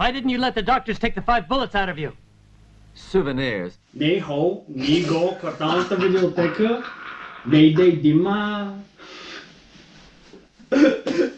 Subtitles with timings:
[0.00, 2.12] Why didn't you let the doctors take the five bullets out of you?
[2.94, 3.72] Souvenirs.
[3.94, 6.82] Ней хол, ни го, кварталната видеотека,
[7.46, 8.74] ней дей дима.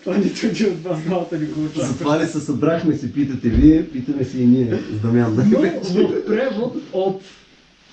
[0.04, 1.68] Това нито един от вас двамата не го.
[1.74, 5.34] Затова ли се събрахме, се питате вие, питаме се и ние с Дамян.
[5.94, 7.22] Но в превод от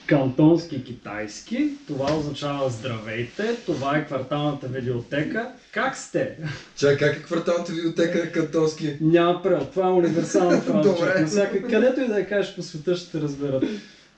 [0.09, 5.51] кантонски китайски, това означава здравейте, това е кварталната видеотека.
[5.71, 6.37] Как сте?
[6.75, 8.97] Чакай, как е кварталната библиотека на кантонски?
[9.01, 10.89] Няма превод, това е универсална фраза.
[10.89, 11.61] Добре.
[11.69, 13.63] където и да я кажеш по света ще те разберат.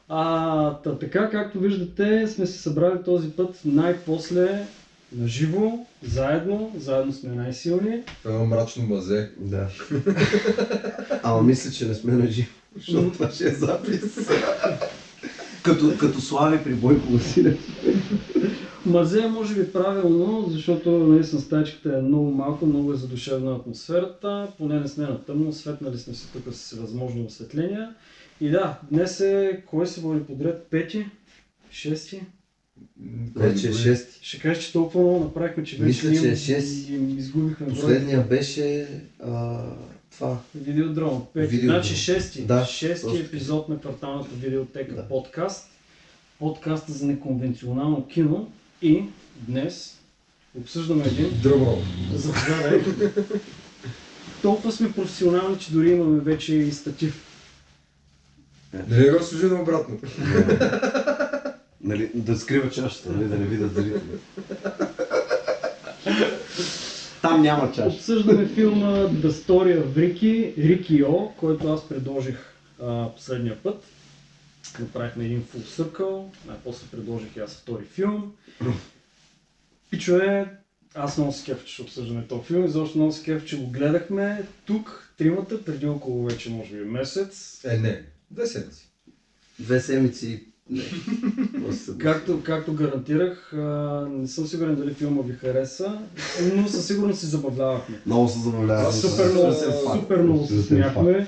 [0.10, 4.66] А, та, така, както виждате, сме се събрали този път най-после
[5.16, 8.02] на живо, заедно, заедно сме най-силни.
[8.24, 9.30] Това е мрачно мазе.
[9.38, 9.68] Да.
[11.24, 14.30] Ама мисля, че не сме на живо, защото това ще е запис.
[15.64, 17.60] Като, като слави при Бойко Василев.
[18.86, 24.48] Мазе е може би правилно, защото наистина стаечката е много малко, много е задушевна атмосферата,
[24.58, 27.96] поне не сме на тъмно, светнали сме се тук с всевъзможни осветления.
[28.42, 30.68] И да, днес е, кой се води подред?
[30.70, 31.06] Пети?
[31.72, 32.22] Шести?
[33.36, 34.08] Вече е 6.
[34.22, 36.90] Ще кажеш, че толкова много направихме, че вече Мисля, че е им- шест.
[36.90, 37.68] им изгубихме.
[37.68, 38.88] Последния беше
[39.20, 39.62] а,
[40.12, 40.38] това.
[40.56, 41.26] Видеодром.
[41.34, 41.48] Пети.
[41.48, 41.82] Видеодром.
[41.82, 42.42] Значи шести.
[42.42, 43.20] Да, шести точно.
[43.20, 45.08] епизод на кварталната видеотека Да.
[45.08, 45.68] подкаст.
[46.40, 48.52] Подкаст за неконвенционално кино.
[48.82, 49.04] И
[49.48, 49.98] днес
[50.60, 51.82] обсъждаме един Дръмрол.
[52.16, 52.82] Заповядай.
[54.42, 57.26] Толкова сме професионални, че дори имаме вече и статив.
[58.88, 60.00] Дали не го служи наобратно?
[61.84, 64.02] Нали, да скрива чашата, нали, да не видят зрители.
[67.22, 67.88] Там няма чаша.
[67.88, 73.84] Обсъждаме филма The Story of Ricky, Ricky О, който аз предложих а, последния път.
[74.80, 78.34] Направихме един full circle, най-после предложих и аз втори филм.
[79.90, 80.58] Пичове,
[80.96, 83.58] аз много се кефа, че ще обсъждаме този филм и защо много се кефа, че
[83.58, 87.62] го гледахме тук, тримата, преди около вече може би месец.
[87.66, 88.04] Е, не.
[88.32, 88.88] Две седмици.
[89.60, 90.51] Две седмици.
[91.98, 96.00] Както, както гарантирах, а, не съм сигурен дали филма ви хареса,
[96.56, 98.00] но със сигурност се забавлявахме.
[98.06, 98.94] Много се забавлявам.
[98.94, 99.54] Супер много,
[100.00, 101.28] супер много се смяхме.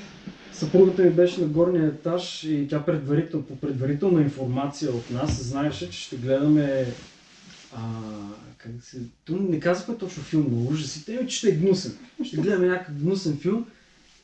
[0.53, 5.90] Съпругата ми беше на горния етаж и тя предварител, по предварителна информация от нас знаеше,
[5.90, 6.85] че ще гледаме
[7.75, 7.79] а,
[8.57, 8.97] как се...
[9.29, 11.97] Не казахме точно филм на ужасите, ами че ще е гнусен.
[12.23, 13.66] Ще гледаме някакъв гнусен филм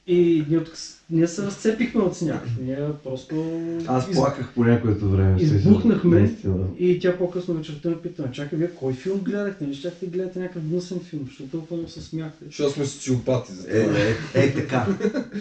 [0.08, 0.76] и ние, тук,
[1.12, 2.42] ние се разцепихме от смях.
[2.62, 3.62] Ние просто...
[3.88, 5.42] Аз из- плаках по някоето време.
[5.42, 6.36] Избухнахме
[6.80, 9.68] и тя по-късно вечерта ме пита, «Ма чакай, вие кой филм гледахте?
[9.68, 12.46] Не щяхте да гледате някакъв гнусен филм, защото толкова много се смяхте.
[12.46, 14.00] Защото сме социопати за Е, това.
[14.00, 14.88] е, е, така.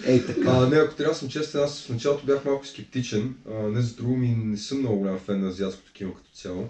[0.05, 0.51] Е, така.
[0.51, 3.35] А, не, ако трябва да съм честен, аз в началото бях малко скептичен.
[3.51, 6.69] А, не за друго ми не съм много голям фен на азиатското кино като цяло.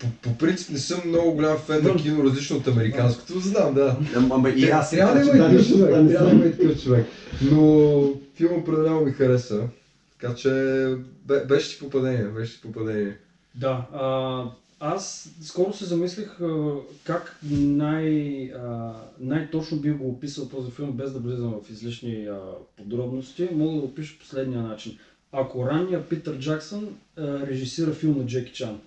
[0.00, 3.38] По, по принцип не съм много голям фен на кино, различно от американското.
[3.40, 3.96] Знам, да.
[4.30, 5.90] Ама, и аз Трябва да така, има и такъв човек.
[5.94, 7.06] да Трябва да има и такъв човек.
[7.42, 8.02] Но
[8.34, 9.66] филм определено ми хареса.
[10.20, 10.48] Така че
[11.28, 13.16] бе- беше си попадение, беше си попадение.
[13.54, 14.44] Да, а,
[14.80, 16.74] аз скоро се замислих а,
[17.04, 22.38] как най, а, най-точно бих го описал този филм, без да влизам в излишни а,
[22.76, 23.48] подробности.
[23.52, 24.98] Мога да го опиша последния начин.
[25.32, 28.80] Ако ранния Питър Джаксън а, режисира филм на Джеки Чан.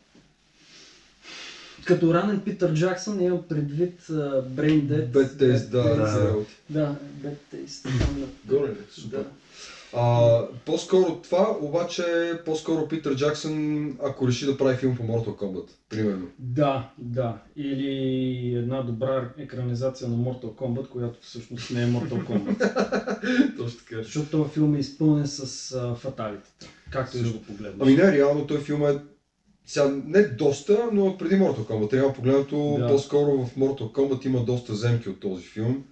[1.86, 5.12] Като ранен Питър Джаксън имам предвид а, Brain Dead.
[5.12, 6.36] Bad Taste, да, да.
[6.70, 7.90] Да, Bad Taste.
[8.46, 8.74] Горе?
[8.92, 9.18] Супер.
[9.18, 9.26] Да.
[9.94, 15.70] А, по-скоро това, обаче по-скоро Питър Джаксън, ако реши да прави филм по Mortal Kombat,
[15.90, 16.28] примерно.
[16.40, 17.38] Да, да.
[17.56, 23.58] Или една добра екранизация на Mortal Kombat, която всъщност не е Mortal Kombat.
[23.58, 24.04] Точно така.
[24.04, 26.68] Защото този филм е изпълнен с а, фаталитета.
[26.90, 27.82] Както и да го погледнеш.
[27.82, 29.00] Ами не, реално той филм е
[29.66, 31.94] сега не доста, но преди Mortal Kombat.
[31.94, 32.88] Реално погледнато, Да.
[32.88, 35.84] по-скоро в Mortal Kombat има доста земки от този филм.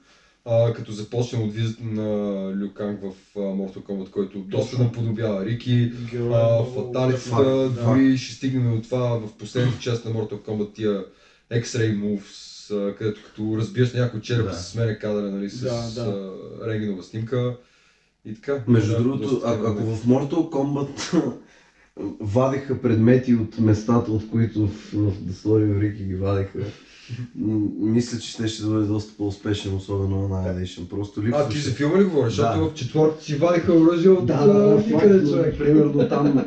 [0.46, 2.04] А, като започнем от визита на
[2.56, 4.84] Лю Канг в а, Mortal Kombat, който доста Точно.
[4.84, 7.70] наподобява Рики, Герой, а, много- фаталитата, факт, да.
[7.70, 11.06] дори ще стигнем до това в последната част на Mortal Kombat, тия
[11.52, 12.50] X-Ray moves,
[12.90, 14.54] а, където като разбиеш някой череп Да.
[14.54, 15.62] се сменя кадъра, нали, с
[15.96, 16.34] Да, да.
[16.68, 17.58] рентгенова снимка
[18.26, 18.64] и така.
[18.68, 19.84] Между Да, другото, ако моменти.
[19.92, 20.88] в Mortal Kombat
[22.20, 26.60] вадиха предмети от местата, от които в, в The Story of Ricky ги вадиха,
[27.36, 30.88] м- мисля, че ще, ще бъде доста по-успешен, особено на Annihilation.
[30.88, 31.46] Просто липсваше.
[31.48, 32.36] А, ти за филма ли говориш?
[32.36, 32.42] Да.
[32.42, 35.58] Защото в четвърти си вадиха оръжие от Да, да, никъде човек.
[35.58, 36.46] Примерно там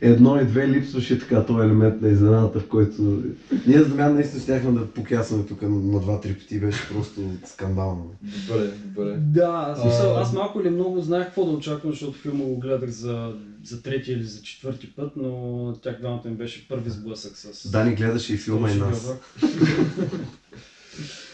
[0.00, 3.22] едно и две липсваше така този елемент на изненадата, в който
[3.66, 8.10] ние с Дамян наистина щяхме да покясваме тук на два-три пъти, беше просто скандално.
[8.48, 9.16] Добре, добре.
[9.18, 12.90] Да, смисъл, А- аз малко или много знаех какво да очаквам, защото филма го гледах
[12.90, 13.32] за,
[13.64, 17.70] за трети или за четвърти път, но тях двамата ми беше първи сблъсък с...
[17.70, 19.12] Дани гледаше и филма и нас.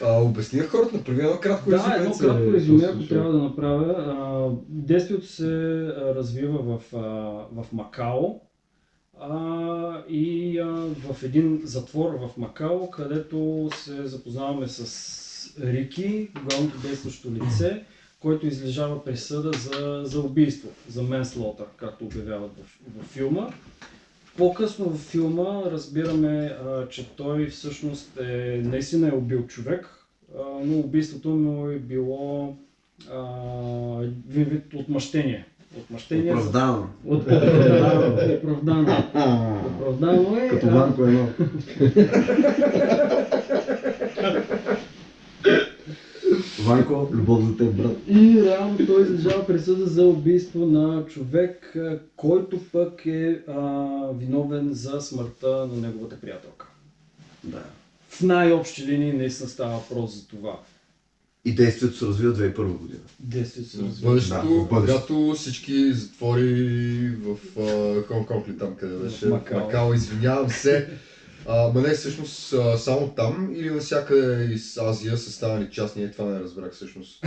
[0.02, 3.32] А, обясни на хората, направи едно кратко Да, резюме, едно се- кратко резюме, ако трябва
[3.32, 3.94] да направя.
[3.98, 5.46] А, действието се
[5.96, 6.98] развива в, а,
[7.62, 8.40] в Макао
[9.20, 10.66] а, и а,
[11.12, 15.16] в един затвор в Макао, където се запознаваме с
[15.60, 17.84] Рики, главното действащо лице,
[18.26, 22.62] който излежава присъда за, за убийство, за менслотър, както обявяват в,
[23.00, 23.48] в филма.
[24.36, 29.88] По-късно в филма разбираме, а, че той всъщност е, наистина е убил човек,
[30.38, 32.56] а, но убийството му е било
[33.12, 33.22] а,
[34.28, 35.46] вид отмъщение.
[35.78, 36.32] Отмъщение.
[36.32, 36.88] Оправдано.
[37.06, 37.62] От, оправдано.
[38.36, 38.96] Оправдано.
[39.76, 40.48] Оправдано е.
[40.48, 41.28] Като а, Ванко едно.
[46.66, 47.96] Ванко, любов за теб, брат.
[48.08, 51.76] И реално той излежава присъда за убийство на човек,
[52.16, 53.86] който пък е а,
[54.18, 56.66] виновен за смъртта на неговата приятелка.
[57.44, 57.62] Да.
[58.08, 60.60] В най-общи линии наистина става въпрос за това.
[61.44, 63.00] И действието се развива 2001 година.
[63.20, 64.10] Действието се развива.
[64.10, 67.60] бъдещето, Да, когато всички затвори в а,
[68.02, 69.26] Хонг-Конг ли там къде беше?
[69.26, 69.60] Макао.
[69.60, 70.88] Макао, извинявам се.
[71.48, 76.10] А, ма не, всъщност а, само там или навсякъде из Азия са станали частни, е,
[76.10, 77.24] това не разбрах всъщност.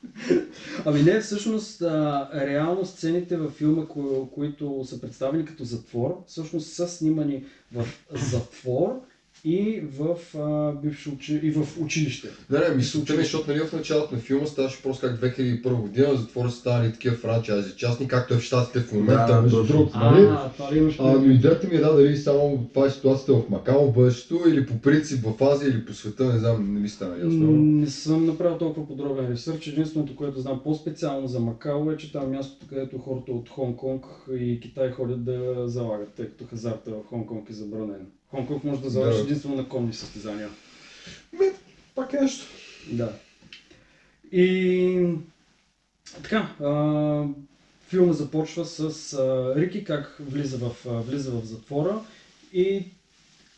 [0.84, 6.68] Ами не, всъщност, а, реално сцените във филма, ко- които са представени като затвор, всъщност
[6.68, 9.00] са снимани в затвор
[9.44, 11.40] и в, а, бивше учи...
[11.42, 12.28] и в училище.
[12.50, 16.14] Не, не, мисълта ми, защото нали, в началото на филма ставаше просто как 2001 година
[16.14, 19.98] затвора са станали такива франчайзи частни, както е в Штатите в момента, Да, между другото,
[19.98, 20.26] нали?
[20.98, 24.48] А, но идеята ми е да, дали само това е ситуацията в Макао в бъдещето
[24.48, 27.52] или по принцип в Азия или по света, не знам, не ми стана ясно.
[27.52, 29.66] Не съм направил толкова подробен ресърч.
[29.66, 34.36] Единственото, което знам по-специално за Макао е, че там е мястото, където хората от Хонг-Конг
[34.38, 38.06] и Китай ходят да залагат, тъй като хазарта в Хонг-Конг е забранен.
[38.32, 39.22] Хонг-Конг може да залагаш Да.
[39.22, 40.48] единствено на конни състезания.
[41.94, 42.46] Пак е нещо.
[42.92, 43.12] Да.
[44.32, 45.08] И
[46.22, 47.24] така, а,
[47.88, 52.00] филма започва с а, Рики как влиза в, а, влиза в затвора
[52.52, 52.84] и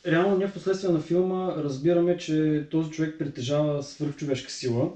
[0.06, 4.91] реално ние в последствие на филма разбираме, че този човек притежава свръхчовешка сила.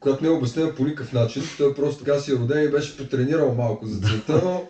[0.00, 2.96] Която не е обяснена по никакъв начин, той просто така си е роден и беше
[2.96, 4.68] потренирал малко за целта, но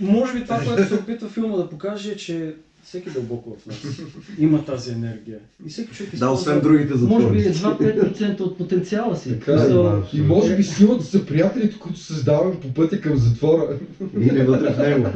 [0.00, 2.54] Може би това, което се опитва филма да покаже е, че
[2.86, 3.76] всеки дълбоко в нас
[4.38, 5.38] има тази енергия.
[5.66, 7.88] И всеки човек Да, използва- освен другите Може би затвори.
[7.88, 9.38] едва 5% от потенциала си.
[9.38, 10.02] Така е, да.
[10.12, 13.78] и може би силата са приятелите, които създаваме по пътя към затвора.
[14.20, 15.06] Или вътре в него.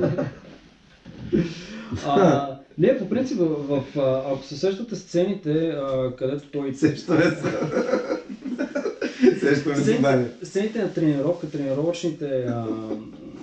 [2.07, 2.47] А,
[2.79, 3.83] не, по принцип, в, в,
[4.27, 6.75] ако се сещате сцените, а, където той...
[6.75, 7.53] Сещаме се.
[9.41, 10.01] Сещаме се,
[10.43, 12.67] сцените на тренировка, тренировъчните, а,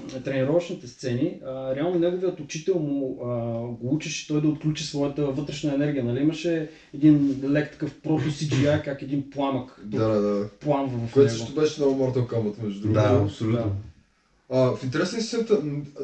[0.07, 3.27] тренировъчните сцени, а, реално неговият учител му а,
[3.67, 6.03] го учеше той да отключи своята вътрешна енергия.
[6.03, 6.19] Нали?
[6.19, 10.49] Имаше един лек такъв прото CGI, как един пламък Да, да, да.
[10.59, 11.39] пламва в Което него.
[11.45, 13.01] също беше много Mortal Kombat, между другото.
[13.01, 13.75] Да, абсолютно.
[14.49, 15.61] А, в интересна истината,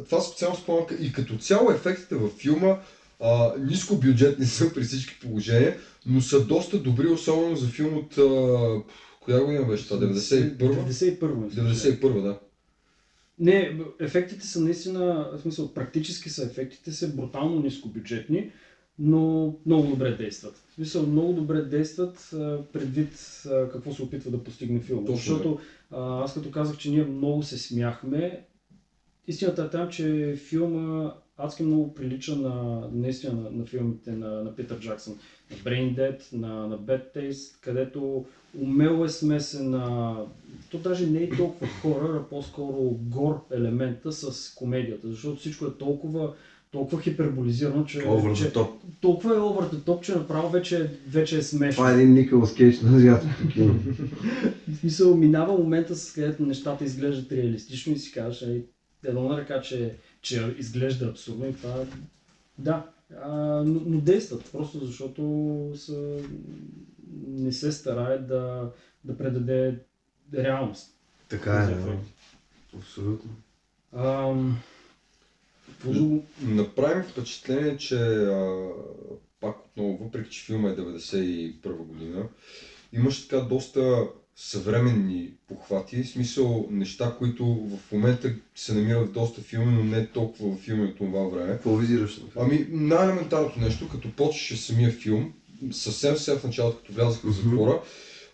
[0.09, 2.77] това специално спомням и като цяло ефектите във филма
[3.21, 8.17] а, ниско бюджетни са при всички положения, но са доста добри, особено за филм от...
[8.17, 8.81] А,
[9.21, 10.07] коя година беше това?
[10.07, 10.57] 91?
[10.57, 11.97] 91 мисля, че.
[11.99, 12.37] 91, да.
[13.39, 18.51] Не, ефектите са наистина, в смисъл, практически са ефектите са брутално нискобюджетни,
[18.99, 20.63] но много добре действат.
[20.69, 22.29] В смисъл, много добре действат
[22.73, 25.05] предвид какво се опитва да постигне филма.
[25.05, 25.59] Точно, Защото
[25.91, 28.45] аз като казах, че ние много се смяхме,
[29.27, 34.55] истината е там, че филма адски много прилича на, наистина на, на филмите на, на
[34.55, 35.17] Питър Джаксън.
[35.51, 38.25] На Brain Dead, на, на Bad Taste, където
[38.59, 40.15] умело е смесен на...
[40.71, 45.77] То даже не е толкова хорър, а по-скоро гор елемента с комедията, защото всичко е
[45.77, 46.33] толкова,
[46.71, 48.69] толкова хиперболизирано, че, Over че the top.
[49.01, 51.75] толкова е over the top, че направо вече, вече е смешно.
[51.75, 53.73] Това е един Николас Кейдж на азиатското кино.
[54.67, 58.45] В смисъл, минава момента, с където нещата изглеждат реалистично и си казваш,
[59.05, 61.85] едно на ръка, че, че изглежда абсурдно и това
[62.57, 62.89] да,
[63.21, 63.29] а,
[63.65, 66.19] но, но действат, просто защото са,
[67.27, 68.71] не се старае да,
[69.03, 69.79] да предаде
[70.33, 70.97] реалност.
[71.29, 71.97] Така е, да.
[72.77, 73.31] Абсолютно.
[73.93, 74.59] Ам,
[75.67, 76.25] какво друго?
[76.41, 78.69] Направи ми впечатление, че а,
[79.39, 82.27] пак отново, въпреки че филма е 91 година,
[82.93, 89.41] имаше така доста съвременни похвати, в смисъл неща, които в момента се намират в доста
[89.41, 91.51] филми, но не толкова в филми от това време.
[91.53, 92.21] Какво визираш?
[92.35, 95.33] Ами, най-елементарното нещо, като почваше самия филм,
[95.71, 97.81] съвсем сега в началото, като влязах в затвора,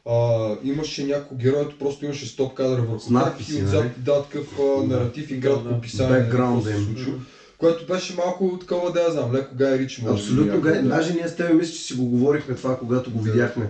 [0.05, 3.91] а, имаше някой герой, който просто имаше стоп кадър върху тях и отзад нали?
[3.97, 5.75] да, такъв а, наратив и кратко да.
[5.75, 7.13] описание на какво се случва.
[7.57, 10.81] Което беше малко такова, да я знам, леко Гай може би Абсолютно, гай.
[10.81, 10.89] да.
[10.89, 13.31] Даже ние с теб мисля, че си го говорихме това, когато го Да.
[13.31, 13.69] видяхме.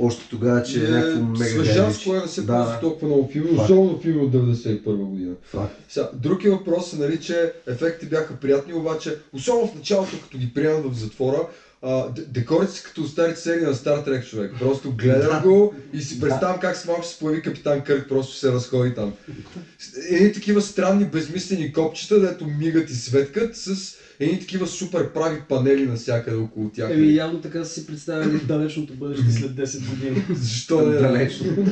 [0.00, 1.96] Още тогава, че е някакво мега гадич.
[1.96, 2.78] с кое не се Да, да.
[2.80, 5.34] толкова много филми, особено филми от 91 година.
[5.42, 5.76] Факт.
[5.88, 6.08] Сега,
[6.50, 10.98] въпрос е, нали, че ефектите бяха приятни, обаче, особено в началото, като ги приемат в
[10.98, 11.48] затвора,
[11.82, 14.52] а, декорите са като старите серии на Star Trek човек.
[14.58, 18.36] Просто гледам го и си представям как с малко ще се появи капитан Кърк, просто
[18.36, 19.12] се разходи там.
[20.10, 25.86] Едни такива странни, безмислени копчета, дето мигат и светкат с едни такива супер прави панели
[25.86, 26.90] навсякъде около тях.
[26.90, 30.24] Еми, явно така са си представили далечното бъдеще след 10 години.
[30.30, 30.94] Защо не?
[30.94, 31.46] Далечно.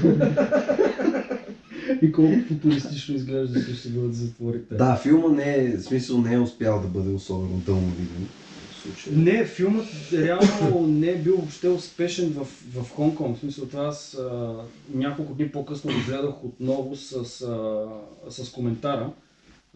[2.03, 4.75] И колко футуристично изглежда, че ще бъдат затворите.
[4.75, 8.29] Да, филма не е, в смисъл не е успял да бъде особено дълновиден.
[8.71, 9.17] В случая.
[9.17, 13.37] Не, филмът реално не е бил въобще успешен в, в Хонг-Конг.
[13.37, 14.55] В смисъл това аз а,
[14.95, 17.87] няколко дни по-късно го гледах отново с, а,
[18.31, 19.11] с коментара.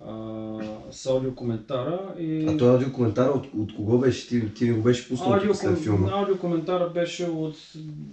[0.07, 0.59] А,
[0.91, 2.47] с аудиокоментара и...
[2.49, 4.29] А този аудиокоментар от, от кого беше?
[4.29, 6.11] Ти, ти не го беше пуснал Аудио, тук след филма.
[6.13, 7.57] аудиокоментара беше от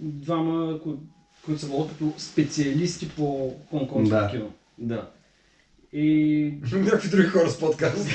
[0.00, 0.92] двама, кои,
[1.44, 4.28] които са водят като специалисти по хонконгско Да.
[4.30, 4.50] кино.
[4.78, 5.08] Да.
[5.92, 8.06] И Някакви други хора с подкаст.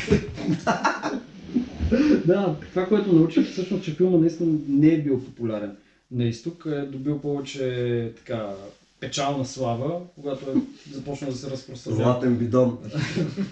[2.25, 5.75] да, това, което научих всъщност, че филма наистина не е бил популярен
[6.12, 8.50] на изток, е добил повече така
[9.03, 10.53] печална слава, когато е
[10.91, 12.03] започнал да се разпространява.
[12.03, 12.77] Златен бидон.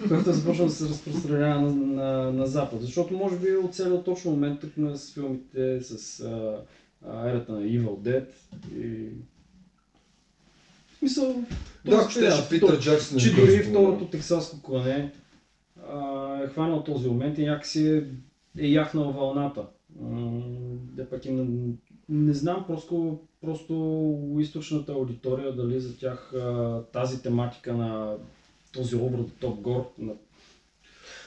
[0.08, 2.82] Когато е започнал да се разпространява на, на, на запад.
[2.82, 6.56] Защото може би е оцелил точно момента на с филмите с а,
[7.08, 8.24] а, ерата на Evil Dead
[8.76, 9.08] и...
[10.94, 11.44] В смисъл...
[11.84, 13.18] Да, щеше период, Питър то- Джаксън.
[13.18, 15.12] че е дори второто тексаско клане
[15.88, 18.04] а, е хванал този момент и някакси е,
[18.58, 19.66] е яхнал вълната.
[20.96, 21.30] Да пък и
[22.08, 26.32] не, знам просто, просто източната аудитория дали за тях
[26.92, 28.14] тази тематика на
[28.72, 30.12] този образ Топ Гор на...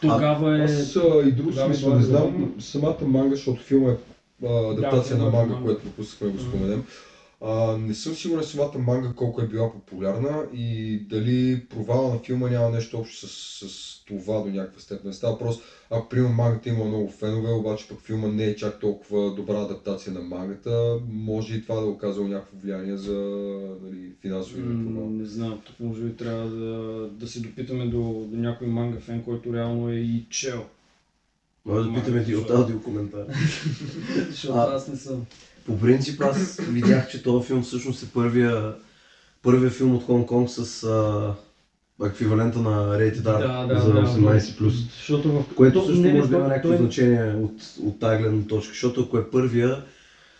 [0.01, 0.63] тогава е...
[0.63, 3.98] Аз а, и друго смисъл това не е знам самата манга, защото филма е
[4.48, 5.65] адаптация Да, на е манга, манга.
[5.65, 6.86] което пропускахме да го споменем.
[7.42, 12.50] А, не съм сигурен самата манга колко е била популярна и дали провала на филма
[12.50, 15.13] няма нещо общо с, с това до някаква степен.
[15.13, 19.36] Става въпрос, ако примерно мангата има много фенове, обаче пък филма не е чак толкова
[19.36, 23.13] добра адаптация на мангата, може и това да е оказало някакво влияние за
[23.84, 25.10] нали, финансовия М, провал.
[25.10, 29.24] Не знам, тук може би трябва да, да се допитаме до, до някой манга фен,
[29.24, 30.65] който реално е и чел.
[31.65, 33.25] Може да питаме ти от аудиокоментар.
[34.30, 35.25] Защото аз не съм.
[35.66, 38.74] По принцип аз видях, че този филм всъщност е първия,
[39.42, 41.34] първия филм от Хонг Конг с а,
[42.06, 44.00] еквивалента на Rated R Да, да, за да.
[44.00, 44.70] 18+.
[44.98, 45.44] Защото в...
[45.56, 47.54] Което то- също не, може да има някакво той- значение от,
[47.84, 49.84] от тази гледна точка, защото ако е първия,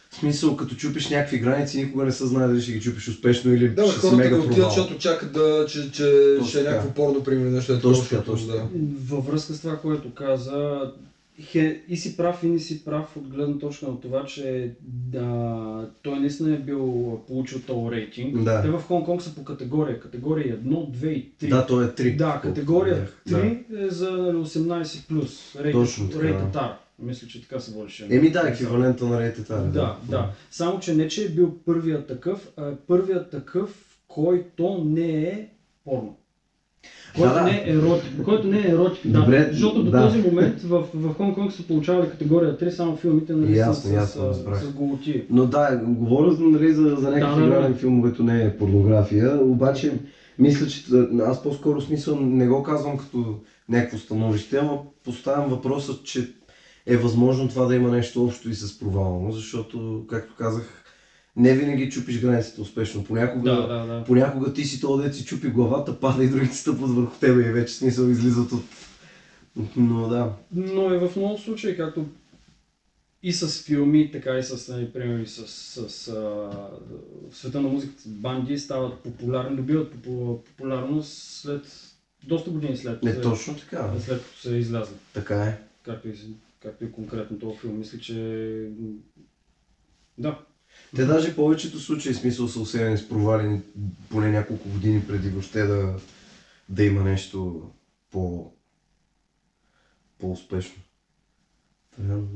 [0.10, 3.54] в смисъл като чупиш някакви граници, никога не се знае дали ще ги чупиш успешно
[3.54, 6.94] или Да, ще си мега отиват, защото чакат да, че, че Точно ще е някакво
[6.94, 8.68] порно, примерно, нещо е Точно защото, точно да.
[9.16, 10.82] Във връзка с това, което каза,
[11.88, 16.20] и си прав, и не си прав от гледна точка на това, че да, той
[16.20, 18.44] наистина е бил получил този рейтинг.
[18.44, 18.62] Да.
[18.62, 20.00] Те в Хонг Конг са по категория.
[20.00, 21.50] Категория 1, 2 и 3.
[21.50, 22.16] Да, той е 3.
[22.18, 23.38] Да, категория Да.
[23.38, 25.56] 3 е за нали, 18 плюс.
[25.72, 26.24] Точно така.
[26.24, 26.74] Rated R.
[27.00, 28.08] Мисля, че така се водеше.
[28.10, 29.64] Еми да, еквивалента на Rated R.
[29.64, 30.32] Да, да.
[30.52, 35.50] Само, че не, че е бил първият такъв, а е първият такъв, който не е
[35.84, 36.18] порно.
[37.18, 37.42] Който да.
[37.44, 38.24] не е еротик.
[38.26, 39.20] Който не е еротик, да.
[39.20, 40.02] Добре, Защото до да.
[40.02, 43.94] този момент в, в Хонг Конг са получавали категория 3 само филмите нали, Ясно, с,
[43.94, 45.24] ясно, с, с, с голоти.
[45.30, 47.48] Но да, говоря нали, за, за някакви Да, да, да.
[47.48, 49.94] игрален филм, който не е порнография, обаче
[50.40, 50.84] мисля, че
[51.26, 53.40] аз по-скоро смисъл не го казвам като
[53.70, 56.30] някакво становище, ама поставям въпроса, че
[56.86, 60.85] е възможно това да има нещо общо и с провала му, защото, както казах,
[61.36, 63.04] не винаги чупиш границите успешно.
[63.04, 64.04] Понякога, Да, да, да.
[64.04, 67.52] понякога ти си този дет си чупи главата, пада и другите стъпват върху тебе и
[67.52, 68.64] вече смисъл излизат от...
[69.76, 70.34] Но да.
[70.52, 72.06] Но е в много случаи, както
[73.24, 76.14] и с филми, така и с, нали, примерно, и с, с а,
[77.32, 81.12] в света на музиката банди стават популярни, добиват попу- популярност
[81.42, 81.62] след
[82.24, 83.94] доста години след, Не точно така.
[84.00, 84.96] след като са излязли.
[85.14, 85.58] Така е.
[85.84, 86.14] Както и,
[86.62, 87.78] както и конкретно този филм.
[87.78, 88.14] Мисля, че
[90.18, 90.40] да.
[90.96, 93.62] Те даже повечето случаи смисъл са усилени с провалени
[94.10, 95.96] поне няколко години преди въобще да,
[96.70, 97.70] да има нещо
[98.12, 98.52] по,
[100.20, 100.82] по-успешно.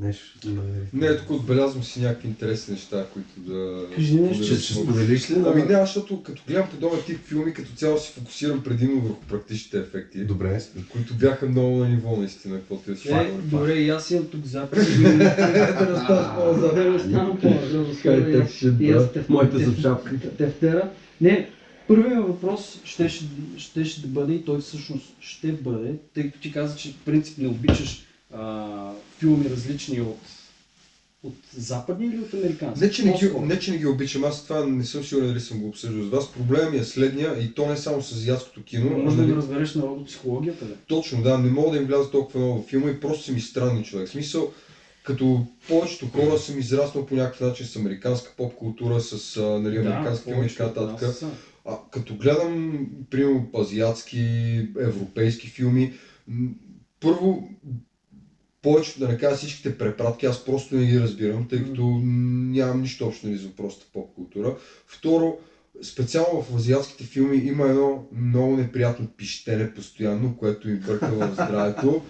[0.01, 0.49] Нещо.
[0.93, 3.85] Не, тук отбелязвам си някакви интересни неща, които да...
[3.95, 4.43] Кажи нещо.
[4.43, 5.35] Ще споделиш ли?
[5.45, 9.25] Ами не, аз защото като гледам подобен тип филми, като цяло се фокусирам предимно върху
[9.29, 10.61] практичните ефекти, Добре.
[10.89, 14.45] които бяха много на ниво наистина, каквото е си Е, добре, и аз имам тук
[14.45, 15.01] записи.
[15.03, 15.23] Да не
[19.13, 20.29] теф- Моите теф- са в шапката.
[20.29, 20.89] Тефтера.
[21.21, 21.49] Не,
[21.87, 23.25] първият въпрос ще, ще,
[23.57, 27.05] ще, ще да бъде и той всъщност ще бъде, тъй като ти каза, че в
[27.05, 30.19] принцип не обичаш а, филми различни от
[31.24, 32.86] От западни или от американски?
[32.86, 35.39] Не че, не ги, не, че не ги обичам, аз това не съм сигурен дали
[35.39, 36.31] съм го обсъждал с вас.
[36.31, 38.98] Проблемът ми е следния, и то не само с азиатското кино.
[38.98, 40.74] Може да нали, не разбереш народопсихологията, ли?
[40.88, 43.41] Точно, да, не мога да им вляза толкова много в филма и просто са ми
[43.41, 44.07] странни човек.
[44.07, 44.51] В смисъл,
[45.03, 50.24] като повечето хора съм израснал по някакъв начин с американска поп култура, с нали, американски
[50.24, 51.24] филми и така нататък.
[51.65, 54.19] А, като гледам, примерно, азиатски,
[54.79, 55.93] европейски филми,
[57.00, 57.50] първо,
[58.61, 63.05] повечето, да не кажа всичките препратки, аз просто не ги разбирам, тъй като нямам нищо
[63.05, 64.55] общо нали, за простата поп култура.
[64.87, 65.37] Второ,
[65.81, 72.01] специално в азиатските филми има едно много неприятно пищене постоянно, което ми бърка в здравето.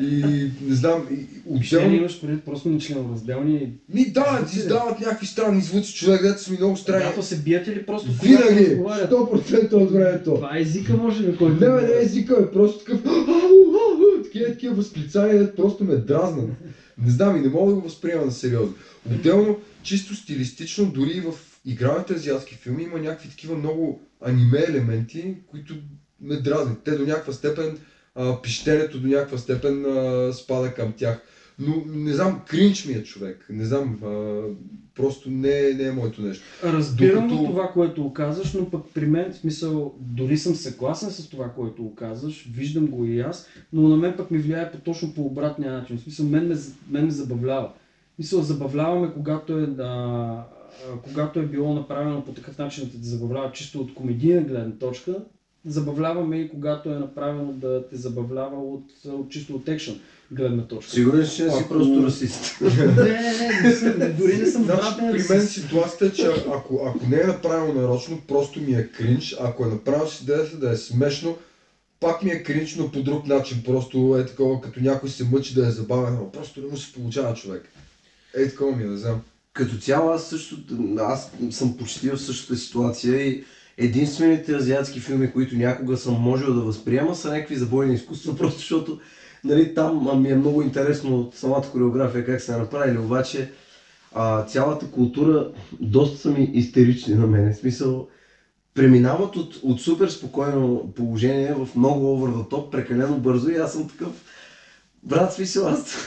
[0.00, 1.08] И не знам,
[1.46, 1.94] отделно...
[1.94, 3.72] имаш предвид просто ни членоразделни.
[3.94, 7.04] Ми да, ти издават някакви странни звуци, човек, дето са ми много странни.
[7.04, 8.66] Когато се бият или просто Винаги!
[8.66, 9.10] разговарят?
[9.10, 10.34] 100% от времето.
[10.34, 11.64] Това е езика, може би, който...
[11.64, 13.00] Не, не е езика, е просто такъв
[14.36, 16.50] такива, такива възклицания, просто ме дразнат.
[16.98, 18.74] Не знам и не мога да го възприема на сериозно.
[19.10, 25.74] Отделно, чисто стилистично, дори в игралните азиатски филми има някакви такива много аниме елементи, които
[26.20, 26.82] ме дразнят.
[26.84, 27.78] Те до някаква степен,
[28.14, 31.22] а, пищенето до някаква степен а, спада към тях.
[31.58, 33.46] Но не знам, кринч ми е човек.
[33.50, 34.40] Не знам, а,
[34.94, 36.44] просто не, не е моето нещо.
[36.64, 41.28] Разбирам Докато- това, което казваш, но пък при мен, в смисъл, дори съм съгласен с
[41.28, 45.14] това, което казваш, виждам го и аз, но на мен пък ми влияе по, точно
[45.14, 45.98] по обратния начин.
[45.98, 46.54] В смисъл, мен ме,
[46.90, 47.72] мен ме забавлява.
[48.12, 50.42] В смисъл, забавляваме, когато е, а,
[51.02, 55.16] когато е било направено по такъв начин да те забавлява чисто от комедийна гледна точка,
[55.64, 60.92] забавляваме и когато е направено да те забавлява от, от чисто от екшен гледна точка.
[60.92, 62.56] Сигурен, че не си Ако- просто расист.
[62.60, 66.80] Не, не, не, не съм, дори не съм Значи, при мен ситуацията е, че ако,
[66.86, 69.36] ако не е направено нарочно, просто ми е кринч.
[69.40, 71.36] Ако е направено с идеята да е смешно,
[72.00, 73.62] пак ми е кринч, но по друг начин.
[73.64, 76.92] Просто е такова, като някой се мъчи да е забавен, но просто не му се
[76.92, 77.68] получава човек.
[78.34, 79.20] Е такова ми е, не знам.
[79.52, 80.56] Като цяло аз също,
[80.98, 83.44] аз съм почти в същата ситуация и
[83.78, 89.00] единствените азиатски филми, които някога съм можел да възприема са някакви забойни изкуства, просто защото
[89.46, 93.50] нали, там ми е много интересно от самата хореография как се е направили, обаче
[94.14, 97.52] а, цялата култура доста са ми истерични на мен.
[97.52, 98.08] В смисъл,
[98.74, 103.72] преминават от, от супер спокойно положение в много over the top, прекалено бързо и аз
[103.72, 104.24] съм такъв
[105.02, 105.96] брат, смисъл аз.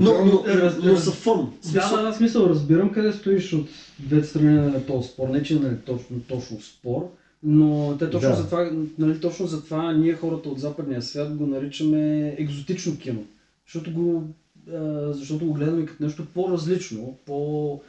[0.00, 1.52] Но, но, Раз- но са фон.
[1.64, 5.28] Да, смисъл, да, да, смисъл, разбирам къде стоиш от двете страни на този спор.
[5.28, 7.10] Не, че не е точно, точно спор,
[7.42, 8.36] но те точно, Да.
[8.36, 13.24] за това, нали, точно за това ние хората от западния свят го наричаме екзотично кино.
[13.66, 14.24] Защото го,
[14.72, 17.80] а, защото го гледаме като нещо по-различно, по...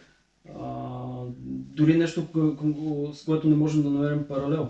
[0.59, 0.69] А,
[1.47, 2.27] дори нещо,
[3.13, 4.69] с което не можем да намерим паралел.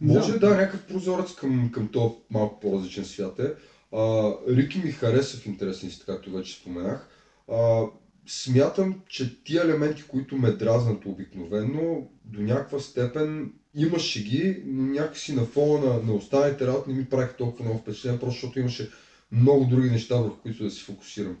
[0.00, 0.38] Може Да.
[0.38, 3.52] да, някакъв прозорец към, към този малко по-различен свят е.
[3.92, 7.08] А, Рики ми хареса в интересни си, както вече споменах.
[7.52, 7.82] А,
[8.26, 15.34] смятам, че тия елементи, които ме дразнат обикновено, до някаква степен имаше ги, но някакси
[15.34, 18.90] на фона на, на останалите работи не ми правиха толкова много впечатление, просто защото имаше
[19.32, 21.36] много други неща, върху които да се фокусирам.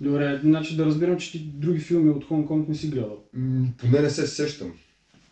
[0.00, 3.22] Добре, значи да разбирам, че ти други филми от Хонг-Конг не си гледал.
[3.32, 4.72] М, поне не се сещам.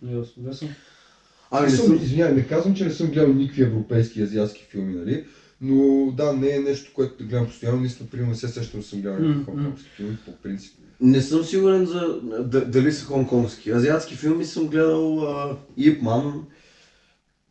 [0.02, 0.68] Ясно, да съм.
[1.50, 4.94] Ами не съм, извинявай, не казвам, че не съм гледал никакви европейски и азиатски филми,
[4.94, 5.24] нали?
[5.60, 7.78] Но да, не е нещо, което да гледам постоянно.
[7.78, 10.72] Наистина, примерно, не се сещам, съм гледал М, хонконгски филми, по принцип.
[11.00, 13.70] не съм сигурен за да, дали са хонконгски.
[13.70, 15.26] Азиатски филми съм гледал
[15.76, 16.42] Ип Ман,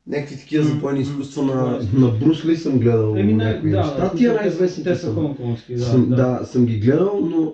[0.07, 3.95] някакви такива м, изкуства на, на Брус Ли съм гледал Еми, не, някои да, неща.
[3.95, 5.85] да, Тия те- най-известните Те са хонконгски, да.
[5.85, 6.15] съм, да.
[6.15, 7.53] да, съм ги гледал, но,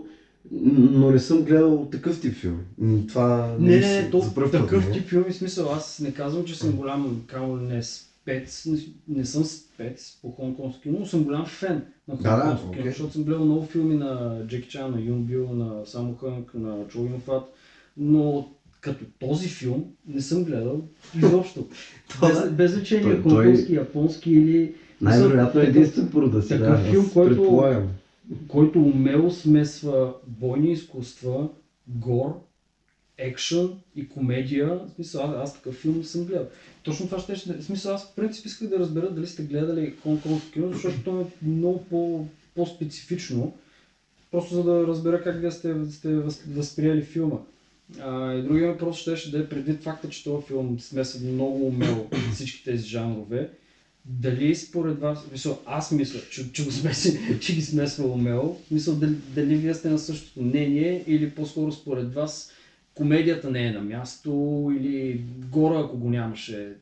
[0.52, 2.64] но не съм гледал такъв тип филми.
[3.08, 4.92] Това Не, не, се- не, то, такъв е.
[4.92, 7.22] тип филми, смисъл, аз не казвам, че съм голям,
[7.62, 7.82] не
[8.26, 8.68] спец,
[9.08, 12.84] не, съм спец по хонконгски кино, но съм голям фен на Да, да, кино, окей.
[12.84, 16.88] защото съм гледал много филми на Джеки Чан, на Юн Бил, на Само Хънг, на
[16.88, 17.44] Чо Юн Фат,
[17.98, 18.50] но
[18.82, 20.82] като този филм не съм гледал
[21.18, 21.68] изобщо.
[22.22, 22.50] Без, да.
[22.52, 24.74] без значение Той- хонконгски, японски или...
[25.02, 27.88] Най-вероятно е единствен по рода си, такъв да, филм, който- предполагам.
[28.48, 31.50] който умело смесва бойни изкуства,
[31.88, 32.42] гор,
[33.18, 34.68] екшън и комедия.
[34.68, 36.48] В смисъл, аз, аз такъв филм не съм гледал.
[36.86, 39.94] Точно това ще, ще в смисъл, аз в принцип исках да разбера дали сте гледали
[40.04, 43.54] хонконгско кино, защото то е много по, по-специфично.
[44.32, 47.38] Просто за да разбера как вие сте, сте въз, възприели филма.
[48.00, 51.68] А, и другия въпрос ще, ще да е предвид факта, че този филм смесва много
[51.68, 53.50] умело всички тези жанрове.
[54.06, 58.94] Дали според вас, мисъл, аз мисля, че, че, го смеси, че ги смесва умело, мисля,
[58.94, 62.52] дали, дали вие сте на същото мнение или по-скоро според вас
[62.96, 64.32] комедията не е на място
[64.80, 66.74] или гора, ако го нямаше,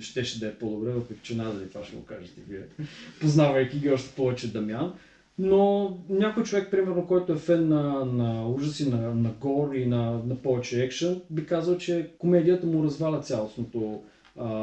[0.00, 2.86] щеше да е по-добре, въпреки че надали това ще го кажете вие,
[3.20, 4.94] познавайки ги още повече Дамян.
[5.38, 10.10] Но някой човек, примерно, който е фен на, на ужаси, на, на гор и на,
[10.26, 14.02] на повече екшен, би казал, че комедията му разваля цялостното,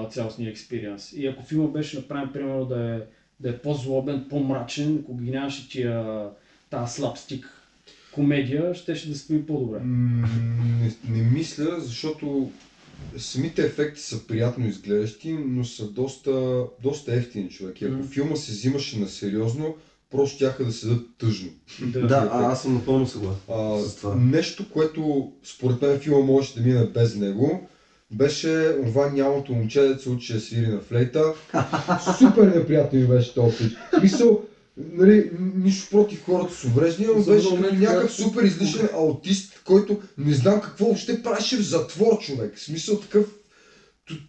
[0.10, 1.14] цялостния експириенс.
[1.14, 3.00] И ако филма беше направен, примерно, да е,
[3.40, 6.30] да е по-злобен, по-мрачен, ако ги нямаше тия,
[6.70, 7.55] тази слабстик
[8.15, 9.80] комедия, щеше да стои по-добре.
[9.84, 12.49] Не, не мисля, защото
[13.17, 17.82] самите ефекти са приятно изглеждащи, но са доста, доста ефтини човек.
[17.82, 18.04] И ако М.
[18.04, 19.75] филма се взимаше на сериозно,
[20.12, 21.49] просто тяха да седат тъжно.
[21.82, 24.15] Да, а, аз съм напълно съгласен А, с това.
[24.15, 27.67] нещо, което според мен филма можеше да мине без него,
[28.12, 31.34] беше това нямото момче, се учи да свири на флейта.
[32.19, 33.78] Супер неприятно ми беше този пич.
[34.01, 34.41] Мисъл,
[34.78, 40.34] нали, нищо против хората с увреждания, но беше момент, някакъв супер излишен аутист, който не
[40.34, 42.56] знам какво въобще правеше в затвор човек.
[42.56, 43.26] В смисъл такъв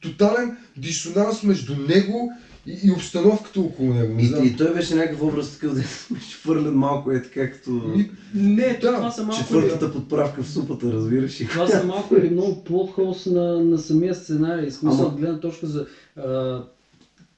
[0.02, 2.32] тотален дисонанс между него
[2.66, 4.14] и, и обстановката около него.
[4.14, 4.44] Не И, знам.
[4.44, 5.82] и той беше някакъв образ такъв, да
[6.42, 9.42] хвърлен малко е така като Ми, Не, Да, това са малко...
[9.42, 11.48] четвъртата подправка в супата, разбираш ли?
[11.48, 14.70] Това са малко или много плод холс на, на самия сценарий.
[14.70, 15.86] Смисъл, Ама- гледна точка за...
[16.16, 16.62] А,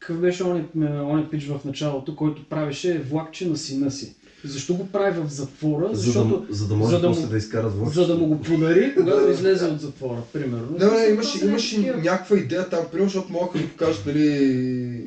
[0.00, 4.14] какъв беше он, он пич в началото, който правеше влакче на сина си.
[4.44, 5.88] Защо го прави в затвора?
[5.94, 7.92] За Защото да, за да може за да после му- да изкарат влак.
[7.92, 10.66] за да му го подари, когато излезе от затвора, примерно.
[10.78, 15.06] Не, не, Смисъл, имаше, имаше някаква идея там, примерно, защото могат да покажат, нали,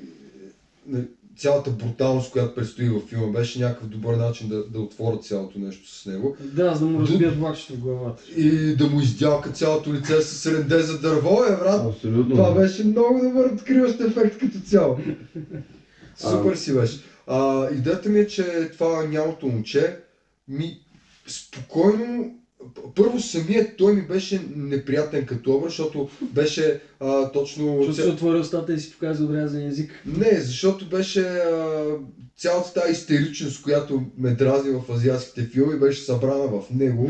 [0.88, 1.04] нали,
[1.41, 5.95] цялата бруталност, която предстои във филма, беше някакъв добър начин да, да отворят цялото нещо
[5.95, 6.36] с него.
[6.39, 8.23] Да, за да му разбият влакчето в главата.
[8.38, 11.86] И да му издялка цялото лице с ренде за дърво, е, брат.
[11.86, 12.36] Абсолютно.
[12.36, 14.97] Това беше много добър откриващ ефект като цяло.
[16.15, 16.99] Супер си беше.
[17.27, 19.99] А, идеята ми е, че това нямото момче
[20.47, 20.80] ми
[21.27, 22.36] спокойно
[22.95, 27.84] първо самият той ми беше неприятен като образ, защото беше а, точно...
[27.84, 29.91] Защото си отвори устата и си показва отрязан език.
[30.06, 31.86] Не, защото беше а,
[32.38, 37.10] цялата тази истеричност, която ме дразни в азиатските филми, беше събрана в него.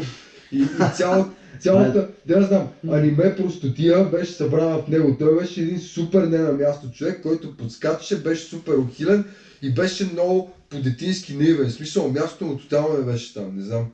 [0.52, 5.16] И, и цял, цялата, да не знам, аниме простотия беше събрана в него.
[5.20, 9.26] Той беше един супер не на място човек, който подскачаше, беше супер ухилен
[9.62, 11.70] и беше много по-детински наивен.
[11.70, 13.86] В смисъл, мястото му тотално не беше там, не знам.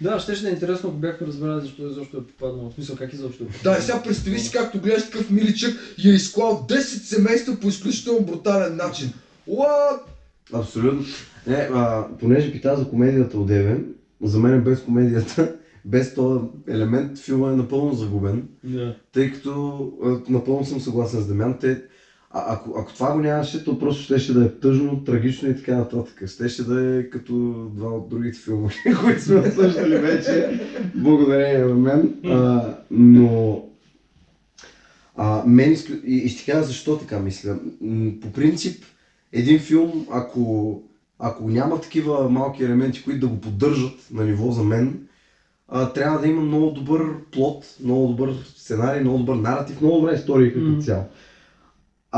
[0.00, 2.70] Да, ще ще е интересно, ако бяхме разбрали защо изобщо е попаднал.
[2.70, 3.74] В смисъл, как изобщо е попаднал.
[3.74, 8.26] Да, сега представи си както гледаш такъв миличък и е изклал 10 семейства по изключително
[8.26, 9.12] брутален начин.
[9.48, 9.98] What?
[10.52, 11.04] Абсолютно.
[11.46, 13.86] Не, а, понеже пита за комедията от Девен,
[14.22, 15.54] за мен без комедията,
[15.84, 18.96] без този елемент, филма е напълно загубен, Да.
[19.12, 21.58] тъй като а, напълно съм съгласен с Демян.
[21.58, 21.82] Те,
[22.36, 25.76] а, ако, ако това го нямаше, то просто щеше да е тъжно, трагично и така
[25.76, 26.22] нататък.
[26.26, 27.32] Щеше да е като
[27.74, 28.68] два от другите филми,
[29.00, 30.60] които сме обсъждали вече,
[30.94, 32.14] благодарение на мен.
[32.24, 33.62] А, но
[35.14, 35.94] а, мен изклю...
[36.04, 37.56] и, и ще кажа защо така мисля.
[38.20, 38.84] По принцип,
[39.32, 40.78] един филм, ако,
[41.18, 44.98] ако няма такива малки елементи, които да го поддържат на ниво за мен,
[45.68, 50.12] а, трябва да има много добър плот, много добър сценарий, много добър наратив, много добра
[50.12, 50.80] история като Мгм.
[50.80, 51.04] цяло.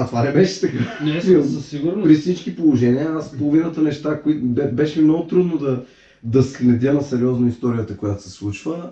[0.01, 0.99] А това не беше така.
[1.03, 2.05] Не, със сигурност.
[2.09, 5.81] При всички положения, аз половината неща, които бе- беше ми много трудно да,
[6.23, 8.91] да следя на сериозно историята, която се случва.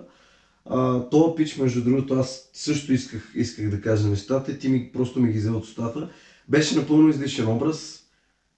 [0.65, 4.89] А, то пич, между другото, аз също исках, исках да кажа нещата и ти ми,
[4.93, 6.05] просто ми ги взе от устата.
[6.49, 7.99] Беше напълно излишен образ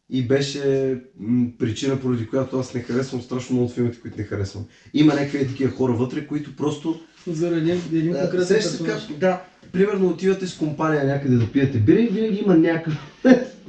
[0.10, 4.24] и беше м, причина, поради която аз не харесвам страшно много от филмите, които не
[4.24, 4.64] харесвам.
[4.94, 6.96] Има някакви такива хора вътре, които просто
[7.28, 9.08] Заради един, да, конкретен персонаж.
[9.08, 12.98] как, да, примерно отивате с компания някъде да пиете бира и винаги има някакъв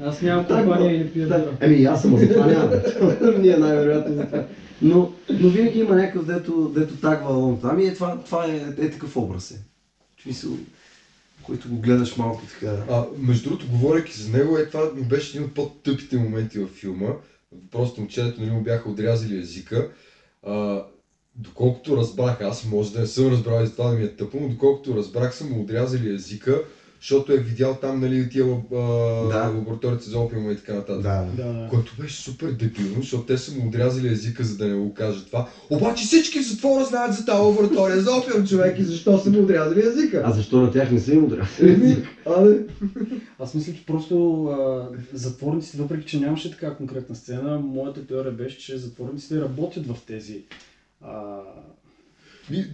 [0.04, 1.56] Аз нямам компания и не пия Да, бира.
[1.60, 2.72] Еми аз съм, за това няма.
[3.38, 4.44] Ние най-вероятно за това.
[4.82, 8.84] Но, но винаги има някакъв, дето, дето тагва лон там и е, това, това е,
[8.84, 9.50] е такъв образ.
[9.50, 9.54] Е.
[10.18, 10.50] В смисъл,
[11.42, 12.76] който го гледаш малко така.
[12.90, 16.70] А, между другото, говорейки за него, е това ми беше един от по-тъпите моменти във
[16.70, 17.08] филма.
[17.70, 19.90] Просто момчето нали, му бяха отрязали езика.
[20.46, 20.82] А,
[21.36, 24.40] доколкото разбрах, аз може да не съм разбрал и за това да ми е тъпо,
[24.40, 26.60] но доколкото разбрах, са му отрязали езика,
[27.00, 29.48] защото е видял там нали, тия лаб- а, Да.
[29.48, 31.02] лабораторията за опиума и така нататък.
[31.02, 31.24] Да.
[31.36, 31.66] Да, да.
[31.70, 35.26] Което беше супер дебилно, защото те са му отрязали езика, за да не го кажат
[35.26, 35.48] това.
[35.70, 39.42] Обаче всички в затвора знаят за тази лаборатория за опиум, човек, и защо са му
[39.42, 40.22] отрязали езика.
[40.24, 41.72] А защо на тях не са им отрязали?
[41.72, 42.58] Еми, абе,
[43.38, 48.58] Аз мисля, че просто а, затворниците, въпреки че нямаше така конкретна сцена, моята теория беше,
[48.58, 50.42] че затворниците работят в тези.
[51.02, 51.40] А,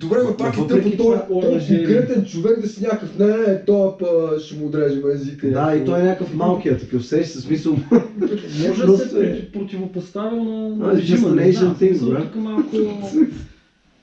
[0.00, 3.64] добре, но пак е Въпреки тъпо, той, той конкретен човек да си някакъв, не, не,
[3.64, 5.50] той па, ще му отрежем езика.
[5.50, 7.76] Да, и той е някакъв малкият такъв, сеш със смисъл.
[8.68, 12.76] може да се противопоставил на, режима, just an не Asian thing, малко...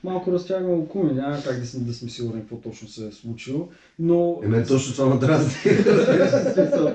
[0.04, 3.68] малко разтягаме окуми, няма как да сме, да сме сигурни какво точно се е случило,
[3.98, 4.40] но...
[4.44, 5.52] Е, мен точно това ме дразни.
[6.54, 6.92] Смисъл,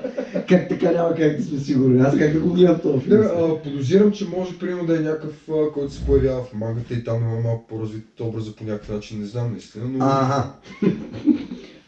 [0.48, 2.00] как така няма как да сме сигурни?
[2.00, 3.58] Аз как да го гледам този Не, филм?
[3.64, 5.32] подозирам, че може примерно да е някакъв,
[5.74, 9.26] който се появява в мангата и там има малко по-развит образа по някакъв начин, не
[9.26, 9.98] знам наистина, но...
[10.00, 10.52] Ага.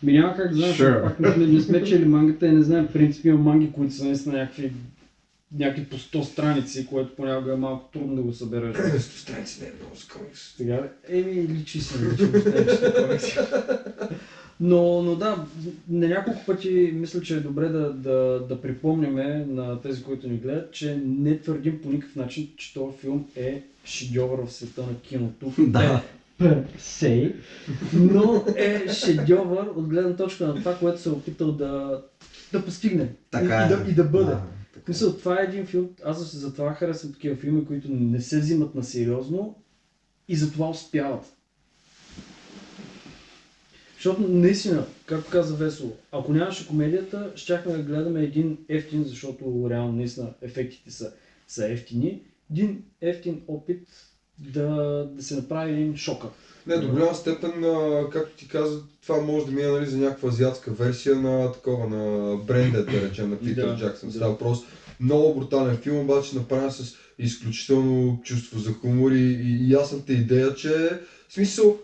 [0.02, 1.02] Ми няма как да знаеш, Sure.
[1.02, 3.94] пак не, сме- не сме чели мангата и не знаем, в принцип има манги, които
[3.94, 4.72] са наистина някакви
[5.58, 9.02] някакви по 100 страници, което понякога е малко трудно да го събереш.
[9.02, 10.54] Сто страници не е много за комикс.
[10.56, 12.32] Сега, еми, личи си, личи
[13.06, 13.38] комикси.
[14.60, 15.44] Но, но да,
[15.88, 20.36] на няколко пъти мисля, че е добре да, да, да припомняме на тези, които ни
[20.36, 25.00] гледат, че не твърдим по никакъв начин, че този филм е шедьовър в света на
[25.02, 25.52] киното.
[25.68, 26.02] Да.
[26.40, 27.34] Per se,
[27.92, 32.02] но е шедьовър от гледна точка на това, което се е опитал да,
[32.52, 33.76] да постигне Така и, е.
[33.76, 34.24] и, да, и да бъде.
[34.24, 34.90] Да, така е.
[34.90, 38.84] Мисля, това е един филм, аз затова харесвам такива филми, които не се взимат на
[38.84, 39.62] сериозно
[40.28, 41.36] и затова успяват.
[43.94, 49.92] Защото наистина, както каза Весело, ако нямаше комедията, щяхме да гледаме един ефтин, защото реално
[49.92, 51.12] наистина ефектите са,
[51.48, 53.88] са ефтини, един ефтин опит
[54.38, 54.66] да,
[55.12, 56.30] да се направи един шокър.
[56.66, 57.64] Не, до голяма степен,
[58.12, 62.36] както ти каза, това може да мине нали, за някаква азиатска версия на такова, на
[62.36, 64.08] бренда, да речем, на Питър Да, Джаксън.
[64.08, 64.14] да.
[64.14, 64.58] Става въпрос
[65.00, 71.00] много брутален филм, обаче направен с изключително чувство за хумор и, и ясната идея, че
[71.28, 71.76] в смисъл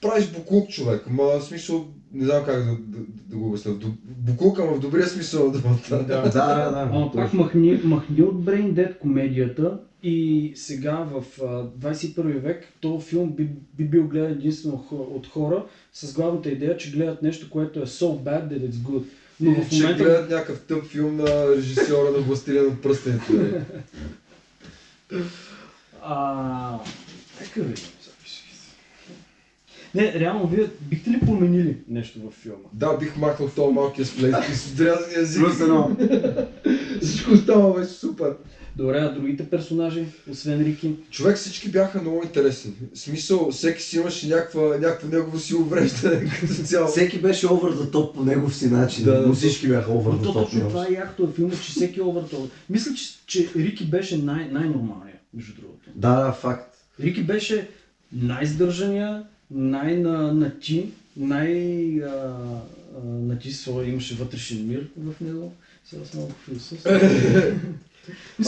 [0.00, 4.58] правиш буклук човек, ама в смисъл, не знам как да, да, да го обясня, буклук,
[4.58, 5.78] ама в добрия смисъл на думата.
[5.90, 6.02] Да.
[6.02, 6.88] Да, да, да.
[6.92, 13.06] Ама пак махни, махни от Brain Dead комедията и сега в а, 21 век този
[13.06, 17.80] филм би, би бил гледан единствено от хора с главната идея, че гледат нещо, което
[17.80, 19.02] е so bad that it's good.
[19.40, 20.04] Но И в че момента...
[20.04, 23.64] гледат някакъв тъп филм на режисьора на Властелина на пръстените.
[26.02, 26.78] А...
[27.40, 27.84] Нека видим.
[29.98, 32.68] Не, реално, вие бихте ли променили нещо във филма?
[32.72, 35.42] Да, бих махнал този малкия сплейт и с отрязания език.
[35.42, 35.96] Плюс едно.
[37.02, 38.32] Всичко става беше супер.
[38.76, 40.94] Добре, а другите персонажи, освен Рики?
[41.10, 42.72] Човек всички бяха много интересни.
[42.94, 46.88] В смисъл, всеки си имаше някаква, някакво негово си увреждане като цяло.
[46.88, 50.18] Всеки беше over the top по негов си начин, Да, но всички бяха over Но
[50.18, 50.32] the top.
[50.32, 52.48] точно това е якото в филма, че всеки овъртол.
[52.70, 55.90] Мисля, че, че Рики беше най- най-нормалният, между другото.
[55.94, 56.76] Да, да, факт.
[57.00, 57.68] Рики беше
[58.12, 62.36] най-здържания, най-нати, най- а,
[62.96, 65.52] а, нати своя, имаше вътрешен мир в него.
[65.84, 66.88] Сега съм малко философски.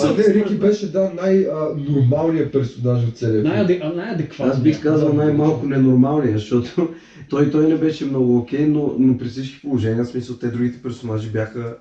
[0.00, 3.96] А, не, Рики беше, да, най-нормалният персонаж от целия филм.
[3.96, 4.56] Най-адекватният.
[4.56, 6.94] Аз бих казал най-малко ненормалния, защото
[7.30, 10.82] той, той не беше много окей, но, но при всички положения, в смисъл, те другите
[10.82, 11.76] персонажи бяха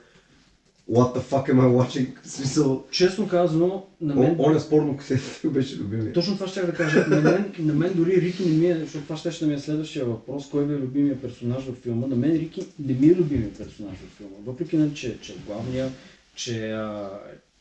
[0.89, 2.07] What the fuck am I watching?
[2.23, 4.35] В смисъл, Честно казано, на мен...
[4.39, 6.13] он е спорно касета беше любимия.
[6.13, 7.05] Точно това ще да кажа.
[7.09, 9.59] На мен, на мен дори Рики не ми е, защото това ще, ще ми е
[9.59, 12.07] следващия въпрос, кой е любимия персонаж във филма.
[12.07, 14.35] На мен Рики не ми е любимия персонаж във филма.
[14.45, 15.89] Въпреки, нали, че, че е главния,
[16.35, 17.09] че, а,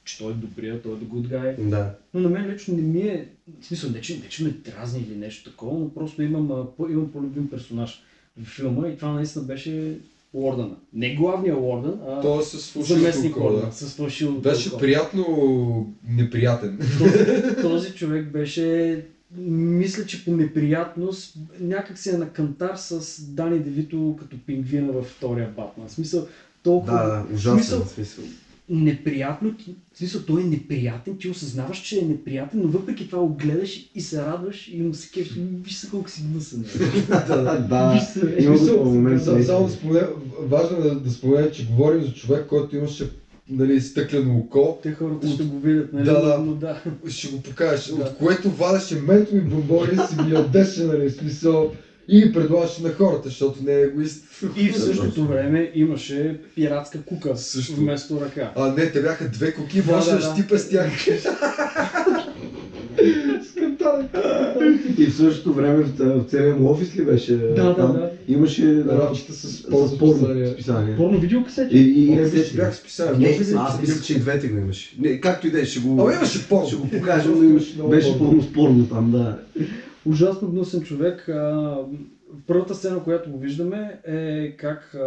[0.04, 1.68] че той е добрия, той е the good guy.
[1.68, 1.94] Да.
[2.14, 3.28] Но на мен лично не ми е,
[3.60, 6.76] в смисъл, не че, не, че ме дразни или нещо такова, но просто имам, а,
[6.76, 8.02] по, имам по-любим персонаж
[8.40, 9.98] в филма и това наистина беше
[10.32, 10.76] Уордъна.
[10.92, 13.72] Не главния Уордън, а Той е с фалшивото заместник Уордън, да.
[13.72, 14.78] с фалшивото Беше око.
[14.78, 15.24] приятно
[16.08, 16.78] неприятен.
[16.98, 19.04] този, този човек беше,
[19.46, 25.06] мисля, че по неприятност, някак си е на кантар с Дани Девито като пингвина във
[25.06, 25.88] втория Батман.
[25.88, 26.26] В смисъл,
[26.62, 28.24] толкова Да, да, ужасен смисъл, смисъл.
[28.70, 33.22] Неприятно, ти- в смисъл, той е неприятен, ти осъзнаваш, че е неприятен, но въпреки това
[33.22, 35.32] го гледаш и се радваш и му се кефиш.
[35.64, 36.64] Виж се колко си гнусен.
[37.68, 38.08] да,
[39.46, 40.08] Само спомена,
[40.40, 43.10] важно е да, споменем, че говорим за човек, който имаше
[43.50, 44.78] нали, стъклено око.
[44.82, 46.04] Те хората ще го видят, нали?
[46.04, 46.38] Да, да.
[46.38, 46.82] Но да.
[47.08, 48.02] Ще го покажеш, Да.
[48.02, 51.72] от което вадеше ментови бомбони и си ги ядеше, нали, смисъл.
[52.10, 54.24] И ги предлагаше на хората, защото не е егоист.
[54.56, 57.76] И в същото време имаше пиратска кука Също.
[57.76, 58.52] вместо ръка.
[58.56, 60.34] А не, те бяха две коки, Да, може да, да да.
[60.34, 60.92] щипа с тях.
[64.98, 67.36] И в същото време в, целия му офис ли беше?
[67.36, 68.10] да, там, да.
[68.28, 69.62] Имаше Рамчета с с
[69.98, 70.96] порно списания.
[70.96, 71.76] Порно видеокасети?
[71.76, 73.38] И, и, и не ще бях списание.
[73.38, 74.96] Не, аз мисля, че и двете го имаше.
[74.98, 76.66] Не, както и да е, ще го, Ама имаше порно.
[76.66, 78.18] ще го покажем, но имаше, Много беше порно.
[78.18, 79.38] пълно спорно там, да.
[80.08, 81.28] Ужасно гнусен човек.
[81.28, 81.78] А,
[82.46, 85.04] първата сцена, която го виждаме е как а,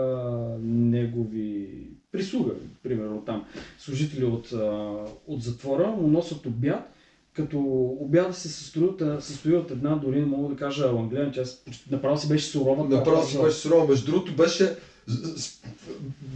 [0.63, 1.67] негови
[2.11, 2.51] прислуга,
[2.83, 3.45] примерно там,
[3.77, 4.95] служители от, а,
[5.27, 6.93] от затвора му носят обяд,
[7.33, 7.59] като
[7.99, 11.63] обяда се състои от, състои от една, дори не мога да кажа аванглен, тя с-
[11.91, 12.83] направо си беше сурова.
[12.83, 13.87] Направо си беше сурова.
[13.87, 14.75] Между другото беше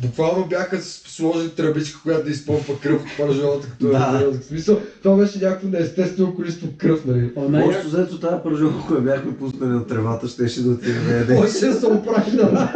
[0.01, 4.21] Буквално бяха сложили тръбичка, която да изпомпа кръв от пържолата, като Да.
[4.23, 4.37] е.
[4.37, 7.31] В смисъл, това беше някакво неестествено количество кръв, нали?
[7.35, 11.13] О, най- Общо взето тази пържолка, която бяхме пуснали на тревата, щеше да отиде да
[11.13, 11.35] яде.
[11.35, 12.73] Той ще се оправи на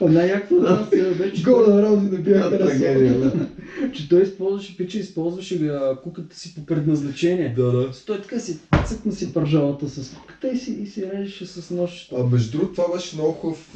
[0.00, 3.32] О, най-якото от нас е вече, года Роди не бяха Трагедия, да.
[3.94, 7.54] че той използваше, пича, използваше а, куката си по предназначение.
[7.56, 7.90] Да, да.
[8.06, 12.16] Той така си цъкна си пържалата с куката и си, и си режеше с нощчето.
[12.16, 13.74] А между другото, това беше много хубав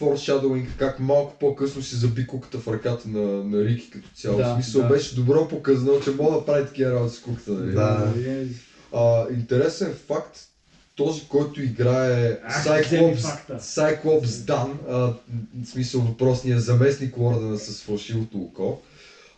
[0.00, 4.36] foreshadowing, как малко по-късно си заби куката в ръката на, на Рики като цяло.
[4.36, 4.88] Да, в смисъл да.
[4.88, 7.52] беше добро показано, че мога да прави такива работи с куката.
[7.52, 7.72] Нали?
[7.72, 8.12] Да.
[8.92, 10.38] А, интересен факт,
[10.98, 12.38] този, който играе
[13.20, 13.60] факта.
[13.60, 15.14] Сайклопс Дан, а, в
[15.64, 18.80] смисъл въпросния заместник Ордена с фалшивото око,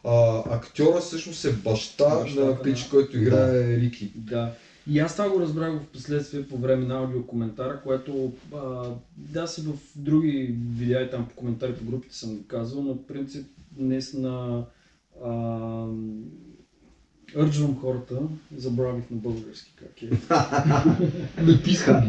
[0.05, 4.13] а, актьора всъщност е баща, Бащата на пич, който играе Рики.
[4.17, 4.53] Да.
[4.87, 8.85] И аз това го разбрах в последствие по време на аудиокоментара, което а,
[9.17, 13.47] да се в други видеа и там по коментари по групите съм казвал, но принцип
[13.73, 14.65] днес на
[15.25, 15.87] а,
[17.37, 18.19] Урджвам хората,
[18.57, 20.07] забравих на български как е.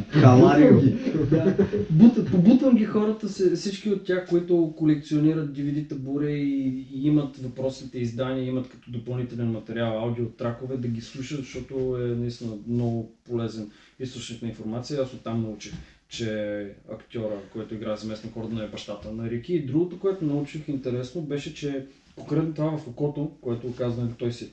[0.10, 0.82] Халарио.
[0.82, 0.96] ги.
[1.32, 1.56] Да.
[1.90, 7.38] Бутат, побутвам ги хората, се- всички от тях, които колекционират DVD табуре и, и имат
[7.38, 13.70] въпросните издания, имат като допълнителен материал аудиотракове, да ги слушат, защото е наистина много полезен
[14.00, 15.02] източник на информация.
[15.02, 15.74] Аз оттам научих,
[16.10, 19.54] че актьора, който играе заместник Ордена е бащата на Рики.
[19.54, 24.52] И другото, което научих интересно, беше, че конкретно това в окото, което казва, той си,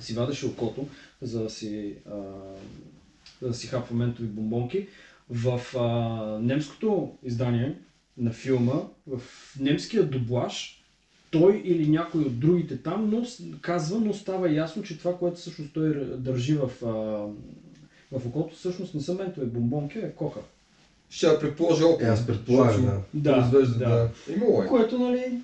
[0.00, 0.88] си вадеше окото,
[1.22, 2.20] за да си а,
[3.42, 4.86] да си хапва ментови бомбонки.
[5.30, 7.78] В а, немското издание
[8.18, 9.20] на филма, в
[9.60, 10.82] немския дублаж,
[11.30, 13.26] той или някой от другите там но,
[13.60, 16.88] казва, но става ясно, че това, което всъщност той държи в, а,
[18.18, 20.40] в окото, всъщност не са ментови бомбонки, а е кока.
[21.10, 22.08] Ще я предположа около.
[22.08, 23.50] Е, аз предполагам, да.
[23.50, 23.78] Да, да.
[23.78, 24.10] да.
[24.36, 24.66] Имало е.
[24.66, 25.40] Което, нали...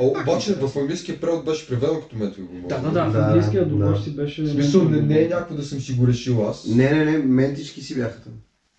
[0.00, 2.68] А, обаче в английския превод беше преведено като бомбони.
[2.68, 4.04] Да, да, да, в Да, английския дублаж да.
[4.04, 4.42] си беше...
[4.42, 6.66] В смисъл не, не е някакво да съм си го решил аз.
[6.66, 8.32] Не, не, не, ментички си бяха там.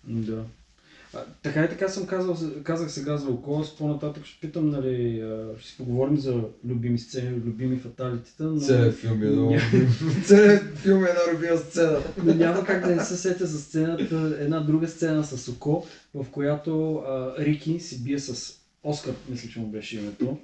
[0.04, 0.44] Да.
[1.14, 5.20] А, така и така съм казал, казах сега за око, с по-нататък ще питам, нали,
[5.20, 9.56] а, ще си поговорим за любими сцени, любими фаталитета, но, Целият филм е много...
[10.24, 11.98] Целият филм е една любима сцена.
[12.24, 16.26] но няма как да не се сетя за сцената, една друга сцена с око, в
[16.30, 18.54] която а, Рики си бие с
[18.84, 20.38] Оскар, мисля, че му беше името,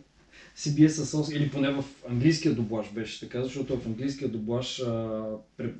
[0.59, 4.81] си бие с Оскар, или поне в английския дублаж беше така, защото в английския дублаж
[4.81, 5.23] а,
[5.57, 5.73] пре,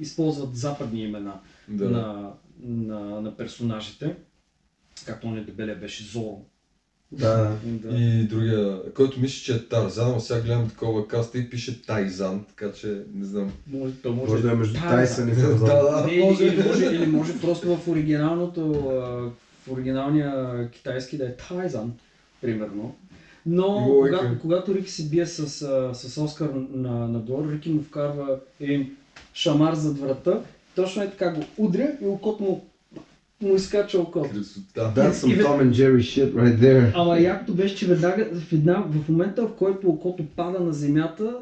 [0.00, 1.90] използват западни имена Да.
[1.90, 4.16] на, на, на персонажите,
[5.06, 6.44] както он дебелия беше Зоро.
[7.12, 7.56] Да.
[7.64, 7.96] Да.
[7.96, 12.44] И другия, който мисля, че е Тарзан, но сега гледам такова каста и пише Тайзан,
[12.44, 13.52] така че не знам.
[13.66, 14.90] Може, то може, Може да е между Тарзан.
[14.90, 15.66] Тайсън и Да, Тарзан.
[15.66, 16.44] да, Не, може.
[16.44, 18.72] или, може, или може просто в оригиналното,
[19.66, 21.92] в оригиналния китайски да е Тайзан,
[22.40, 22.96] примерно.
[23.46, 24.16] Но Лойка.
[24.18, 25.48] когато, когато Рики се бие с,
[25.94, 28.90] с Оскар на, надолу, Рики му вкарва един
[29.34, 30.40] шамар зад врата,
[30.74, 32.64] точно е така го удря и окото му,
[33.42, 34.28] му изкача окото.
[34.34, 34.92] Красота.
[34.96, 36.90] That's some Tom and Jerry shit right there.
[36.94, 41.36] Ама якото беше, че веднага, в, една, в момента в който окото пада на земята,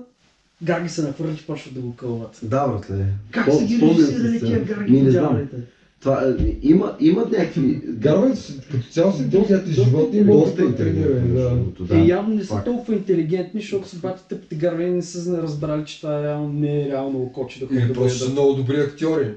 [0.63, 2.39] Гаги се нахвърлят и почват да го кълват.
[2.43, 3.05] Да, братле.
[3.31, 5.25] Как Пом- са ги режисирали тия Гарги Ми, по не знам.
[5.25, 5.57] дяволите?
[6.01, 7.81] Това, е, има, имат някакви...
[7.87, 11.61] Гарвайте се, като цяло са интелигентни доста- животни, могат Доста да интелигентни, да.
[11.91, 12.05] Е, да.
[12.05, 12.65] явно не са факт.
[12.65, 16.83] толкова интелигентни, защото си бати тъпите гарвани не са разбрали, че това е реално, не
[16.83, 19.29] е реално око, че да ходят Или да просто са много добри актьори.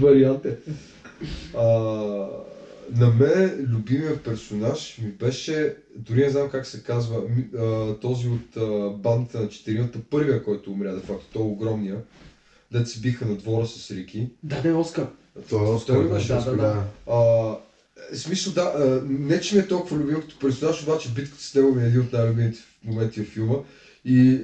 [0.00, 0.56] Вариант е.
[1.56, 1.64] А,
[2.96, 7.16] на мен любимият персонаж ми беше, дори не знам как се казва,
[8.00, 8.58] този от
[9.02, 11.96] бандата на четиримата, първия, който умря, де факто, той е огромния,
[12.72, 14.28] дет се биха на двора с Рики.
[14.42, 15.06] Да, да е Оскар.
[15.48, 16.56] Това е Оскар, Той да, да, Оскар, да.
[16.56, 16.84] да.
[17.06, 17.16] А,
[18.12, 21.54] в смисъл, да, а, не че ми е толкова любим като персонаж, обаче битката с
[21.54, 23.56] него ми е един от най-любимите моменти в филма.
[24.04, 24.40] И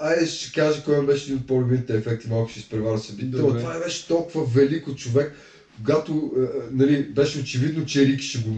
[0.00, 3.58] айде ще кажа кой беше един от по-любимите ефекти, малко ще изпреваря но Добре.
[3.58, 5.34] това е беше толкова велико човек,
[5.76, 8.56] когато а, нали, беше очевидно, че Рик ще го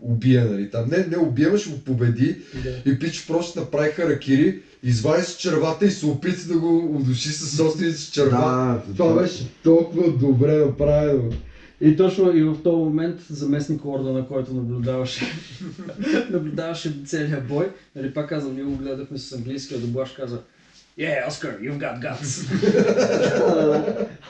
[0.00, 0.84] убие, нали, там.
[0.90, 2.90] Не, не убие, ама ще го победи Да.
[2.90, 7.56] и пич просто направи харакири, извади с червата и се опита да го удуши с
[7.56, 8.80] собствените си черва.
[8.88, 11.30] Да, Това беше толкова добре направено.
[11.80, 15.24] И точно и в този момент заместник Ордена, който наблюдаваше,
[16.30, 20.40] наблюдаваше целият бой, нали пак казвам, ние го гледахме с английския дублаж, каза
[20.98, 22.32] Yeah, Oscar, you've got guts.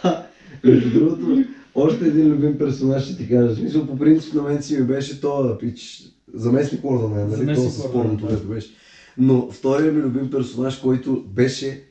[0.64, 1.44] Между другото,
[1.78, 3.54] още един любим персонаж ще ти кажа.
[3.54, 6.02] В смисъл, по принцип на мен си ми беше то пич,
[6.34, 7.36] заместник Ордена, нали?
[7.36, 8.54] Заместник То с Ордена, спорното, да.
[8.54, 8.70] беше.
[9.18, 11.84] Но втория ми любим персонаж, който беше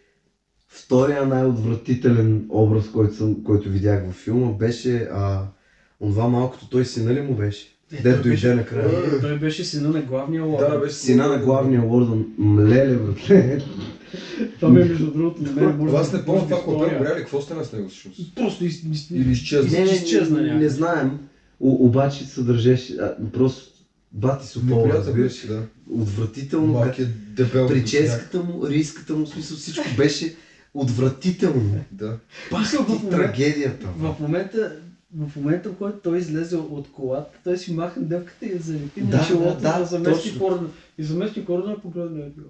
[0.67, 5.47] втория най-отвратителен образ, който, съм, който видях във филма, беше а,
[6.01, 7.76] онова малкото той сина ли му беше?
[7.91, 9.19] Е, Дед той дойде накрая.
[9.21, 10.79] Той, беше сина на главния Да, лорд.
[10.79, 13.59] беше Сина на главния Уордън, млеле, братле.
[14.55, 15.77] Това ми е между другото на мен.
[15.77, 16.93] може Аз не помня това, което втория.
[16.93, 18.35] е умряли, какво стана с него всъщност?
[18.35, 19.71] Просто из, из, Или изчезна?
[19.71, 21.19] Не, не, изчезна не, не знаем,
[21.59, 22.95] о, обаче се държеше,
[23.33, 23.71] просто
[24.11, 25.23] бати Сопола, Неприятен разбираш.
[25.23, 25.61] беше, да.
[25.91, 26.67] Отвратително.
[26.67, 27.67] Малкият дебел.
[27.67, 30.35] Прическата му, риската му, смисъл всичко беше
[30.73, 31.75] отвратително.
[31.91, 32.17] Да.
[32.51, 33.87] Пак в момента- трагедията.
[33.97, 34.75] В момента,
[35.15, 39.17] в момента, в който той излезе от колата, той си маха дъвката и залепи Да,
[39.17, 40.69] на челото, да, да, замести кордона.
[40.97, 42.47] И замести кордона и погледна е било.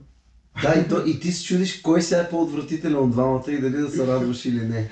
[0.62, 3.78] Да, и, то, и ти се чудиш кой сега е по-отвратителен от двамата и дали
[3.78, 4.90] да се радваш или не.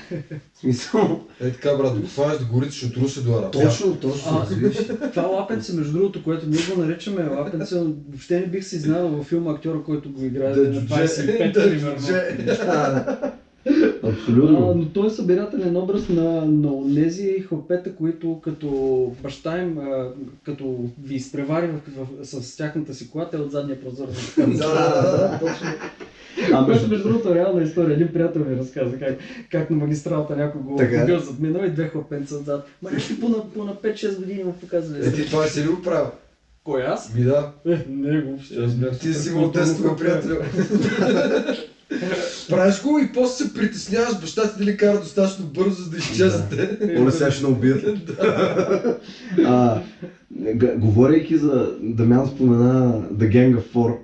[0.53, 3.51] В смисъл, Е така, брат, го хванеш да горите, ще отруси до арапя.
[3.51, 4.77] точно, точно, А, разбираш.
[5.09, 9.09] това лапенце, между другото, което ние го наричаме лапенце, но въобще не бих се изненадал
[9.09, 10.87] във филма актьора, който го играе Да, на джудже.
[10.87, 13.31] 25, Да, примерно.
[13.67, 13.93] Джудже.
[14.03, 14.73] А, Абсолютно.
[14.75, 18.67] но той е събирателен образ на, на онези хлапета, които като
[19.23, 20.07] баща им, а,
[20.43, 21.69] като ви изпревари
[22.23, 24.07] с тяхната си кола, те от задния прозор.
[24.37, 24.57] Да, да,
[25.11, 25.67] да, точно.
[26.53, 27.93] А, между- между другото реална история.
[27.93, 29.17] Един приятел ми разказа как,
[29.51, 31.05] как на магистралата някой го Така е.
[31.05, 32.67] бил задминал и две хлапенца отзад.
[32.81, 35.07] Ма някакви по, на, по на 5-6 години му показвали.
[35.07, 36.07] Е, ти това си ли го правил?
[36.63, 37.13] Кой аз?
[37.15, 37.51] Ми да.
[37.67, 38.99] Е, не го въобще.
[38.99, 40.03] Ти си тестове, хлапе.
[40.03, 40.37] приятел.
[42.49, 46.77] Правиш го и после се притесняваш баща ти дали кара достатъчно бързо, за да изчезнете.
[46.99, 48.11] Оле сега ще убият.
[49.45, 49.81] а,
[50.75, 53.97] говорейки за Дамян спомена The Gang of Four,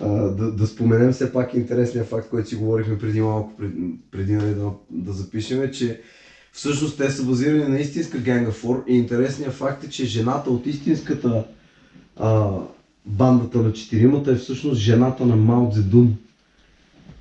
[0.00, 4.32] а, да, да споменем все пак интересния факт, който си говорихме преди малко, преди, преди
[4.32, 6.00] нали, да, да запишеме, че
[6.52, 10.50] всъщност те са базирани на истинска Gang of Four и интересният факт е, че жената
[10.50, 11.44] от истинската
[12.16, 12.50] а,
[13.06, 16.16] бандата на четиримата е всъщност жената на Мао Цзедун,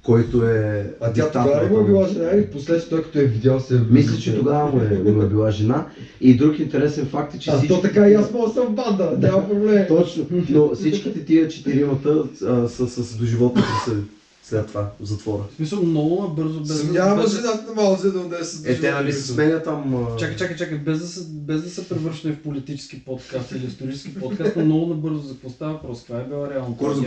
[0.08, 3.60] който е А тя тогава ли му е била жена или последствие, като е видял
[3.60, 3.82] се...
[3.90, 5.86] Мисля, че тогава му е, му е била жена.
[6.22, 9.50] И друг интересен факт е, че А то така и аз мога съм банда, няма
[9.50, 9.86] проблем.
[9.88, 14.02] Точно, но всичките тия четиримата а, са с доживотни присъди
[14.50, 15.44] след това в затвора.
[15.52, 16.94] В смисъл много набързо, без да...
[16.94, 20.08] Няма без да- жената на Цзедун да е с Е, те нали се сменят там...
[20.20, 24.16] Чакай, чакай, чакай, без да, се, без да се превръщаме в политически подкаст или исторически
[24.16, 26.04] подкаст, но много набързо за какво става въпрос.
[26.04, 26.78] Това е била реално.
[26.78, 27.04] Курс за.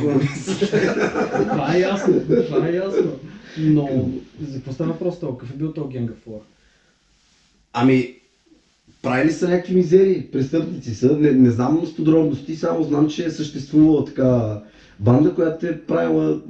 [1.51, 3.13] Това е ясно, това е ясно.
[3.59, 4.11] Но
[4.49, 5.41] за какво става въпрос толкова?
[5.41, 6.41] Какъв е бил този Генга Флор?
[7.73, 8.15] Ами,
[9.03, 11.17] правили са някакви мизери, престъпници са.
[11.17, 14.61] Не, не знам с подробности, само знам, че е съществувала така
[15.01, 16.41] банда, която е правила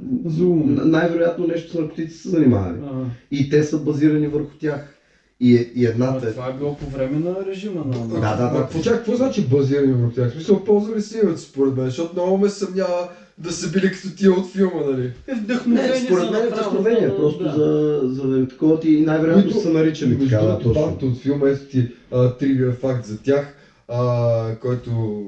[0.85, 2.77] най-вероятно нещо с наркотици са занимавали.
[2.83, 4.97] А, И те са базирани върху тях.
[5.39, 6.31] И, е- и а, едната е...
[6.31, 8.07] това е било по време на режима на...
[8.07, 8.57] Да, да, да.
[8.57, 10.29] Какво, чак, какво значи базирани върху тях?
[10.29, 14.15] В смисъл, ползвали си името според мен, защото много ме съмнява да са били като
[14.15, 15.13] тия от филма, нали?
[15.27, 17.51] Е вдъхновение Не, според мен е вдъхновение, да, просто да.
[17.51, 20.97] за, за такова ти и най-вероятно са наричали така, да, точно.
[21.01, 23.55] от филма, ето ти а, тривия факт за тях,
[23.87, 25.21] а, който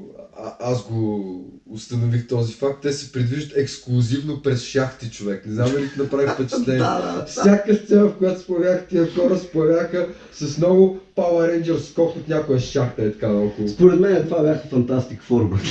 [0.44, 2.82] а, аз го установих този факт.
[2.82, 5.46] Те се придвижват ексклюзивно през шахти, човек.
[5.46, 6.78] Не знам дали ти направи впечатление.
[6.78, 11.62] Да, да, Всяка сцена, в която се появяха тия хора, се появяха с много Power
[11.62, 13.68] Rangers скок от някоя шахта е така наоколо.
[13.68, 15.62] Според мен това бяха Fantastic Four, брат.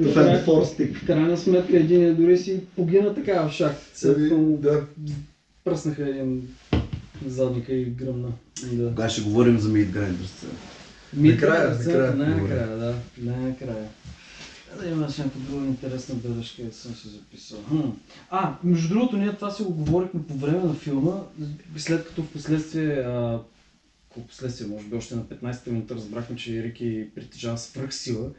[0.00, 0.94] Fan Four.
[0.94, 3.84] В крайна сметка един дори си погина така в шахта.
[4.02, 4.80] Като да.
[5.64, 6.48] пръснаха един
[7.26, 8.28] задника и гръмна.
[8.72, 8.88] Да.
[8.88, 9.90] Кога ще говорим за Meat
[11.16, 11.32] Grinders?
[11.32, 12.16] Накрая, Митра, накрая.
[12.16, 12.94] Най-накрая, да.
[13.18, 13.88] Най-накрая.
[14.80, 17.58] Да имаш някаква друга интересна бележка, да съм си записал.
[17.68, 17.80] Хм.
[18.30, 21.20] А, между другото, ние това си го говорихме по време на филма,
[21.76, 23.40] след като в последствие, а,
[24.16, 28.30] в последствие, може би още на 15-та минута разбрахме, че Рики притежава свръхсила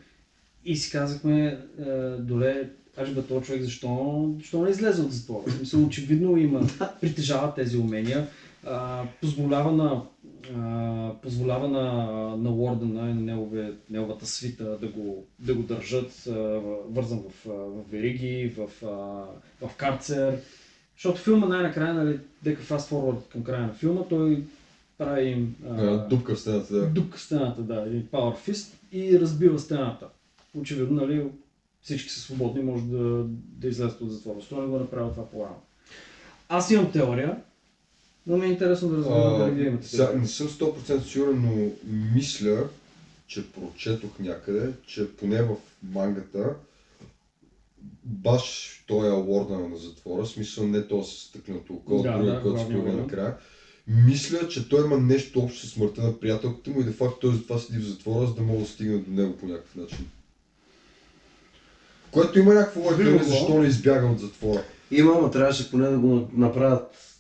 [0.66, 5.52] и си казахме, а, доле, аж бе този човек, защо, защо не излезе от затвора?
[5.52, 6.68] Смисъл, очевидно има,
[7.02, 8.28] притежава тези умения,
[8.66, 10.02] а, позволява на
[10.56, 11.94] а, позволява на,
[12.38, 16.32] на Уордена и на негове, неговата свита да го, да го държат а,
[16.90, 20.40] вързан в, в вериги, в, а, в карцер.
[20.96, 24.44] Защото филма най-накрая, нали, дека fast forward към края на филма, той
[24.98, 26.86] прави им а, Дупка в стената, да.
[26.86, 30.08] дупка в стената, да, или Power Fist и разбива стената.
[30.58, 31.28] Очевидно, нали,
[31.82, 34.40] всички са свободни, може да, да излезат от затвора.
[34.40, 35.62] Защо не го направил това по-рано?
[36.50, 37.38] Аз имам теория,
[38.28, 41.72] но ми е интересно да разбера дали вие имате сега, не съм 100% сигурен, но
[42.16, 42.68] мисля,
[43.28, 46.54] че прочетох някъде, че поне в мангата
[48.04, 52.42] баш той е лордъна на затвора, смисъл не то с стъкленото око, Да, другия, да,
[52.42, 52.96] който се лордън.
[52.96, 53.36] накрая.
[53.88, 57.34] Мисля, че той има нещо общо с смъртта на приятелката му и де факто той
[57.36, 60.08] затова седи в затвора, за да мога да стигне до него по някакъв начин.
[62.12, 64.64] Което има някаква логика, защо не избяга от затвора.
[64.92, 67.13] Има, но трябваше поне да го направят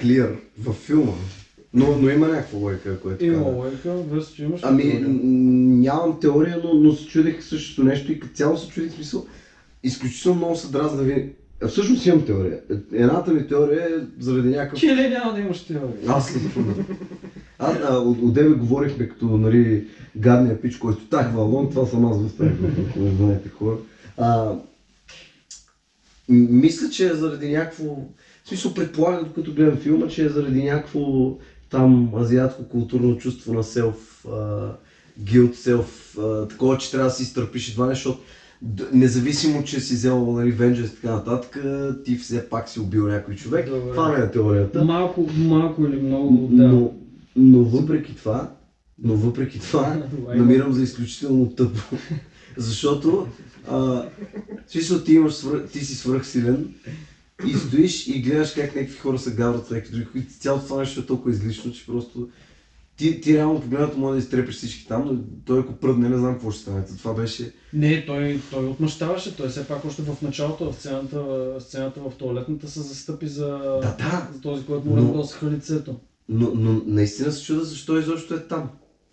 [0.00, 1.12] клир във филма.
[1.74, 3.56] Но, но има някаква логика, което Има каза.
[3.56, 4.60] логика, върс, че имаш.
[4.64, 5.08] Ами, теория.
[5.08, 9.26] нямам теория, но, но се чудех същото нещо и като цяло се чудех в смисъл.
[9.82, 11.32] Изключително много се дразна ви.
[11.68, 12.60] Всъщност имам теория.
[12.92, 15.96] Едната ми теория е заради някакъв Че ли няма да имаш теория?
[16.08, 16.64] Аз лично.
[16.64, 16.84] да.
[17.58, 19.86] Аз, а, от, от тебе говорихме като нали,
[20.16, 23.76] гадния пич, който так валон, това съм аз в тази група, ако не знаете хора.
[24.18, 24.52] А,
[26.28, 27.96] мисля, че е заради някакво...
[28.50, 31.34] В смисъл предполагам, докато гледам филма, че е заради някакво
[31.70, 34.26] там азиатско културно чувство на селф,
[35.18, 36.16] гилд, селф,
[36.48, 38.20] такова, че трябва да си изтърпиш едва не, защото
[38.92, 41.64] независимо, че си взел нали, vengeance и така нататък,
[42.04, 43.68] ти все пак си убил някой човек.
[43.68, 43.90] Добре.
[43.90, 44.84] Това ми е теорията.
[44.84, 46.68] Малко, малко или много, да.
[46.68, 46.94] Но,
[47.36, 48.50] но въпреки това,
[49.02, 50.02] но въпреки това,
[50.34, 51.96] намирам за изключително тъпо.
[52.56, 53.26] Защото,
[53.70, 54.04] а,
[54.66, 56.74] смисъл ти, имаш свръх, ти си свръхсилен
[57.46, 61.00] и стоиш и гледаш как някакви хора се гаврат някакви други, които цялото това нещо
[61.00, 62.28] е толкова излишно, че просто
[62.96, 66.32] ти, ти реално погледнато може да изтрепеш всички там, но той ако пръдне, не знам
[66.32, 66.84] какво ще стане.
[66.98, 67.52] Това беше...
[67.72, 71.24] Не, той, той отмъщаваше, той все пак още в началото, в сцената,
[71.60, 73.46] сцената в туалетната се застъпи за,
[73.82, 74.28] Да, да.
[74.34, 75.96] за този, който му Но- раздосаха лицето.
[76.28, 78.70] Но, но наистина се чуда защо изобщо е там.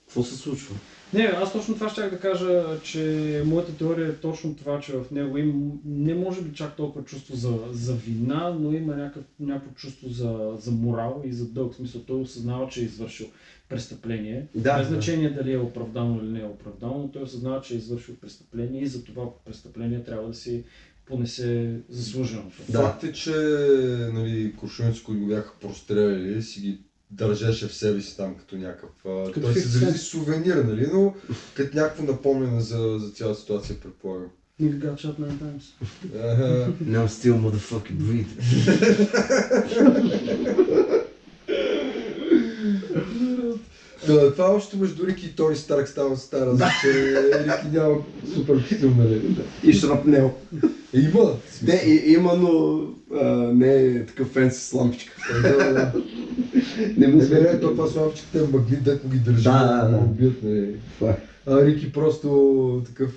[0.07, 0.75] Какво се случва?
[1.13, 5.11] Не, аз точно това щях да кажа, че моята теория е точно това, че в
[5.11, 9.71] него има не може би чак толкова чувство за, за вина, но има някакъв, някакво
[9.73, 11.73] чувство за, за морал и за дълг.
[11.73, 13.27] В смисъл, той осъзнава, че е извършил
[13.69, 14.47] престъпление.
[14.55, 14.93] Да, Без да.
[14.93, 18.81] значение дали е оправдано или не е оправдано, но той осъзнава, че е извършил престъпление
[18.81, 20.63] и за това престъпление трябва да си
[21.05, 22.57] понесе заслуженото.
[22.69, 22.81] Да.
[22.81, 23.31] Факт е, че
[24.13, 24.53] нали,
[25.05, 26.79] които го бяха простреляли, си ги
[27.11, 28.89] държеше в себе си там като някакъв...
[29.25, 31.13] Като Той се 50 зависи сувенир, нали, но
[31.53, 34.29] като някакво напомняне за, за цялата ситуация, предполагам.
[34.59, 35.65] Nigga got shot nine times.
[36.15, 36.73] Ага.
[36.81, 38.33] Now still motherfucking breathe.
[44.07, 47.95] Да, това още между Рики и Тони Старк става стара, за че Рики няма
[48.33, 49.21] супер костюм, нали?
[49.63, 50.33] И шрапнел.
[50.93, 51.33] Е, Има.
[51.63, 52.81] Не, и, има, но
[53.19, 55.13] а, не е такъв фенси с лампичка.
[55.37, 55.93] Е, да, да.
[56.97, 59.97] Не му не, то това славчиката е магнит, дето ги държи, Да, да, да.
[59.97, 60.75] убият, нали?
[60.99, 61.21] Факт.
[61.47, 63.11] А Рики просто такъв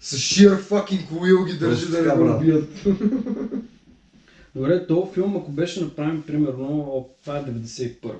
[0.00, 2.68] с sheer fucking will ги държи Просто да не го убият.
[4.54, 8.14] Добре, този филм, ако беше направен примерно, това е 91 Ако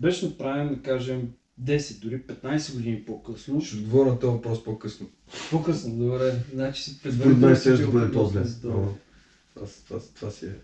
[0.00, 1.28] беше направен, да кажем,
[1.64, 3.60] 10, дори 15 години по-късно.
[3.60, 5.06] Ще отговоря на този въпрос по-късно.
[5.50, 6.34] По-късно, добре.
[6.54, 8.42] Значи си Според предварително мен си ще бъде по-зле.
[10.14, 10.30] това.
[10.30, 10.54] Си е.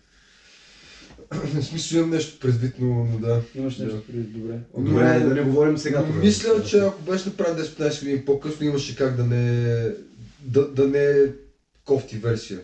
[1.30, 3.42] В смисъл имам нещо предвид, но, но да.
[3.54, 4.58] Имаш нещо преди, добре.
[4.78, 6.04] Добре, да не говорим сега.
[6.08, 6.20] Но.
[6.20, 9.82] Мисля, че ако беше направен 10-15 години по-късно, имаше как да не,
[10.44, 11.26] да, да не е
[11.84, 12.60] кофти версия.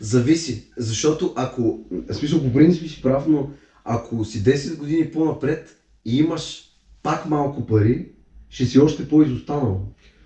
[0.00, 3.50] Зависи, защото ако, в смисъл по принцип си прав, но
[3.84, 6.62] ако си 10 години по-напред и имаш
[7.02, 8.08] пак малко пари,
[8.50, 9.80] ще си още по-изостанал.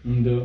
[0.05, 0.43] Да.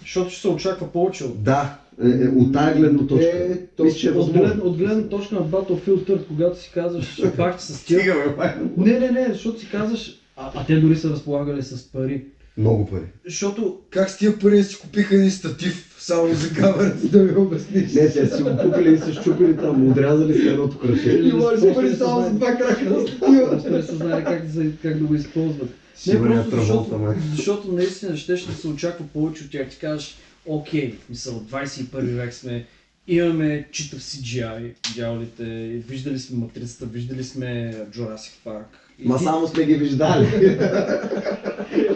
[0.00, 3.36] Защото ще се очаква повече от Да, е, е, от тази гледна точка.
[3.78, 7.22] Е, Мисля, че е от, глед, от гледна точка на Battlefield 3, когато си казваш,
[7.36, 8.36] пак ще с тях.
[8.76, 12.24] Не, не, не, защото си казваш, а, а те дори са разполагали с пари.
[12.56, 13.04] Много пари.
[13.24, 17.92] Защото Как с тия пари си купиха един статив само за камерата, да ми обясниш?
[17.92, 21.18] Не, те си го купили и се щупили там, отрязали с едното кръше.
[21.18, 23.50] Има ли си пари само за два крака статива?
[23.50, 25.68] просто не са знали как да, как да го използват.
[25.68, 29.68] Не, Сигурен просто защото, защото наистина ще, ще се очаква повече от тях.
[29.68, 32.64] Ти кажеш, окей, мисъл, 21 век сме,
[33.08, 35.44] имаме читав CGI, дяволите,
[35.88, 38.64] виждали сме Матрицата, виждали сме Jurassic Park.
[38.98, 40.26] И Ма ти- само сме ги виждали.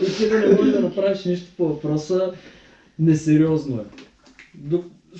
[0.02, 2.32] И ти да не можеш да направиш нищо по въпроса,
[2.98, 3.84] несериозно е.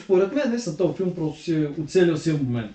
[0.04, 2.70] Според мен, не са този филм просто си е оцелил си момент.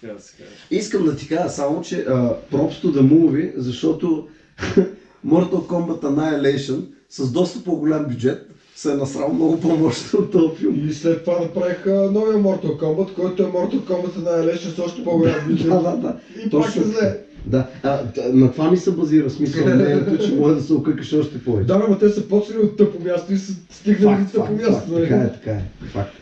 [0.00, 0.34] Така да се.
[0.70, 4.28] Искам да ти кажа само, че to the movie, защото
[5.26, 10.88] Mortal Kombat Annihilation с доста по-голям бюджет се е насрал много по-мощно от този филм.
[10.88, 15.48] И след това направиха новия Mortal Kombat, който е Mortal Kombat Annihilation с още по-голям
[15.48, 15.68] бюджет.
[15.68, 16.16] Да, да, да.
[16.46, 16.82] И пак Точно.
[16.82, 17.18] е зле.
[17.46, 18.00] Да, а,
[18.32, 21.66] на това ми се базира смисъл, мнението, че може да се окъкаш още повече.
[21.66, 24.60] Да, но те са почнали от тъпо място и са стигнали факт, до тъпо факт,
[24.62, 24.92] място.
[24.92, 25.62] факт, така е, така е.
[25.86, 26.12] Факт.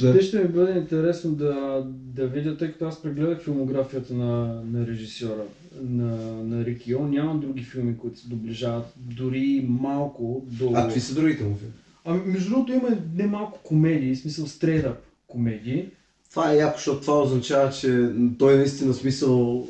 [0.00, 0.12] Да.
[0.12, 4.86] Те ще ми бъде интересно да, да видя, тъй като аз прегледах филмографията на, на
[4.86, 5.42] режисьора,
[5.82, 7.06] на, на Рикио.
[7.06, 10.72] Няма други филми, които се доближават дори малко до...
[10.74, 11.72] А какви са другите му филми?
[12.04, 14.86] Ами, между другото има не малко комедии, в смисъл стрейт
[15.26, 15.86] комедии.
[16.30, 18.08] Това е яко, защото това означава, че
[18.38, 19.68] той наистина смисъл...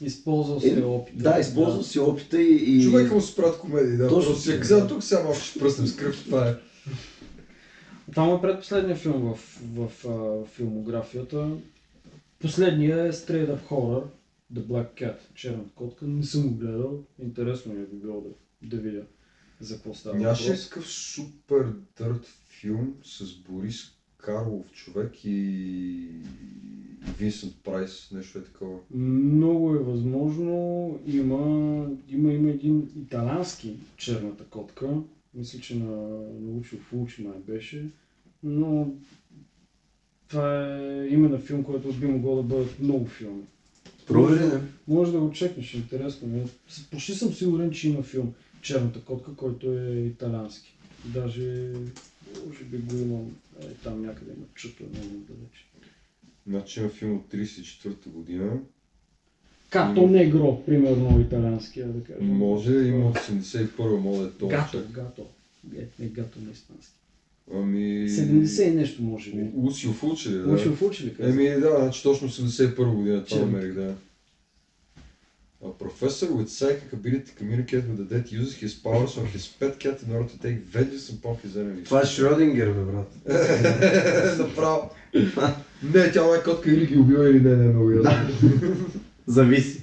[0.00, 1.22] Използвал се Е, опита.
[1.22, 2.54] Да, използва си опита и...
[2.54, 2.82] и...
[2.84, 4.08] Човека му се правят комедии, да.
[4.08, 4.60] Точно си така.
[4.60, 6.54] казал, тук сега малко ще пръснем с кръв, това е.
[8.10, 11.48] Това му е предпоследния филм в, в, а, филмографията.
[12.38, 14.04] Последния е Straight Up Horror,
[14.54, 16.04] The Black Cat, черната котка.
[16.06, 17.00] Не съм го гледал.
[17.22, 18.28] Интересно ми е би било да,
[18.62, 19.02] да видя
[19.60, 21.66] за какво става Нямаше такъв супер
[21.98, 22.26] дърт
[22.60, 26.08] филм с Борис Карлов човек и,
[27.18, 28.78] Винсент Прайс, нещо е такова.
[28.94, 30.98] Много е възможно.
[31.06, 34.88] Има, има, има един италянски черната котка.
[35.34, 37.84] Мисля, че на научил Фулчи май беше.
[38.42, 38.92] Но
[40.28, 43.42] това е име на филм, който би могло да бъдат много филми.
[44.06, 44.60] Провери, не?
[44.88, 46.46] Може да го чекнеш, интересно ми е.
[46.90, 50.76] Почти съм сигурен, че има филм Черната котка, който е италиански.
[51.04, 51.72] Даже,
[52.46, 55.66] може би го имам, е, там някъде има чуто много далече.
[56.46, 58.58] Значи има филм от 34-та година.
[59.70, 62.26] Като негро, примерно италиански, да кажем.
[62.26, 64.50] Може, има от 81-та, може да е това.
[64.50, 65.26] Гато, гато.
[65.76, 66.94] Е, не гато на испански.
[67.54, 68.08] Ами...
[68.08, 69.50] 70 и нещо може би.
[69.54, 70.38] Лусио Фулчи ли?
[70.38, 70.56] Да.
[70.56, 71.30] В учи ли каза?
[71.30, 73.94] Еми да, значи точно 81 година това намерих, да.
[75.62, 79.46] A professor with psychic ability to communicate with the dead uses his powers on his
[79.58, 81.84] pet cat in order to take vengeance upon his enemies.
[81.84, 83.12] Това е Шрёдингер, бе, брат.
[84.38, 84.90] Направо.
[85.82, 88.28] не, тя е котка или ги убива или не, не е много ясно.
[89.26, 89.82] Зависи.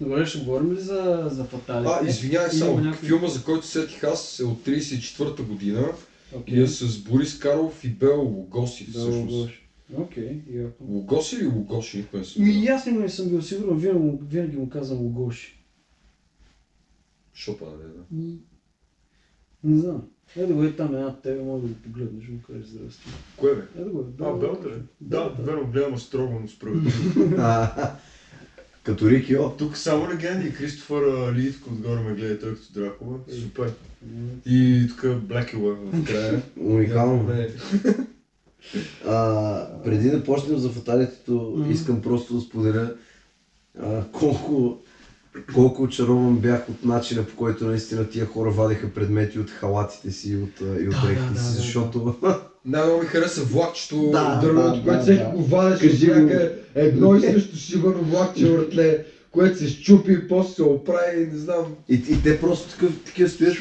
[0.00, 1.92] Добре, ще говорим ли за, за фаталите?
[2.02, 5.88] А, извинявай само, някакви- филма, за който сетих аз е от 34-та година
[6.36, 6.58] Окей.
[6.58, 9.48] и е с Борис Карлов и Бел Лугоси Да, всъщност.
[9.96, 10.84] Окей, яко.
[10.84, 11.98] Лугоси или Лугоши?
[11.98, 15.58] Никой не съм Ми, аз не съм бил сигурен, винаги, му- винаги му казвам Лугоши.
[17.34, 18.36] Шопа, не, да.
[19.64, 20.02] Не знам.
[20.36, 23.02] Е да го е там една тебе, може да го погледнеш, му кажеш здрасти.
[23.36, 23.62] Кое бе?
[23.78, 24.24] Е да го е.
[24.24, 24.74] А, Белта ли?
[25.00, 27.36] Да, верно, гледам строго, но справедливо.
[28.82, 29.50] Като Рики О.
[29.58, 30.54] Тук само легенди.
[30.54, 33.18] Кристофър а, Литко отгоре ме гледа той като Дракула.
[33.42, 33.72] Супер.
[34.46, 36.42] И тук Блекила в края.
[36.60, 37.32] Уникално.
[39.06, 42.94] А, преди да почнем за фаталитето, искам просто да споделя
[43.82, 44.78] а, колко,
[45.54, 50.32] колко очарован бях от начина по който наистина тия хора вадеха предмети от халатите си
[50.32, 51.62] и от, и от Да, дрехите да, си, да, да.
[51.62, 52.14] защото
[52.64, 55.30] Най-много ми хареса влакчето, Да, дървото, да, което да, всеки да.
[55.30, 60.54] го вадеше Кажи някъде едно и също шибано влакче въртле, което се щупи и после
[60.54, 61.66] се оправи, не знам.
[61.88, 63.56] и, и те просто такъв, такива стоят.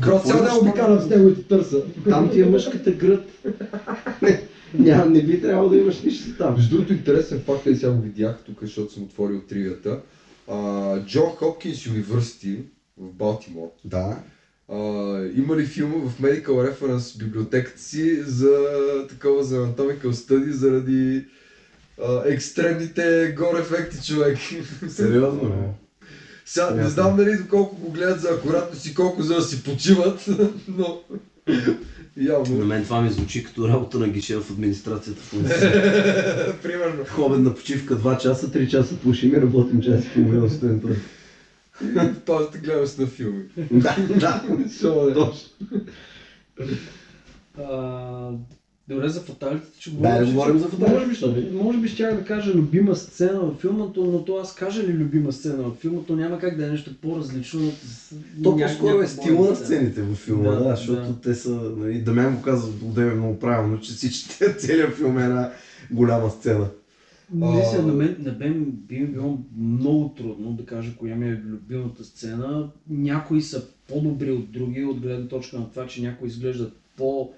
[0.00, 1.82] Брат, цял ден обикалям с него и те търса.
[2.08, 3.28] Там ти е мъжката гръд.
[4.22, 4.42] Не,
[4.78, 6.54] няма, не би трябвало да имаш нищо там.
[6.54, 9.98] Между другото интересен факт е, сега го видях тук, защото съм отворил тривията.
[10.48, 12.58] А, Джон Хопкинс Юниверсити
[12.98, 13.70] в Балтимор.
[13.84, 14.18] Да.
[14.68, 14.76] А,
[15.36, 18.66] има ли филма в Medical Reference библиотеката си за
[19.08, 21.24] такова за Anatomical Study заради
[22.02, 24.38] а, екстремните гор ефекти, човек.
[24.88, 25.74] Сериозно.
[26.44, 30.26] Сега не знам дали доколко го гледат за акуратност и колко за да си почиват,
[30.68, 31.00] но
[31.46, 31.76] На
[32.16, 32.66] явно.
[32.66, 35.32] мен това ми звучи като работа на гише в администрацията в.
[36.62, 37.04] Примерно.
[37.18, 40.88] Обедна почивка 2 часа, 3 часа пушим и работим час и половина студента.
[41.82, 43.44] И Пазите гледам се на филми.
[43.70, 44.44] Да, да.
[44.48, 45.14] Не?
[45.14, 45.50] Точно.
[48.88, 50.18] Добре, за фаталите, че говорим.
[50.18, 50.94] да говорим за фаталите.
[50.94, 54.54] Може би, ще- може би щях да кажа любима сцена във филма, но то аз
[54.54, 57.74] кажа ли любима сцена във филма, то няма как да е нещо по-различно от...
[58.42, 61.20] То по-скоро е стила на сцените във филма, Да, да, защото да.
[61.20, 65.50] те са, нали, Дамян го каза одеве много правилно, че всичките, целият филм е една
[65.90, 66.66] голяма сцена.
[67.34, 71.40] Наистина, на мен, на мен би ми било много трудно да кажа коя ми е
[71.44, 72.68] любимата сцена.
[72.90, 77.30] Някои са по-добри от други, от гледна точка на това, че някои изглеждат по,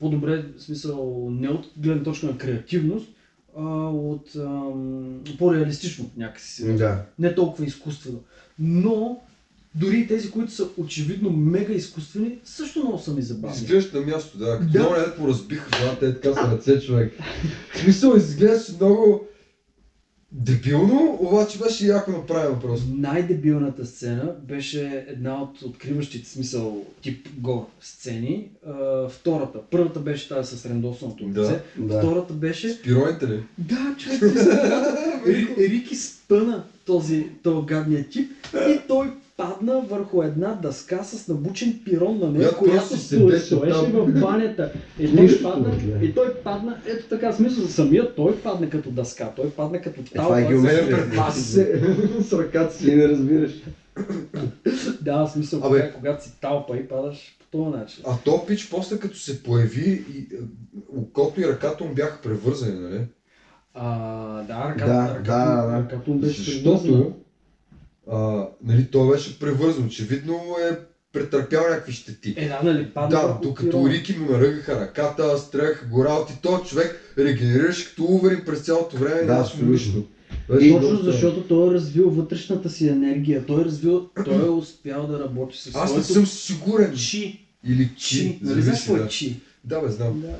[0.00, 3.08] по-добре, в смисъл не от гледна точка на креативност,
[3.58, 6.52] а от ам, по-реалистично някакси.
[6.52, 6.76] си.
[6.76, 7.02] Да.
[7.18, 8.18] Не толкова изкуствено.
[8.58, 9.20] Но
[9.74, 13.56] дори и тези, които са очевидно мега изкуствени, също много са ми забавни.
[13.56, 14.58] Изглеждаш на място, да.
[14.58, 14.78] Като Да.
[14.78, 14.90] да.
[14.90, 17.12] много поразбиха това, те така са ръце, човек.
[17.74, 19.26] В смисъл, изглеждаш много
[20.32, 22.86] дебилно, обаче беше яко направено просто.
[22.94, 28.48] Най-дебилната сцена беше една от откриващите смисъл тип гор сцени.
[28.66, 29.58] А, втората.
[29.70, 31.60] Първата беше тази с рендосаното Да, лице.
[31.78, 31.98] да.
[31.98, 32.70] Втората беше...
[32.70, 33.42] Спироните ли?
[33.58, 34.22] Да, човек,
[35.58, 42.18] Рики спъна този, този гадния тип и той падна върху една дъска с набучен пирон
[42.18, 44.72] на нея, Която стоеше в банята.
[44.98, 45.70] И той, падна,
[46.02, 50.38] и той падна, ето така, смисъл, самият той падна като дъска, той падна като това
[50.40, 50.48] е талпа.
[50.48, 51.06] геометрия.
[51.06, 51.82] с- Аз се
[52.20, 52.84] с ръката си.
[52.84, 53.52] Ти не разбираш.
[55.00, 55.92] Да, в смисъл, Абе.
[55.92, 58.04] Когато си талпа и падаш по този начин.
[58.06, 60.38] А то пич после като се появи, и, е,
[60.90, 63.00] окото и ръката му бяха превързани, нали?
[63.74, 63.88] А,
[64.42, 65.78] да, ръката, Да, ръката, да, да.
[65.78, 66.42] ръката му беше.
[66.42, 67.12] Защото
[68.10, 69.84] а, нали, той беше превързан.
[69.84, 70.76] Очевидно е
[71.12, 72.34] претърпял някакви щети.
[72.36, 73.88] Е, да, нали, падна Да, докато.
[73.88, 79.22] Рики му наръгаха ръката, стреляха гора, ти то човек регенерираш като уверен през цялото време.
[79.22, 80.04] Да, абсолютно.
[80.50, 83.44] И Беше точно доста- защото той е развил вътрешната си енергия.
[83.46, 86.94] Той е развил, той е успял да работи с Аз не съм сигурен.
[86.96, 87.42] чи.
[87.64, 88.08] Или Чи.
[88.08, 88.38] чи.
[88.40, 89.08] Нали знаеш какво е да.
[89.08, 89.36] чи?
[89.64, 90.20] Да, бе, знам.
[90.20, 90.34] Да.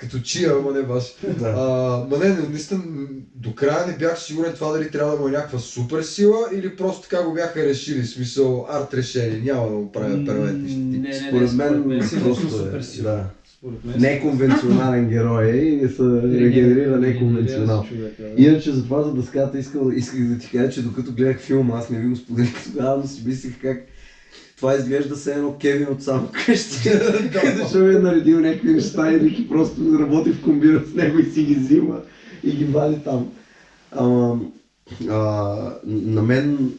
[0.00, 1.14] Като чия, ама не баш.
[1.38, 1.48] Да.
[1.48, 2.82] А, ма не, не, наистина,
[3.34, 6.76] до края не бях сигурен това дали трябва да му е някаква супер сила или
[6.76, 10.82] просто така го бяха решили, в смисъл арт решение, няма да му правят перманентни щети.
[10.82, 13.12] Не, не, не, Според мен си просто просто супер е, сила.
[13.12, 13.24] да.
[13.98, 17.86] Неконвенционален герой е и се регенерира неконвенционално.
[18.36, 21.90] Иначе за това за дъската искал, исках да ти кажа, че докато гледах филма, аз
[21.90, 23.86] не ви го споделих тогава, но си мислих как
[24.60, 26.90] това изглежда се едно Кевин от само къщи.
[27.56, 31.44] Защо е наредил някакви неща и Рики просто работи в комбира с него и си
[31.44, 32.00] ги взима
[32.44, 33.32] и ги вади там.
[33.92, 34.40] Ама,
[35.08, 35.16] а,
[35.84, 36.72] на мен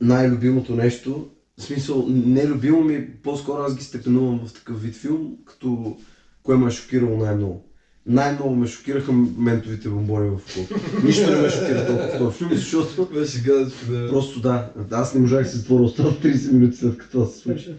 [0.00, 1.28] най-любимото нещо,
[1.58, 5.96] в смисъл, не любимо ми, по-скоро аз ги степенувам в такъв вид филм, като
[6.42, 7.64] кое ме е шокирало най-много.
[8.06, 10.80] Най-много ме шокираха ментовите бомбони в окото.
[11.04, 14.08] Нищо не ме шокира толкова в този филм, защото Беше гадно, да.
[14.08, 17.38] просто да, аз не можах да си затворя устата 30 минути след като това се
[17.38, 17.74] случи.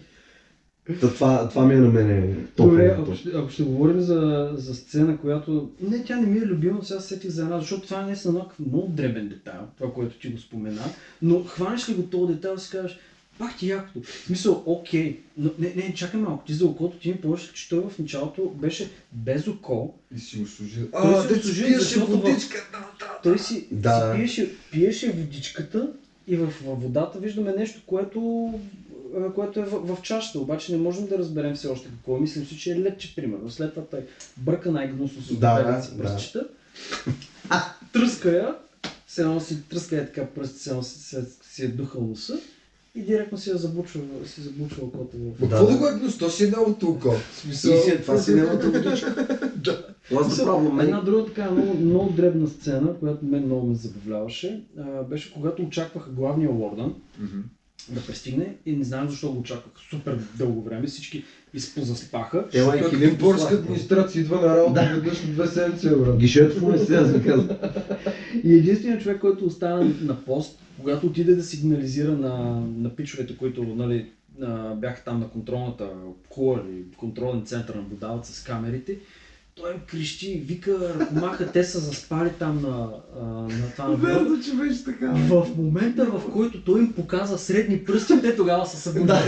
[1.00, 3.04] Та, това, това ми е на мене Добре, топло.
[3.04, 5.70] ако ще, ако ще говорим за, за сцена, която...
[5.80, 8.16] Не, тя не ми е любима, сега се сетих за една, защото това не е
[8.32, 10.82] някакъв много дребен детайл, това, което ти го спомена,
[11.22, 12.98] но хванеш ли го този детайл и си кажеш,
[13.38, 14.02] пак ти якото.
[14.02, 17.68] В смисъл, окей, но не, не, чакай малко, ти за окото ти ми помниш, че
[17.68, 20.86] той в началото беше без око, И си го служил.
[20.92, 23.18] Той А, си го да служи, си пиеше в- водичка, да, да.
[23.22, 24.12] той си, Да.
[24.12, 25.92] си пиеше, пиеше водичката
[26.28, 28.52] и в, във водата виждаме нещо, което,
[29.34, 32.20] което е в, в чашата, обаче не можем да разберем все още какво е.
[32.20, 33.50] Мислим си, че е ледче, примерно.
[33.50, 34.00] След това той
[34.36, 36.02] бърка най-гнусно с Да, си да.
[36.02, 36.46] пръстчета,
[37.92, 38.54] тръска я,
[39.06, 42.38] се едно си тръска я така пръст, се едно си, си, си е духал носа
[42.94, 45.40] и директно си я забучва, си забучва окото в...
[45.40, 45.78] Ма Да, какво да.
[45.78, 46.18] го е гнус?
[46.18, 47.14] То си е неговото око.
[47.32, 47.74] Смисъл...
[47.74, 49.26] И си, това си неговата водичка.
[50.20, 51.04] Аз да правя Една мен.
[51.04, 54.64] друга така много, много дребна сцена, която мен много ме забавляваше,
[55.10, 57.38] беше когато очакваха главния Уордън Мгм.
[57.88, 61.24] Да пристигне и не знам защо го очакваха супер дълго време, всички
[61.54, 62.48] изпозаспаха.
[62.52, 66.18] Ела и килим Борска администрация идва на работа веднъж на две седмици, брат.
[66.18, 67.58] Гишето му е сега за каза.
[68.44, 73.62] И единственият човек, който остана на пост, когато отиде да сигнализира на, на пичовете, които
[73.62, 74.06] нали,
[74.76, 75.88] бяха там на контролната
[76.28, 78.98] кула или контролен център наблюдават с камерите,
[79.54, 82.90] той им крещи, вика, ръкомаха, те са заспали там на,
[83.48, 83.96] на това на.
[83.96, 85.12] Верно, че беше така.
[85.12, 89.18] В момента, в който той им показа средни пръсти, те тогава са събудили.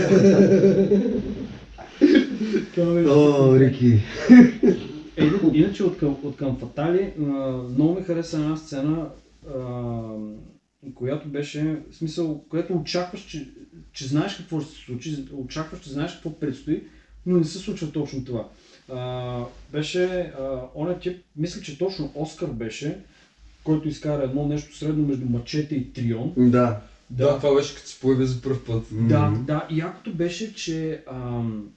[3.07, 4.01] О, Рики.
[5.17, 7.13] Е, ина- иначе от към, от към Фатали,
[7.69, 9.09] много ми хареса една сцена,
[10.95, 13.49] която беше, в смисъл, която очакваш, че,
[13.91, 16.83] че знаеш какво ще се случи, очакваш, че знаеш какво предстои,
[17.25, 18.49] но не се случва точно това.
[18.93, 20.03] А, беше,
[20.39, 22.97] а, оня тип, мисля, че точно Оскар беше,
[23.63, 26.33] който изкара едно нещо средно между мачете и трион.
[26.37, 26.79] Да.
[27.09, 28.83] Да, това беше като се появи за първ път.
[28.91, 29.67] Да, да.
[29.69, 31.69] И якото беше, че, ам,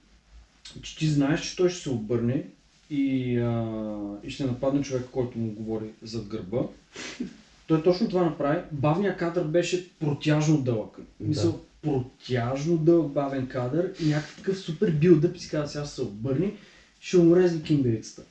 [0.81, 2.43] че ти знаеш, че той ще се обърне
[2.89, 6.59] и, а, и ще нападне човек, който му говори зад гърба.
[7.67, 8.61] Той точно това направи.
[8.71, 10.97] Бавният кадър беше протяжно дълъг.
[10.97, 11.27] Да.
[11.27, 16.51] Мисъл, протяжно дълъг бавен кадър и някакъв такъв супер билдъп си каза, сега се обърне,
[17.01, 18.21] ще умрезли кимберицата.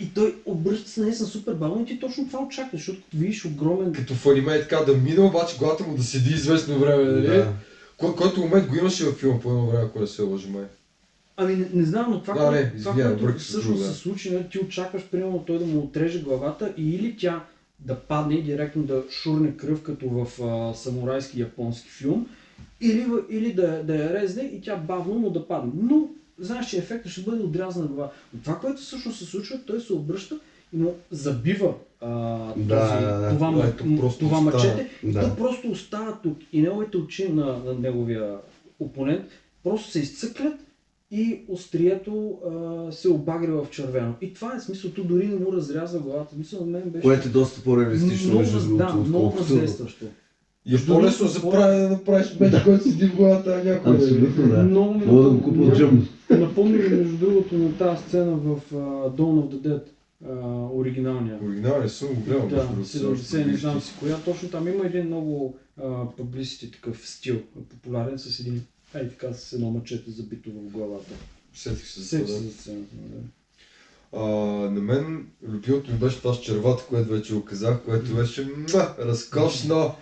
[0.00, 3.44] И той обръща се наистина супер бавно и ти точно това очакваш, защото като видиш
[3.44, 7.04] огромен Като в аниме е така да мине, обаче главата му да седи известно време,
[7.04, 7.26] нали?
[7.26, 7.52] Да.
[7.96, 10.64] Кой, който момент го имаше във филма по едно време, ако не се лъжа май.
[11.36, 13.94] Ами не, не знам, но това, Да, не, това което всъщност друго, се да.
[13.94, 17.44] случи, нали, ти очакваш примерно той да му отреже главата и или тя
[17.78, 22.26] да падне и директно да шурне кръв като в а, самурайски японски филм,
[22.80, 25.72] или, или да, да я резне и тя бавно му да падне.
[25.76, 26.08] Но
[26.38, 28.10] знаеш, че ефектът ще бъде отрязана глава.
[28.34, 30.38] Но това, което всъщност се случва, той се обръща
[30.72, 34.56] и му забива а, този, да, това, Да, ето просто това остава.
[34.56, 35.20] мъчете и Да.
[35.20, 36.38] то просто остава тук.
[36.52, 38.34] И неговите очи на, на неговия
[38.80, 39.24] опонент
[39.64, 40.54] просто се изцъклят
[41.10, 42.38] и острието
[42.88, 44.14] а, се обагрива в червено.
[44.20, 46.34] И това е смисълто, дори не му разрязва главата.
[46.38, 50.04] Мисля, на мен беше Което е доста по-реалистично, много, между другото, да, много въздействащо.
[50.66, 53.96] И е по-лесно за правене да направиш меч, който седи в главата на някой.
[53.96, 54.62] Абсолютно, да.
[54.62, 56.08] Много ми Мога да го купа от джъм.
[56.30, 59.82] Напомня ми, между другото, на тази сцена в uh, Dawn of the Dead,
[60.26, 61.38] а, оригиналния.
[61.44, 62.48] Оригинален съм го гледал.
[62.48, 64.16] Да, между другото, 70, не знам си коя.
[64.18, 65.58] Точно там има един много
[66.16, 68.62] публисити такъв стил, популярен с един,
[68.94, 71.14] ей така, с едно мъчете забито в главата.
[71.54, 72.50] Сетих се за това.
[72.50, 72.94] сцената.
[72.94, 73.18] да.
[74.12, 74.24] А,
[74.70, 78.96] на мен любимото ми беше това с червата, което вече го казах, което беше муа,
[78.98, 79.94] разкошно.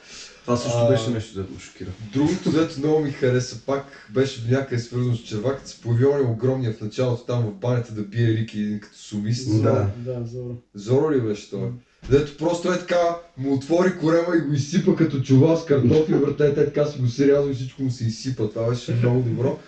[0.45, 1.91] Това също А, беше нещо, дето ме шокира.
[2.13, 6.31] Другото, дето много ми хареса, пак беше до някъде свързано с червак, се появи оня
[6.31, 9.63] огромния в началото там в банята да бие Рики като солист.
[9.63, 9.91] Да.
[9.97, 10.57] Да, Зоро.
[10.75, 11.69] Зоро ли беше той?
[12.11, 16.55] Дето просто е така, му отвори корема и го изсипа като чувал с картофи, брате,
[16.55, 18.49] те така си го сериозно и всичко му се изсипа.
[18.49, 19.59] Това беше много добро.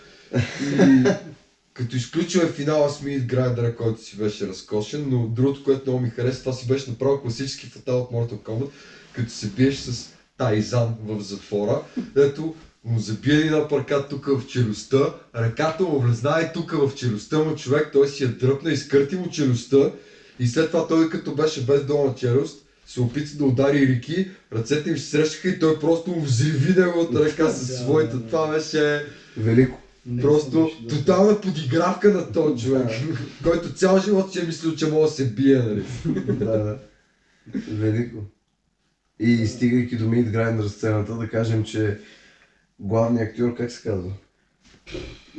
[0.61, 1.05] И
[1.73, 6.11] като изключваме финала с Мид Грайдера, който си беше разкошен, но другото, което много ми
[6.11, 8.69] хареса, това си беше направо класически фатал от Mortal Kombat,
[9.13, 11.83] като се биеш с Тайзан в затвора,
[12.15, 12.55] дето
[12.85, 17.55] му забие един апаркат тук в челюстта, ръката му влезна и тук в челюстта му
[17.57, 19.91] човек, той си я дръпна, изкърти му челюстта
[20.39, 24.91] и след това той като беше без долна челюст, се опита да удари Рики, ръцете
[24.91, 28.27] им се срещаха и той просто му взриви неговата ръка с Да, своята.
[28.27, 29.05] Това беше
[29.37, 29.79] Велико.
[30.21, 32.89] Просто тотална подигравка на този човек,
[33.43, 35.85] който цял живот си е мислил, че може да се бие, нали?
[36.27, 36.77] да, да.
[37.69, 38.17] Велико.
[39.19, 42.01] И стигайки до Мид Грайндър сцената, да кажем, че
[42.81, 44.13] главният актьор, как се казва?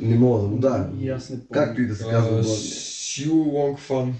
[0.00, 0.90] Не мога да му да.
[1.00, 1.64] И аз не помня.
[1.64, 2.44] Както и да се казва.
[2.44, 4.14] Шио Лонг Фан.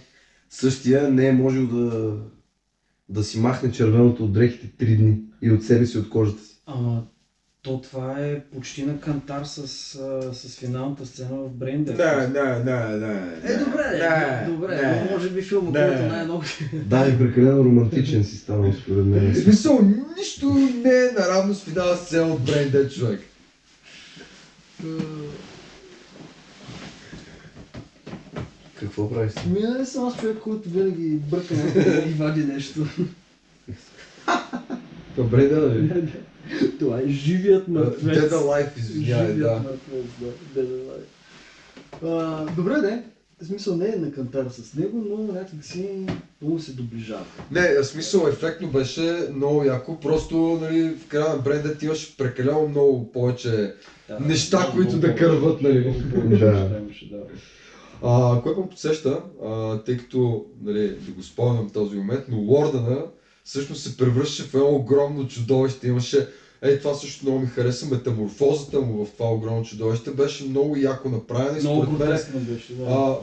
[0.50, 2.16] Същия не е можел да,
[3.08, 6.62] да си махне червеното от дрехите три дни и от себе си, от кожата си.
[6.66, 7.06] Ама,
[7.66, 9.68] то това е почти на кантар с,
[10.32, 11.94] с финалната сцена в Брейндер.
[11.94, 13.14] Не, не, не, не.
[13.44, 15.04] Е, добре, не, добре, не.
[15.04, 15.86] но може би филма, Не.
[15.88, 16.42] който най-много...
[16.72, 19.34] Да, и прекалено романтичен си станал според В мен.
[19.34, 19.80] смисъл,
[20.18, 20.54] нищо
[20.84, 23.20] не е наравно с финала сцена от Dead човек.
[28.80, 29.32] Какво правиш?
[29.32, 29.48] си?
[29.48, 31.54] Ми не съм аз човек, който винаги бърка
[32.08, 32.86] и вади нещо.
[35.16, 36.12] Добре, да, нали?
[36.78, 38.16] Това е живият мъртвец.
[38.18, 39.52] Dead Alive, извинявай, да.
[39.52, 40.60] мъртвец, да.
[40.60, 41.06] Dead Alive.
[42.04, 43.02] А, добре, не.
[43.42, 46.06] В смисъл не е на кантар с него, но някак си
[46.42, 47.24] много се доближава.
[47.50, 52.16] Не, в смисъл ефектно беше много яко, просто нали, в края на Brain Dead имаше
[52.16, 53.74] прекалено много повече
[54.08, 55.18] Да, неща, много които да повече.
[55.18, 55.94] кърват, нали?
[56.14, 56.68] Много Да.
[57.10, 57.20] да.
[58.02, 63.02] А, което ме подсеща, а, тъй като нали, да го спомням този момент, но Лордана
[63.46, 65.88] всъщност се превръщаше в едно огромно чудовище.
[65.88, 66.28] Имаше,
[66.62, 71.08] е, това също много ми хареса, метаморфозата му в това огромно чудовище беше много яко
[71.08, 72.84] направена и Много според мен гротескно беше, да.
[72.84, 73.14] а,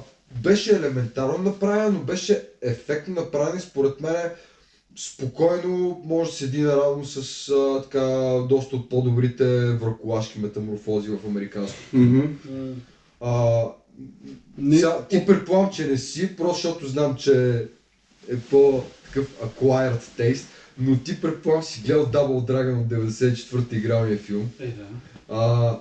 [0.42, 4.30] беше елементарно направена, но беше ефектно направена и според мен
[4.98, 8.04] спокойно може да седи наравно с а, така,
[8.50, 11.98] доста от по-добрите враколашки метаморфози в американското.
[11.98, 12.30] М,
[13.20, 13.64] А,
[14.58, 17.66] Не- сега, ти предполагам, че не си, просто защото знам, че
[18.30, 18.38] е
[19.14, 20.46] по-такъв acquired taste,
[20.78, 24.50] но ти предполагам си гледал Double Dragon от 94-та игралния филм.
[24.60, 24.86] Е, да.
[25.30, 25.80] А,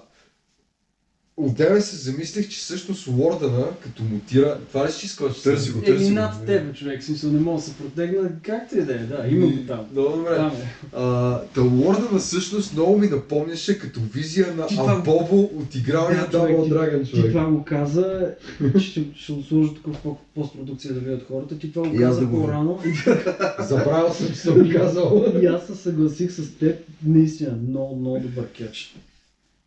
[1.36, 5.78] Отделе се замислих, че всъщност Лордана, като мутира, това ли ще искаш да Търси го,
[5.78, 6.14] Еми търси го.
[6.14, 9.46] над тебе, човек, смисъл не мога да се протегна, както и да е, да, има
[9.46, 9.86] го там.
[9.92, 10.36] Много добре.
[10.36, 10.68] Там е.
[10.92, 16.38] А, та Лордана всъщност много ми напомняше като визия на Ти Амбобо от игралния Да,
[16.38, 17.32] Double ти- Dragon Ти човек.
[17.32, 18.34] това го каза,
[18.78, 19.32] ще, ще
[19.74, 22.78] тук в по- постпродукция да видят хората, ти това го каза по-рано
[23.60, 25.24] Забравял съм, че съм казал.
[25.42, 26.76] и аз се съгласих с теб,
[27.06, 28.94] наистина, много, много добър кетч.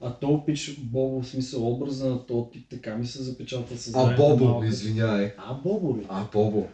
[0.08, 3.92] А то пич Бобо, в смисъл образа на този тип, така ми се запечатва с
[3.96, 5.32] А Бобо, извиняй.
[5.38, 6.06] А, Бобо ли?
[6.10, 6.68] А Бобо.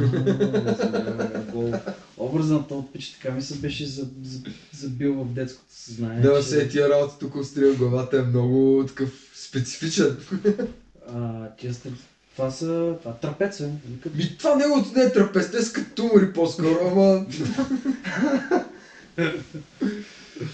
[0.00, 1.74] Извинявай.
[2.18, 4.40] Образа на този пич така ми се беше за- за-
[4.72, 6.20] забил в детското съзнание.
[6.20, 10.16] Да, се тия работи тук устрия главата е много такъв специфичен.
[11.08, 11.92] А, тия сте...
[12.32, 12.94] Това са...
[13.00, 13.62] Това трапеца.
[13.62, 17.26] нали, като- Ми това неговото не е трапез, те са като тумори по-скоро, ама...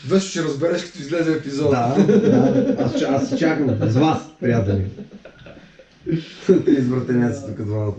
[0.08, 1.94] Вещо ще разбереш като излезе епизода.
[1.98, 2.76] Да, да.
[2.84, 3.90] Аз, аз чакам.
[3.90, 4.84] С вас, приятели.
[6.46, 7.94] Те извратеняци тук двамата.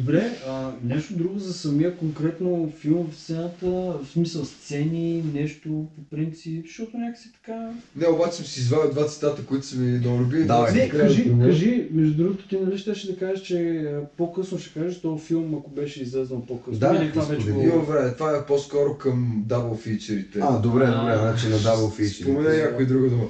[0.00, 6.16] Добре, а, нещо друго за самия конкретно филм в сцената, в смисъл сцени, нещо по
[6.16, 7.70] принцип, защото някакси така...
[7.96, 10.44] Не, обаче съм си извадил два цитата, които са ми много любими.
[10.44, 14.58] Два Не, кажи, ме- кажи, между другото ти нали щеше да кажеш, че а, по-късно
[14.58, 16.78] ще кажеш този филм, ако беше излезнал по-късно.
[16.78, 17.82] Да, Или това вече го...
[17.82, 20.38] време, това е по-скоро към дабл фичерите.
[20.42, 22.22] А, добре, добре, значи на дабл фичи.
[22.22, 23.26] Спомена някой друга дума.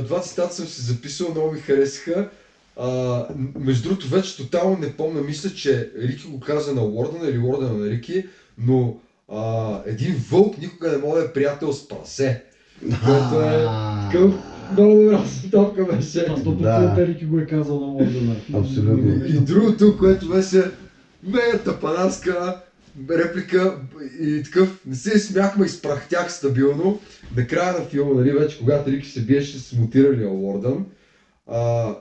[0.00, 2.28] Два цитата съм си записал, много ми харесаха.
[2.76, 3.26] А,
[3.58, 7.78] между другото, вече тотално не помня, мисля, че Рики го каза на Лордана или Лордана
[7.78, 8.26] на Рики,
[8.58, 8.96] но
[9.32, 12.42] а, един вълк никога не може да е приятел с прасе.
[12.80, 13.66] Което е
[14.12, 14.34] такъв
[14.72, 16.24] много добра стопка беше.
[16.24, 17.06] Това 100% Да.
[17.06, 18.36] Рики го е казал на Лондона.
[18.54, 19.26] Абсолютно.
[19.26, 20.62] И другото, което беше
[21.22, 22.60] мега тапанарска
[23.10, 23.78] реплика
[24.20, 27.00] и такъв, не се смяхме, изпрахтях стабилно.
[27.36, 30.86] Накрая на филма, нали, вече когато Рики се биеше с мутиралия Лордън,
[31.46, 31.94] а,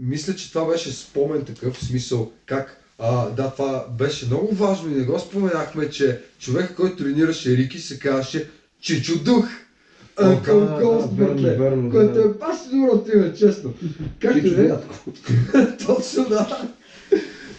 [0.00, 4.90] мисля, че това беше спомен такъв, в смисъл как а, да, това беше много важно
[4.90, 9.46] и не го споменахме, че човек, който тренираше Рики, се казваше Чичо Дух.
[10.16, 12.22] Uncle да, Ghost, да, да.
[12.22, 13.74] е баш доброто име, честно.
[14.20, 15.76] Да е.
[15.86, 16.68] Точно да.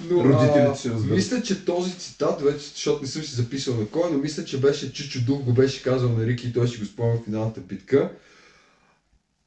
[0.10, 1.16] Но, Родителите а, ще разберат.
[1.16, 4.60] Мисля, че този цитат, вече, защото не съм си записал на кой, но мисля, че
[4.60, 7.62] беше Чичо Дух го беше казал на Рики и той си го спомня в финалната
[7.62, 8.10] битка.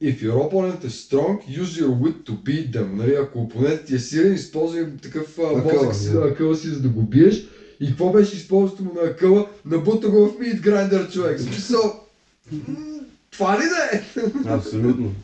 [0.03, 2.96] If your opponent is strong, use your wit to beat them.
[2.96, 7.03] Нали, ако опонентът ти е силен, използвай такъв мозък си, акъла си, за да го
[7.03, 7.44] биеш.
[7.80, 9.48] И какво беше използването му на акъла?
[9.64, 11.40] Набута го в мид грайндър, човек.
[11.40, 12.00] Смисъл,
[13.30, 14.03] това ли да е?
[14.55, 15.12] Абсолютно.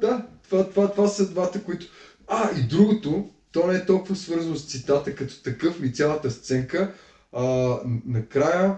[0.00, 1.86] Да, това, това, това са двата, които...
[2.26, 6.92] А, и другото, то не е толкова свързано с цитата като такъв ми цялата сценка.
[7.32, 7.76] А,
[8.06, 8.76] накрая,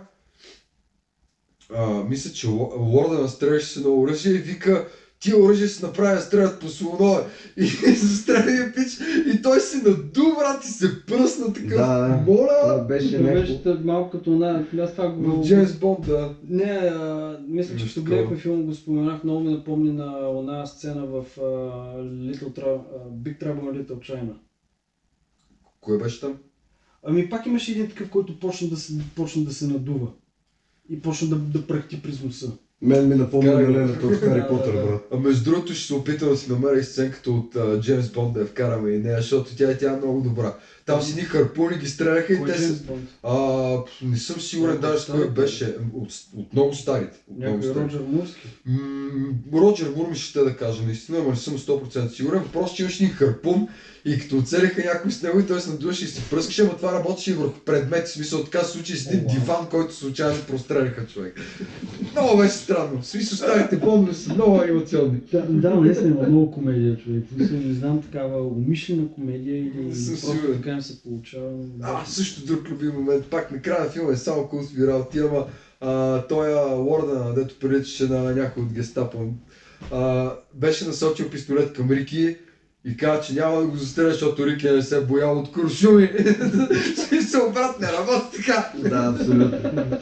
[1.73, 4.85] а, мисля, че Ло- Лорда настреляше се на оръжие и вика
[5.21, 7.23] тия оръжия се направи да стрелят по слонове.
[7.57, 7.65] И
[7.97, 11.69] застрелия пич и той се наду, брат, и се пръсна такъв.
[11.69, 12.07] Да, да.
[12.07, 12.85] Това Моля!
[12.89, 13.41] беше Това някакво.
[13.55, 14.65] беше тъ- малко като на...
[14.79, 15.21] Аз това го...
[15.33, 16.35] В Джеймс Бонд, да.
[16.43, 21.05] Не, а, мисля, че като гледахме филм го споменах, много ми напомни на една сцена
[21.05, 21.41] в а,
[22.03, 22.81] Little Tra-
[23.13, 24.33] Big Trouble in Little China.
[25.81, 26.37] Кой беше там?
[27.03, 30.09] Ами пак имаше един такъв, който почна да се, почна да се надува.
[30.89, 32.53] И почна да, да пръхти през носа.
[32.83, 33.53] Мен ми напомня.
[33.53, 35.09] Галерата от Хари Потър, брат.
[35.13, 38.35] А между другото ще се опитам да си намеря и сценката от uh, Джеймс Бонд
[38.35, 40.55] да я вкараме и нея, защото тя, тя е много добра.
[40.87, 42.75] Там си ни харпуни ги стреляха и те са...
[43.23, 45.77] А, не съм сигурен Някой даже кой беше.
[45.95, 47.19] От, от много старите.
[47.31, 47.81] От много Някой старите.
[47.81, 48.49] Роджер Мурски.
[48.67, 52.43] М, Роджер Мур ми ще да кажа, наистина, ама не съм 100% сигурен.
[52.53, 53.69] Просто че имаше един харпун
[54.05, 56.93] и като оцелиха някой с него и той се надуваше и се пръскаше, ама това
[56.93, 58.07] работеше и върху предмет.
[58.07, 61.41] В смисъл така се случи с един диван, който случайно простреляха човек.
[62.13, 63.01] Много беше странно.
[63.01, 65.21] В смисъл старите бомби са много анимационни.
[65.33, 67.25] Да, да, наистина има много комедия, човек.
[67.37, 70.57] Мисля, не знам такава умишлена комедия или Не съм просто сигурен.
[70.57, 71.51] така им се получава.
[71.83, 73.27] А, също друг любим момент.
[73.27, 75.47] Пак накрая филма е само култови работи, ама
[75.81, 79.19] а, той а, Лорда, дето приличаше на някой от гестапо,
[79.93, 82.37] а, беше насочил пистолет към Рики
[82.85, 86.11] и каза, че няма да го застреля, защото Рики не се е боял от куршуми.
[87.09, 88.73] Смисъл, брат, не работи така.
[88.89, 89.99] Да, абсолютно.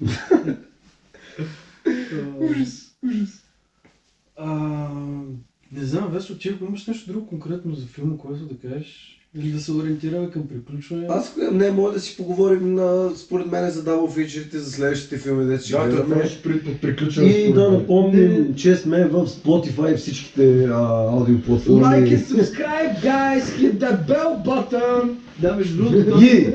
[2.40, 3.28] Ужас, ужас.
[4.36, 4.88] А,
[5.72, 9.52] не знам, Весо, ти ако имаш нещо друго конкретно за филма, което да кажеш, или
[9.52, 11.06] да се ориентираме към приключване.
[11.10, 15.46] Аз не, може да си поговорим на, според мен за дабл фичерите за следващите филми,
[15.46, 16.24] де ще Да, гледаме.
[16.82, 17.28] приключване.
[17.28, 21.82] И да напомним, че сме в Spotify всичките аудиоплатформи.
[21.82, 23.42] Like and subscribe, guys!
[23.42, 25.16] Hit that bell button!
[25.40, 26.44] Да, между другото, И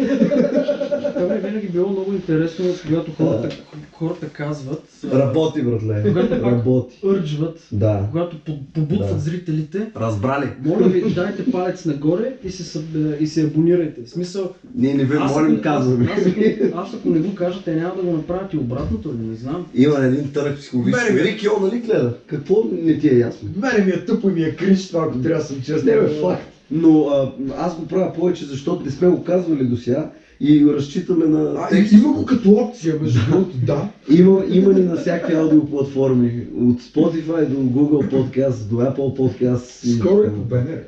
[1.13, 3.49] това ми е винаги било много интересно, когато хората,
[3.91, 4.83] хората казват,
[5.13, 6.03] работи, братле.
[6.03, 6.99] Когато Работи.
[7.05, 8.07] ърджват, Да.
[8.11, 9.19] когато по- побутват Да.
[9.19, 10.49] зрителите, Разбрали.
[10.65, 12.79] моля ви, дайте палец нагоре и се,
[13.19, 14.01] и се абонирайте.
[14.03, 16.07] В смисъл, Ние не ви аз, молим, ако- казваме.
[16.07, 16.41] Аз, ако,
[16.75, 19.65] аз ако не го кажа, те няма да го направят и обратното ли, не знам.
[19.75, 21.13] Има един търг психологически.
[21.13, 22.13] Мене Рики, он нали гледа?
[22.27, 23.49] Какво не ти е ясно?
[23.55, 25.95] Мене ми е тъпо и ми е кринж това, ако трябва да съм честен.
[25.95, 26.43] Не бе, факт.
[26.71, 30.11] Но а, аз го правя повече, защото не сме го казвали до сега
[30.41, 31.93] и разчитаме на А, текст.
[31.93, 33.89] има го като опция, между другото, да.
[34.09, 36.47] Има, има ни на всякакви аудиоплатформи.
[36.57, 39.87] От Spotify до Google Podcast, до Apple Podcast.
[39.87, 40.41] и Скоро и по.
[40.41, 40.79] БНР.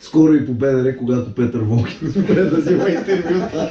[0.00, 3.70] Скоро и по БНР, когато Петър Волкин спре да взима интервюта.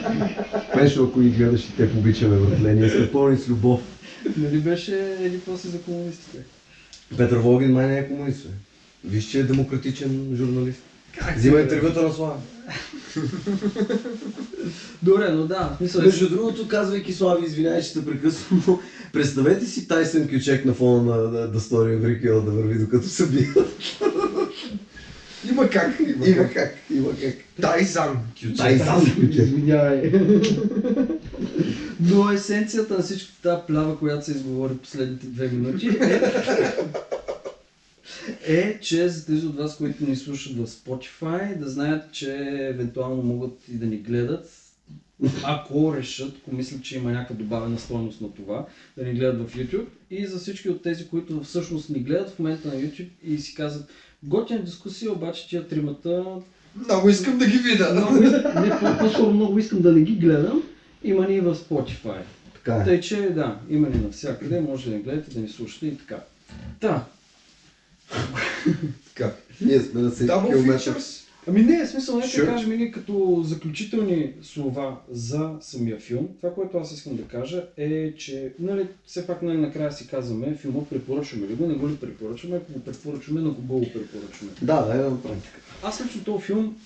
[0.74, 2.74] Пешо, ако ни гледаш и те обичаме, братле.
[2.74, 3.82] Ние сме пълни с любов.
[4.38, 6.38] Нали беше еди после за комунистите?
[7.18, 8.48] Петър Волгин май не е комунист.
[9.06, 10.82] Виж, че е демократичен журналист.
[11.36, 12.38] Взима интервюта на Слава.
[15.04, 18.80] Добре, но да, смисъл, Между другото, казвайки Слави, извинявай, че те прекъсвам, но
[19.14, 23.08] представете си Тайсън Кючек на фона на, на, на Story of Ricky да върви докато
[23.08, 23.70] се бият.
[25.50, 26.54] Има как, има, Има как.
[26.54, 27.36] как, има как.
[27.62, 28.58] Тайзан Кючек.
[28.58, 29.46] Тайсън Кючек.
[29.46, 30.12] Извинявай.
[32.00, 36.22] Но есенцията на всичко тази плява, която се изговори последните две минути е,
[38.46, 42.36] е, че за тези от вас, които ни слушат в Spotify, да знаят, че
[42.66, 44.50] евентуално могат и да ни гледат,
[45.44, 48.66] ако решат, ако мислят, че има някаква добавена стойност на това,
[48.98, 49.86] да ни гледат в YouTube.
[50.12, 53.56] И за всички от тези, които всъщност ни гледат в момента на YouTube и си
[53.56, 53.90] казват,
[54.24, 56.26] готина дискусия, обаче тия тримата
[56.76, 57.94] Много искам да ги видя.
[57.94, 60.64] много, искам- не, по- по-скоро много искам да не ги гледам.
[61.04, 62.22] Има ни и в Spotify.
[62.54, 62.84] Така е.
[62.84, 66.20] Тъй, че да, има ни навсякъде, може да ни гледате, да ни слушате и така.
[66.82, 67.06] Да.
[69.08, 69.34] Така.
[69.62, 71.00] Ние сме на 7 Double км.
[71.48, 72.46] Ами не, смисъл, нека Sure.
[72.46, 76.28] кажем ние като заключителни слова за самия филм.
[76.42, 80.86] Това, което аз искам да кажа е, че нали, все пак най-накрая си казваме, филма
[80.90, 84.52] препоръчваме ли го, не го ли препоръчваме, ако го препоръчваме, на кого го препоръчваме.
[84.62, 85.60] Да, да, е на практика.
[85.84, 86.78] Аз лично този филм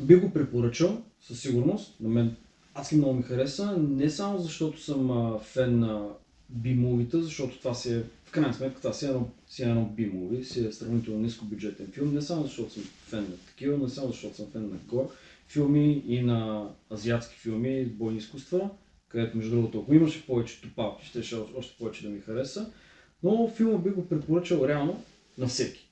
[0.00, 1.94] би го препоръчал, със сигурност.
[2.00, 2.36] На мен
[2.74, 6.08] адски много ми хареса, не само защото съм а, фен на
[6.48, 8.02] би-мувита, защото това си е,
[8.32, 12.22] крайна сметка, това си едно, си едно би-муви, си е сравнително ниско бюджетен филм, не
[12.22, 15.10] само защото съм фен на такива, не само защото съм фен на гор
[15.48, 18.70] филми и на азиатски филми, бойни изкуства,
[19.08, 22.70] където между другото, ако имаше повече топалки, ще, ще още повече да ми хареса,
[23.22, 25.02] но филма би го препоръчал реално
[25.38, 25.88] на всеки.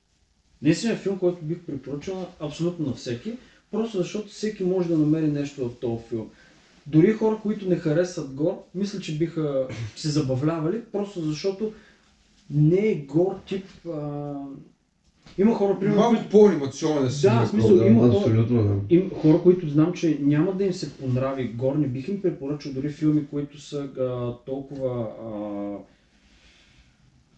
[0.61, 3.33] Наистина е филм, който бих препоръчал абсолютно на всеки,
[3.71, 6.29] просто защото всеки може да намери нещо в този филм.
[6.87, 11.73] Дори хора, които не харесват гор, мисля, че биха се забавлявали, просто защото
[12.53, 13.65] не е гор тип...
[13.87, 14.33] А...
[15.37, 17.85] Има хора, примерно, Малко по-анимационен е Да, смисъл, да.
[17.85, 18.95] има хора- Абсолютно, да.
[18.95, 22.73] им, хора, които знам, че няма да им се понрави гор, не бих им препоръчал
[22.73, 25.31] дори филми, които са а, толкова а,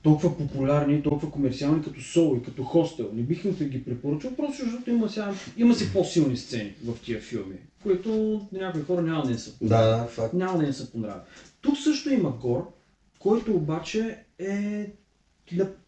[0.03, 3.09] толкова популярни, толкова комерциални като Соул и като Хостел.
[3.13, 7.21] Не бих им ги препоръчал, просто защото има, сега, има си по-силни сцени в тия
[7.21, 10.33] филми, които някои хора няма да им се Да, да, факт.
[10.33, 11.19] няма да им се понрави.
[11.61, 12.67] Тук също има гор,
[13.19, 14.85] който обаче е,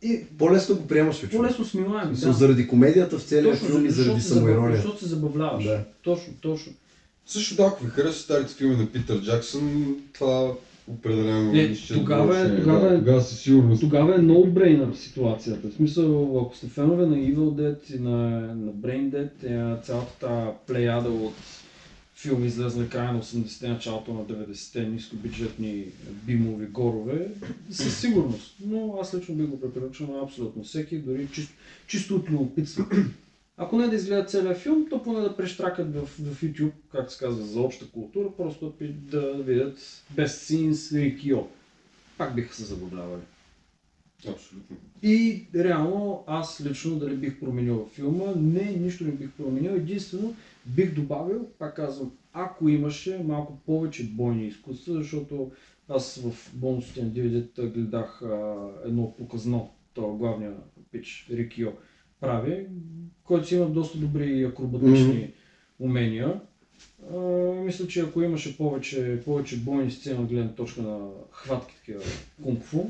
[0.04, 1.32] е По-лесно го приемаш, човек.
[1.36, 2.10] по-лесно смилаем.
[2.10, 4.76] Мисъл, Заради комедията в целия Точно, филм и заради самоирония.
[4.76, 5.64] Защото се забавляваш.
[5.64, 5.80] Да.
[6.04, 6.72] Точно, точно.
[7.26, 10.52] Също да, ако ви харесват старите филми на Питър Джаксън, това
[10.88, 13.82] определено Не, нищо тогава е- лошо тогава е- да, тогава сигурност.
[13.82, 15.68] Тогава е no-brainer ситуацията.
[15.70, 18.18] В смисъл, ако сте фенове на Evil Dead и на,
[18.56, 21.34] на Brain Dead, е, цялата плеяда от
[22.26, 25.86] филми излезли края на 80-те, началото на 90-те, нискобюджетни
[26.26, 27.32] бимови горове,
[27.72, 28.56] със сигурност.
[28.66, 31.54] Но аз лично би го препоръчал на абсолютно всеки, дори чисто,
[31.88, 32.86] чисто от любопитство.
[33.58, 37.20] Ако не да изгледат целият филм, то поне да прещракат в, в YouTube, както се
[37.20, 39.78] казва, за обща култура, просто да, видят
[40.16, 41.38] Best Scenes Рикио.
[42.18, 43.22] Пак биха се забавлявали.
[44.28, 44.78] Абсолютно.
[45.04, 49.72] И реално аз лично дали бих променил филма, не, нищо не бих променил.
[49.72, 50.36] Единствено
[50.66, 55.52] бих добавил, пак казвам, ако имаше малко повече бойни изкуства, защото
[55.90, 58.56] аз в бонусите на DVD гледах а,
[58.86, 60.54] едно показно, това главния
[60.92, 61.70] пич Рикио
[62.20, 62.68] прави,
[63.24, 65.34] който си има доста добри акробатични
[65.80, 66.42] умения.
[67.14, 67.18] А,
[67.66, 72.02] мисля, че ако имаше повече, повече бойни сцени от гледна точка на хватки такива
[72.44, 72.90] кунг-фу,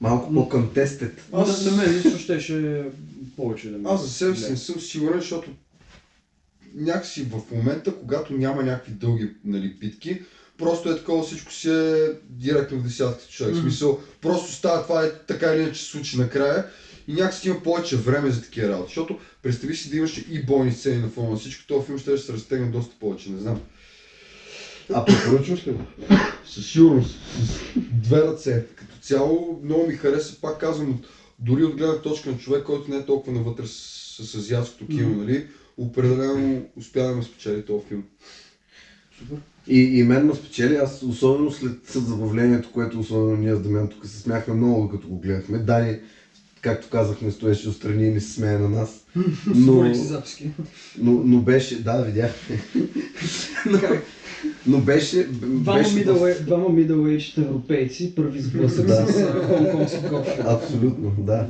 [0.00, 1.28] Малко по-контестед.
[1.32, 1.64] Аз- аз...
[1.64, 2.84] На, на мен лично щеше
[3.36, 5.50] повече да ми Аз за себе си не съм сигурен, защото
[6.76, 10.22] някакси в момента, когато няма някакви дълги нали, битки,
[10.58, 13.52] просто е такова, всичко си е директно в десятката човек.
[13.52, 13.62] Мгм.
[13.62, 16.66] смисъл, просто става това е така или иначе се случи накрая
[17.08, 18.88] и някакси има повече време за такива работи.
[18.88, 22.18] Защото представи си да имаш и бойни сцени на фона на всичко, този филм ще
[22.18, 23.60] се разтегне доста повече, не знам.
[24.94, 25.80] А препоръчваш ли го?
[26.46, 27.18] Със сигурност.
[27.40, 28.66] С две ръце.
[28.76, 31.02] Като цяло много ми хареса, пак казвам,
[31.38, 33.72] дори от гледна точка на човек, който не е толкова навътре с,
[34.26, 35.20] с азиатското кино, Мгм.
[35.20, 35.46] нали?
[35.78, 38.04] Определено успя да ме спечели този филм.
[39.18, 39.36] Супер.
[39.68, 44.06] И, и мен ме спечели, аз особено след забавлението, което особено ние с Дамян тук
[44.06, 45.58] се смяхме много, докато го гледахме.
[45.58, 45.98] Дани,
[46.60, 49.04] както казахме, стоеше отстрани и не се смее на нас.
[49.54, 50.50] Но, си записки.
[50.98, 52.32] но, но беше, да, видях.
[53.66, 53.78] но,
[54.66, 59.06] но беше, Двама middle-aged европейци, първи сблъсък Да.
[59.06, 60.42] с а, хонконгски кофе.
[60.46, 61.46] Абсолютно, да.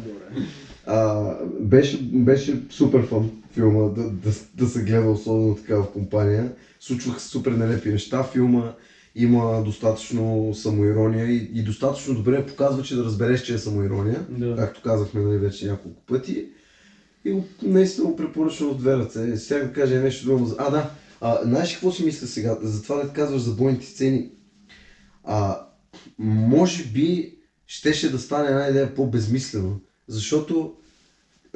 [0.86, 6.52] А, беше, беше супер фан филма да, да, да се гледа особено така в компания.
[6.80, 8.22] Случваха се супер нелепи неща.
[8.22, 8.74] Филма
[9.14, 14.26] има достатъчно самоирония и, и достатъчно добре показва, че да разбереш, че е самоирония.
[14.30, 14.56] Да.
[14.56, 16.48] Както казахме нали, вече няколко пъти.
[17.24, 19.36] И го, наистина го препоръчвам от две ръце.
[19.36, 20.54] Сега да кажа нещо друго.
[20.58, 20.90] А, да.
[21.20, 22.58] А, знаеш какво си мисля сега?
[22.62, 24.30] За това да казваш за бойните сцени.
[25.24, 25.66] А,
[26.18, 29.80] може би щеше да стане една идея по-безмислено.
[30.08, 30.74] Защото,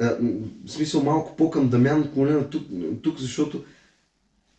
[0.01, 2.63] в смисъл малко по-към Дамян клонена тук,
[3.01, 3.63] тук защото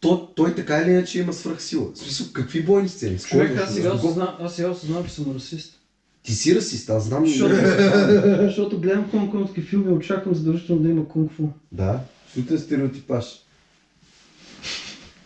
[0.00, 1.92] то, той така или иначе има свръхсила.
[1.94, 3.18] В смисъл, какви бойни сцени?
[3.18, 4.06] Човек, аз сега С кого?
[4.06, 5.78] осъзнавам, аз сега осъзнавам, че съм расист.
[6.22, 7.26] Ти си расист, аз знам.
[7.26, 7.54] Защото,
[8.40, 11.48] защото гледам хонконгски филми и очаквам задължително да има кунг-фу.
[11.72, 13.24] Да, защото е стереотипаж.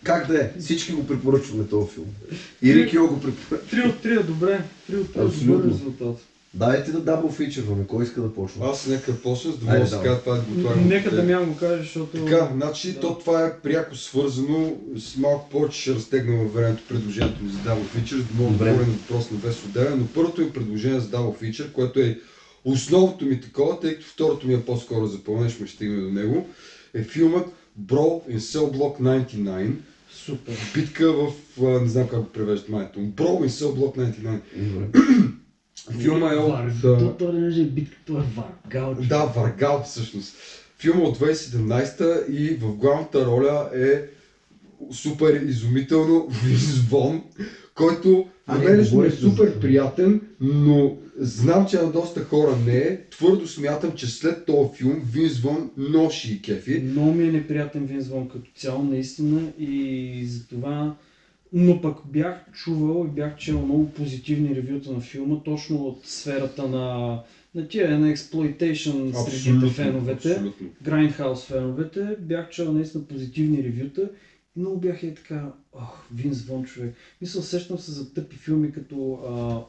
[0.03, 0.51] Как да е?
[0.59, 2.05] Всички го препоръчваме този филм.
[2.61, 3.67] И Рикио го препоръчва.
[3.69, 4.63] Три от три е добре.
[4.87, 6.17] Три от три е добър резултат.
[6.57, 7.87] Дайте да дабл фичърваме.
[7.87, 8.69] Кой иска да почва?
[8.69, 9.65] Аз нека почна, за да
[10.03, 10.85] кажа това е готово.
[10.85, 12.25] Нека да мям го каже, защото...
[12.25, 12.99] Така, значи Да.
[12.99, 17.57] то това е пряко свързано с малко повече ще разтегна във времето предложението ми за
[17.57, 20.99] Feature, за да мога да отговоря на въпрос на Вес отделен, но първото ми предложение
[20.99, 22.19] за Double Feature, което е
[22.65, 26.47] основното ми такова, тъй като второто ми е по-скоро запълнен, ще ме стигне до него,
[26.93, 27.47] е филмът
[27.81, 29.71] Brawl in Cell Block 99,
[30.11, 30.53] Супер.
[30.73, 31.31] битка в,
[31.81, 35.27] не знам как го превеждат майто, Brawl in Cell Block 99.
[35.99, 36.81] Филма е от...
[36.81, 38.95] То, то не е битка, то е варгал.
[39.09, 40.35] Да, Варгал всъщност.
[40.79, 44.01] Филма от 2017 и в главната роля е
[44.91, 47.23] супер изумително Винс Вон,
[47.75, 53.01] който на мен лично е супер приятен, но знам, че на доста хора не е.
[53.09, 56.79] Твърдо смятам, че след този филм Винс Вон ноши и кефи.
[56.79, 60.95] Много ми е неприятен Винс Вон като цяло, наистина, и затова...
[61.53, 66.67] Но пък бях чувал и бях чел много позитивни ревюта на филма, точно от сферата
[66.67, 67.19] на,
[67.55, 70.41] на тия, на експлойтейшн среди феновете.
[70.83, 74.09] Grindhouse феновете, бях чел наистина позитивни ревюта
[74.57, 76.95] много бях е така, ох, Винс Вон човек.
[77.21, 78.95] Мисля, сещам се за тъпи филми, като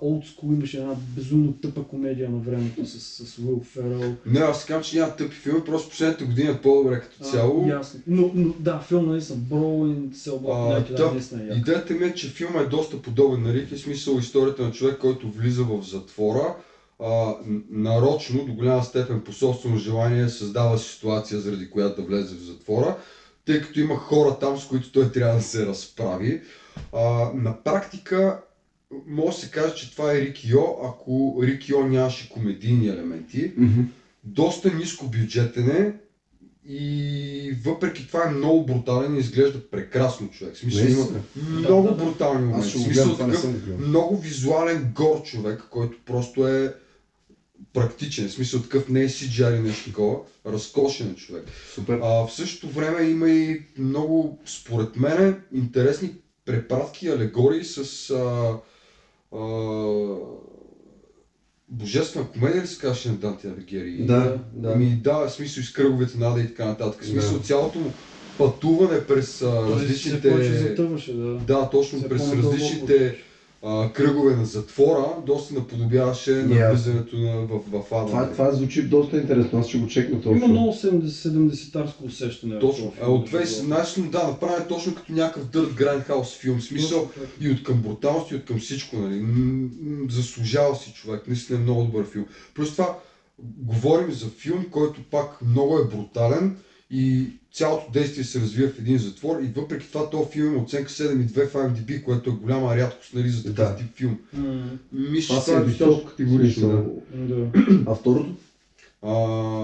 [0.02, 4.14] Old School имаше една безумно тъпа комедия на времето с, с Уил Ферел.
[4.26, 7.64] Не, аз казвам, че няма тъпи филми, просто последната година е по-добре като цяло.
[7.64, 8.00] А, ясно.
[8.06, 11.54] Но, но да, филм Cell А, Block Night, да.
[11.54, 14.98] Идеята ми е, че филма е доста подобен на Рики, в смисъл историята на човек,
[14.98, 16.54] който влиза в затвора,
[17.00, 17.34] а,
[17.70, 22.96] нарочно, до голяма степен по собствено желание, създава ситуация, заради която да влезе в затвора,
[23.48, 26.40] тъй като има хора там, с които той трябва да се разправи.
[26.92, 28.40] А, на практика,
[29.06, 33.52] може да се каже, че това е Рик Йо, ако Рик Йо нямаше комедийни елементи.
[34.24, 35.92] Доста ниско бюджетен е
[36.68, 40.54] и въпреки това е много брутален и изглежда прекрасно човек.
[40.54, 41.06] В смисъл има
[41.58, 42.66] много брутални моменти.
[42.66, 43.46] Аз ще го гледам, такъв
[43.78, 46.74] много визуален гор човек, който просто е
[47.78, 48.28] практичен.
[48.28, 50.16] В смисъл такъв не е CGI нещо такова.
[50.46, 51.44] Разкошен е човек.
[51.74, 51.98] Супер.
[52.02, 56.10] А, в същото време има и много, според мен, интересни
[56.44, 58.56] препратки алегории с а,
[59.36, 59.40] а,
[61.68, 64.06] божествена комедия ли се казваше на Данте Алигери?
[64.06, 64.72] Да, да.
[64.72, 67.02] Ами да, в смисъл и с кръговете нада и така нататък.
[67.02, 67.44] В смисъл Да.
[67.44, 67.92] цялото му
[68.38, 70.44] пътуване през а, различните...
[70.44, 71.34] Се затъваше, да.
[71.34, 73.16] Да, точно Все през различните
[73.62, 76.70] а, кръгове на затвора, доста наподобяваше на Yeah.
[76.72, 78.06] влизането на, в, в ада.
[78.06, 82.58] Това, това звучи доста интересно, аз ще го чекна този Има много 70-тарско усещане.
[82.58, 82.92] Точно.
[83.00, 83.74] филм, от между другото.
[83.74, 86.60] 2017, но да, направен точно като някакъв Dirt Grindhouse филм.
[86.60, 87.10] Смисъл
[87.40, 88.96] и от към бруталност, и от към всичко.
[88.96, 89.24] Нали.
[90.10, 91.26] Заслужава си човек.
[91.26, 92.26] Наистина е много добър филм.
[92.54, 92.98] Плюс това,
[93.58, 96.56] говорим за филм, който пак много е брутален
[96.90, 97.26] и
[97.58, 101.46] цялото действие се развива в един затвор и въпреки това този филм има оценка 7,2
[101.46, 103.76] в IMDb, което е голяма рядкост нали, за такъв Да.
[103.76, 104.18] тип филм.
[104.32, 107.02] М, Мисля, Това че е това е висок висок категорично.
[107.14, 107.46] Да.
[107.86, 108.34] А второто?
[109.02, 109.12] А,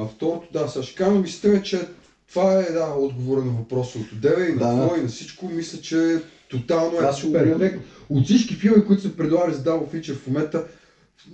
[0.06, 1.80] второто, да, сега ще кажа, мисля, ми, че
[2.28, 4.86] това е да, отговора на въпроса от Одеве и на Да.
[4.86, 5.48] твой, и на всичко.
[5.48, 6.18] Мисля, че
[6.50, 7.78] тотално е го супер.
[8.08, 10.64] От всички филми, които са предлагали за Double Feature в момента,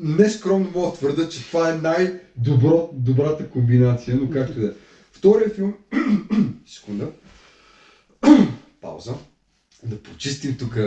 [0.01, 4.71] нескромно мога да твърда, че това е най-добрата комбинация, но както да е.
[5.21, 5.75] Втория филм,
[6.67, 7.07] секунда,
[8.81, 9.15] пауза,
[9.83, 10.79] да почистим тук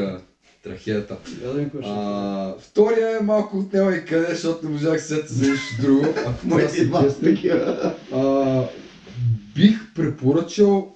[0.64, 1.18] трахеята.
[1.42, 1.70] Да.
[1.84, 6.06] А, втория е малко отнема и къде, защото не можах да се за нещо друго.
[6.26, 7.36] Ако да два честен.
[7.36, 7.92] такива.
[9.56, 10.96] Бих препоръчал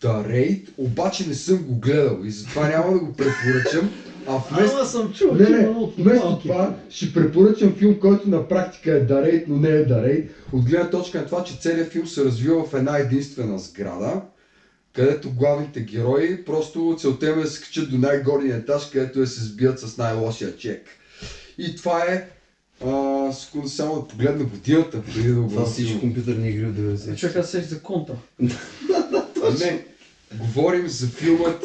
[0.00, 3.90] The Raid, обаче не съм го гледал и затова няма да го препоръчам.
[4.30, 5.68] А вместо, Ама съм чул, не, не,
[5.98, 10.28] вместо това ще препоръчам филм, който на практика е Raid, но не е Raid.
[10.52, 14.20] От гледна точка на това, че целият филм се развива в една единствена сграда,
[14.92, 19.26] където главните герои просто целта им е да се качат до най-горния етаж, където е
[19.26, 20.86] се сбият с най-лошия чек.
[21.58, 22.28] И това е
[22.86, 27.16] а, секунда само да погледна годината, преди да го Това всички компютърни игри от 90.
[27.16, 28.14] Човек, аз за контра.
[29.60, 29.84] Не,
[30.34, 31.64] говорим за филмът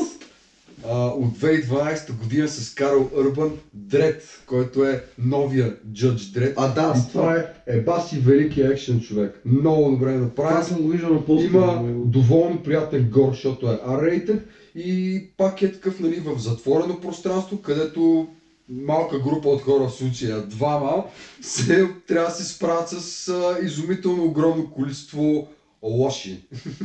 [0.90, 6.54] а, от 2012 година с Карл Урбан Дред, който е новия Джъдж Дред.
[6.58, 9.42] А, да, и това е ебаси велики екшен човек.
[9.46, 10.64] Много добре Това направен.
[10.64, 11.46] съм го виждал на пост.
[11.46, 14.40] Има доволно приятен гор, защото е R-rated
[14.76, 18.28] и пак е такъв нали, в затворено пространство, където
[18.70, 21.04] малка група от хора, в случая двама,
[21.42, 25.48] се, трябва да се справят с а, изумително огромно количество
[25.84, 26.44] лоши.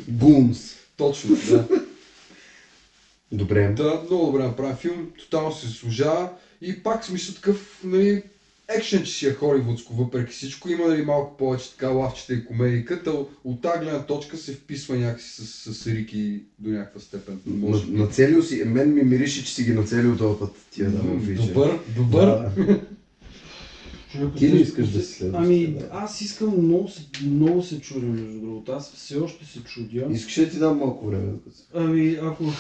[0.09, 0.75] Гумс.
[0.97, 1.65] Точно, да.
[3.33, 3.69] Добре.
[3.69, 6.29] Да, много добре направен филм, тотално се служава
[6.61, 8.19] и пак смисъл такъв, нали,
[8.69, 10.69] екшен, че си е холивудско, въпреки всичко.
[10.69, 13.11] Има нали, малко повече така лавчета и комедика, та
[13.45, 17.39] от тази гледна точка се вписва някакси с, с Рики до някаква степен.
[17.47, 17.93] На, Може би.
[17.93, 21.47] нацелил си, мен ми мирише, че си ги нацелил този път тия да М, фичери.
[21.47, 22.27] Добър, добър.
[22.27, 22.51] Да.
[24.39, 25.45] Ти ли искаш да си следваш?
[25.45, 28.73] Ами, аз искам много, се- много се чудя, между другото.
[28.73, 30.07] Аз все още се чудя.
[30.11, 31.33] Искаш ли да ти дам малко време?
[31.75, 32.45] Ами, ако...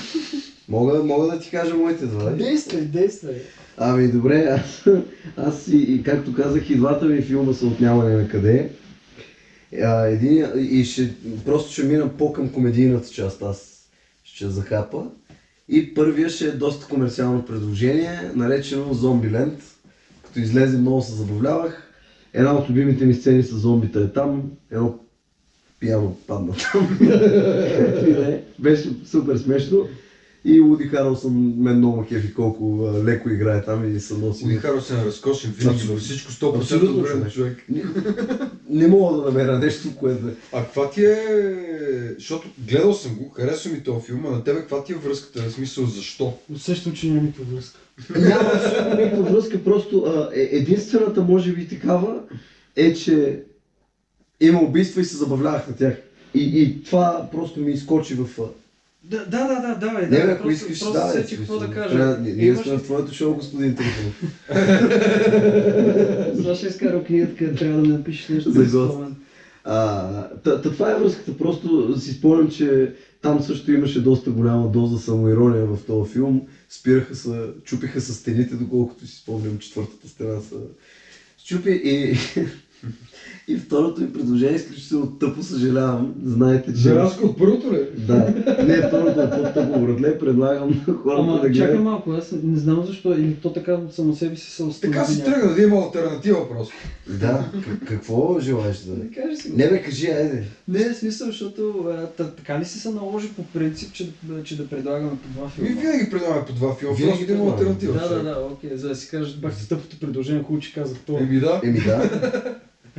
[0.68, 2.30] Мога, мога да ти кажа моите два.
[2.30, 3.36] Действай, действай.
[3.76, 4.84] Ами добре, аз,
[5.36, 8.70] аз и, и както казах, и двата ми филма са от нямане на къде.
[9.82, 11.14] А, един, и ще,
[11.44, 13.88] просто ще мина по-към комедийната част, аз
[14.24, 15.06] ще захапа.
[15.68, 19.62] И първия ще е доста комерциално предложение, наречено Зомбиленд.
[20.24, 21.88] Като излезе много се забавлявах.
[22.34, 24.98] Една от любимите ми сцени с зомбита е там, едно
[25.80, 26.98] пияно падна там.
[28.28, 28.42] Е.
[28.58, 29.88] Беше супер смешно.
[30.44, 34.44] И Уди Харелсън мен много кефи колко а, леко играе там и се носи.
[34.44, 37.66] Уди Харелсън е разкошен, винаги във всичко 100% Абсолютно, добре човек.
[38.70, 40.34] Не мога да намеря нещо, което е.
[40.52, 41.18] А каква ти е...
[42.18, 45.42] Защото гледал съм го, харесва ми този филм, а на тебе каква ти е връзката?
[45.42, 46.34] В смисъл защо?
[46.54, 47.78] Усещам, че няма никаква връзка.
[48.16, 52.20] Няма абсолютно никаква връзка, просто а, е, единствената може би такава
[52.76, 53.42] е, че
[54.40, 55.94] има убийства и се забавлявах на тях.
[56.34, 58.40] И, и това просто ми изкочи в...
[59.10, 61.70] Да, да, да, да, давай, Не, давай, ако просто, искаш, просто да, сетих какво да
[61.70, 61.94] кажа.
[61.94, 64.22] Трябва, ние, Имаш сме в твоето шоу, господин Трифонов.
[66.36, 68.98] Сега ще изкарам книгата, трябва да ми напишеш нещо За гост.
[69.64, 71.38] А, та, та, това е връзката.
[71.38, 76.42] Просто си спомням, че там също имаше доста голяма доза самоирония в този филм.
[76.68, 80.54] Спираха се, чупиха се стените, доколкото си спомням, четвъртата стена се
[81.44, 82.16] чупи и...
[83.48, 86.14] И второто ми предложение, изключително тъпо съжалявам.
[86.24, 86.94] Знаете, че...
[86.94, 87.78] Разлика от първото ли?
[87.96, 88.34] Да,
[88.64, 90.18] не, второто е по-тъпо, братле.
[90.18, 93.94] Предлагам на хората Ама да чакай малко, аз не знам защо, или то така от
[93.94, 94.96] само себе си се установи.
[94.96, 96.74] Така си тръгна да има альтернатива просто.
[97.20, 97.50] Да,
[97.86, 98.92] какво желаеш да...
[99.04, 99.52] Не кажи си.
[99.52, 100.44] Не бе, кажи, айде.
[100.68, 104.42] Не, в смисъл, защото а, та- така ли си се наложи по принцип, че, да-
[104.42, 105.80] че да предлагаме по два Ми филма?
[105.80, 107.92] винаги предлагаме по два филма, Винаги да има альтернатива.
[107.92, 111.20] Да, да, да, окей, за да си кажеш, бах тъпото предложение, хубаво, че казах това.
[111.20, 111.60] Еми да.
[111.64, 112.10] Еми да.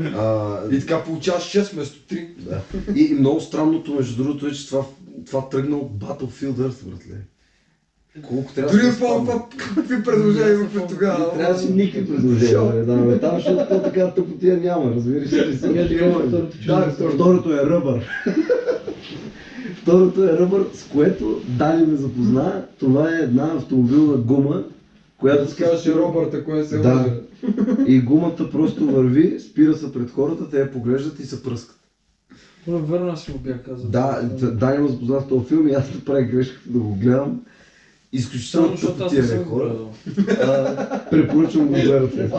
[0.05, 2.27] А, И така получаваш 6 вместо 3.
[2.37, 2.61] Да.
[2.95, 4.85] И, и много странното, между другото, е, че това,
[5.25, 7.15] това тръгна от Battlefield Earth, братле.
[8.27, 11.33] Колко трябва Дори да не па- какви предложения имахме тогава.
[11.33, 13.19] Трябва да си никакви предложения, да, бе.
[13.19, 15.95] Там, защото то така тъпотия няма, разбираш ли?
[15.95, 16.49] Имаме.
[16.67, 18.09] какво е второто Да, е ръбър.
[19.81, 22.65] Второто е ръбър, с което Дани ме запозна.
[22.79, 24.63] Това е една автомобилна гума,
[25.17, 27.05] която се казваше Робърта, кое се Да.
[27.87, 31.79] И гумата просто върви, спира се пред хората, те я поглеждат и се пръскат.
[32.91, 33.89] Аз си го бях казал.
[33.89, 37.41] Да, Дани с този филм и аз направих грешката да го гледам.
[38.13, 39.75] Изключително защото аз не хора.
[41.11, 42.29] Препоръчвам го да гледате.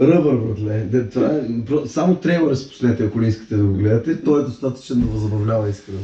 [0.00, 0.88] Ръбър, братле.
[0.94, 4.22] Е, само трейлера си пуснете, ако не искате да го гледате.
[4.22, 5.98] Той е достатъчен да възобновлява искрено.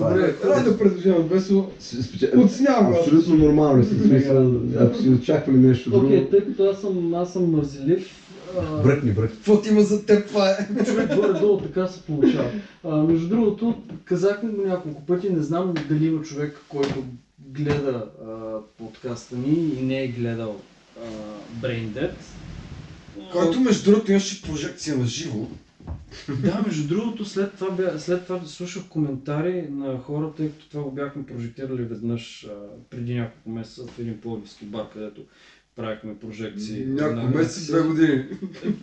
[0.00, 0.34] Добре,
[0.70, 1.70] е- предложение, Весо.
[1.78, 2.98] С- спече- Отснявам го.
[2.98, 3.78] Абсолютно нормално.
[3.78, 7.50] е, в смисъл, Ако си очаквали нещо друго, Окей, тъй като аз съм, аз съм
[7.50, 8.08] мързелив,
[8.84, 9.36] бръкни, бръкни.
[9.36, 10.84] Какво ти има за теб, това е?
[10.84, 12.50] човек горе-долу така се получава.
[12.84, 13.74] А, между другото,
[14.04, 17.04] казахме го няколко пъти, не знам дали има човек, който
[17.40, 18.30] гледа а,
[18.78, 20.56] подкаста ни и не е гледал
[20.96, 21.06] а,
[21.62, 22.10] Brain Dead.
[23.32, 25.46] Който между другото имаше прожекция на живо.
[26.42, 30.82] Да, между другото, след това, бя, след това слушах коментари на хората, тъй като това
[30.82, 32.50] го бяхме прожектирали веднъж а,
[32.90, 35.22] преди няколко месеца в един по-близки бар, където
[35.76, 36.84] правихме прожекции.
[36.86, 38.24] Няколко месеца, две години.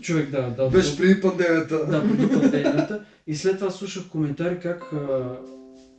[0.02, 0.70] Човек, да, да.
[0.70, 1.86] Беше преди пандемията.
[1.86, 3.06] Да, преди пандемията.
[3.28, 5.38] И след това слушах коментари как а,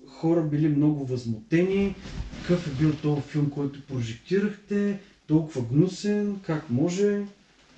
[0.09, 1.95] хора били много възмутени,
[2.41, 7.23] какъв е бил този филм, който прожектирахте, толкова гнусен, как може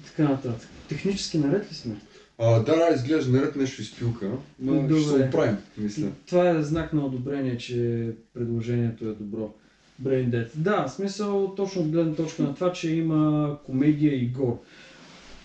[0.00, 0.68] и така нататък.
[0.88, 1.94] Технически наред ли сме?
[2.38, 4.30] А, да, да, изглежда наред нещо изпилка,
[4.60, 5.00] но Добре.
[5.00, 6.06] ще се оправим, мисля.
[6.26, 9.54] Това е знак на одобрение, че предложението е добро.
[10.02, 10.48] Brain Dead.
[10.54, 14.58] Да, в смисъл точно от гледна точка на това, че има комедия и гор.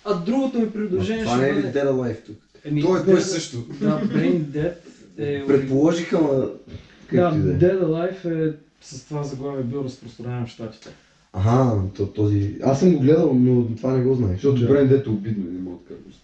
[0.05, 1.79] А другото ми предложение Това не е ли бъде...
[1.79, 2.35] Dead Alive тук?
[2.65, 3.57] Еми, То е, то Dead- е също.
[3.79, 4.73] Да, Brain Dead
[5.17, 5.47] е...
[5.47, 6.29] Предположиха, ма...
[7.13, 7.41] Да, и е.
[7.41, 10.89] Dead Alive е с това заглавие бил разпространен в Штатите.
[11.33, 12.55] Ага, то, този...
[12.63, 14.33] Аз съм го гледал, но това не го знаех.
[14.35, 14.67] Защото Да.
[14.67, 16.17] Брен Дето е обидно, не мога да кажа.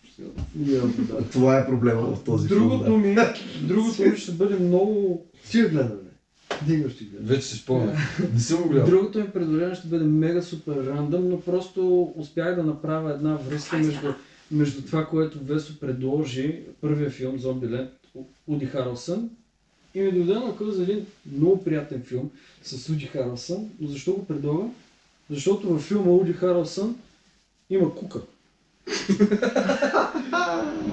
[0.56, 1.24] Да.
[1.32, 3.02] Това е проблема в този Другото филм.
[3.02, 3.16] ми,
[3.62, 5.26] другото ми ще бъде много...
[5.52, 6.08] Ти я гледа, бе.
[6.66, 7.24] Дига ще гледа.
[7.24, 7.98] Вече си спомня.
[8.34, 8.88] Не съм го гледал.
[8.88, 13.78] Другото ми предложение ще бъде мега супер рандъм, но просто успях да направя една връзка
[13.78, 14.14] между,
[14.52, 17.90] между това, което Весо предложи, първия филм Зомбиленд,
[18.48, 19.30] Уди Харълсън,
[19.96, 22.30] и ми дойде на къл за един много приятен филм
[22.64, 23.70] с Уди Харълсън.
[23.80, 24.76] Но защо го предлагам?
[25.30, 26.96] Защото във филма Уди Харълсън
[27.70, 28.22] има кука.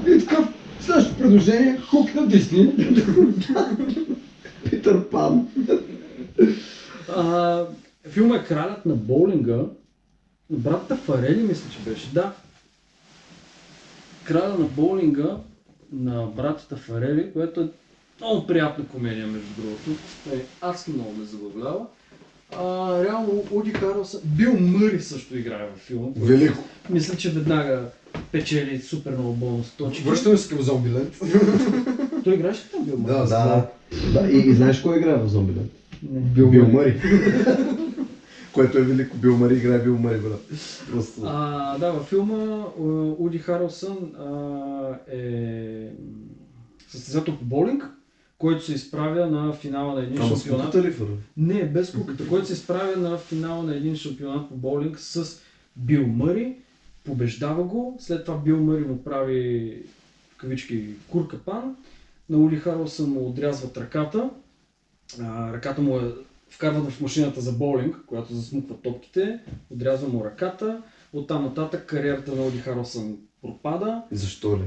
[0.07, 0.49] И така,
[0.81, 2.75] следващото предложение, хук на Дисни.
[4.71, 5.49] Питър Пан.
[7.17, 7.63] А,
[8.09, 9.65] филма е Кралят на боулинга.
[10.51, 12.13] Братата Фарели, мисля, че беше.
[12.13, 12.33] Да.
[14.25, 15.37] Краля на боулинга
[15.93, 17.69] на братята Фарели, което е
[18.21, 19.91] много приятна комедия, между другото.
[20.33, 21.87] Е, аз много ме забавлява.
[22.59, 26.09] А, реално Уди Харълсън, Бил Мъри също играе в филма.
[26.17, 26.59] Велико.
[26.91, 27.83] Мисля, че веднага
[28.33, 30.03] печели супер много бонус точки.
[30.03, 31.17] Връщаме се към Зомбиленд.
[32.25, 33.13] Той играеше ли там Бил Мъри?
[33.13, 33.67] Да, Да,
[34.13, 34.31] да.
[34.31, 35.71] И, и знаеш кой играе в Зомбиленд?
[36.11, 36.21] Не.
[36.21, 37.01] Бил, Бил Мъри.
[38.53, 39.17] Което е велико.
[39.17, 40.41] Бил Мъри играе Бил Мъри, брат.
[40.93, 41.21] Просто...
[41.25, 42.65] А, да, във филма
[43.19, 45.91] Уди Харълсън а, е
[46.89, 47.85] състезател по боулинг,
[48.45, 50.75] който се изправя на финала на един с шампионат.
[50.75, 50.95] ли?
[51.37, 55.41] Не, без куката, който се изправя на финала на един шампионат по боулинг с
[55.77, 56.57] Бил Мъри,
[57.05, 59.83] побеждава го, след това Бил Мъри му прави
[60.33, 61.77] в кавички куркапан,
[62.29, 64.31] на Ули Харлсън му отрязват ръката,
[65.21, 66.13] а, ръката му е
[66.49, 69.39] вкарват в машината за боулинг, която засмуква топките,
[69.71, 74.65] отрязва му ръката, оттам нататък кариерата на Ули Харлсън пропада, Защо ли?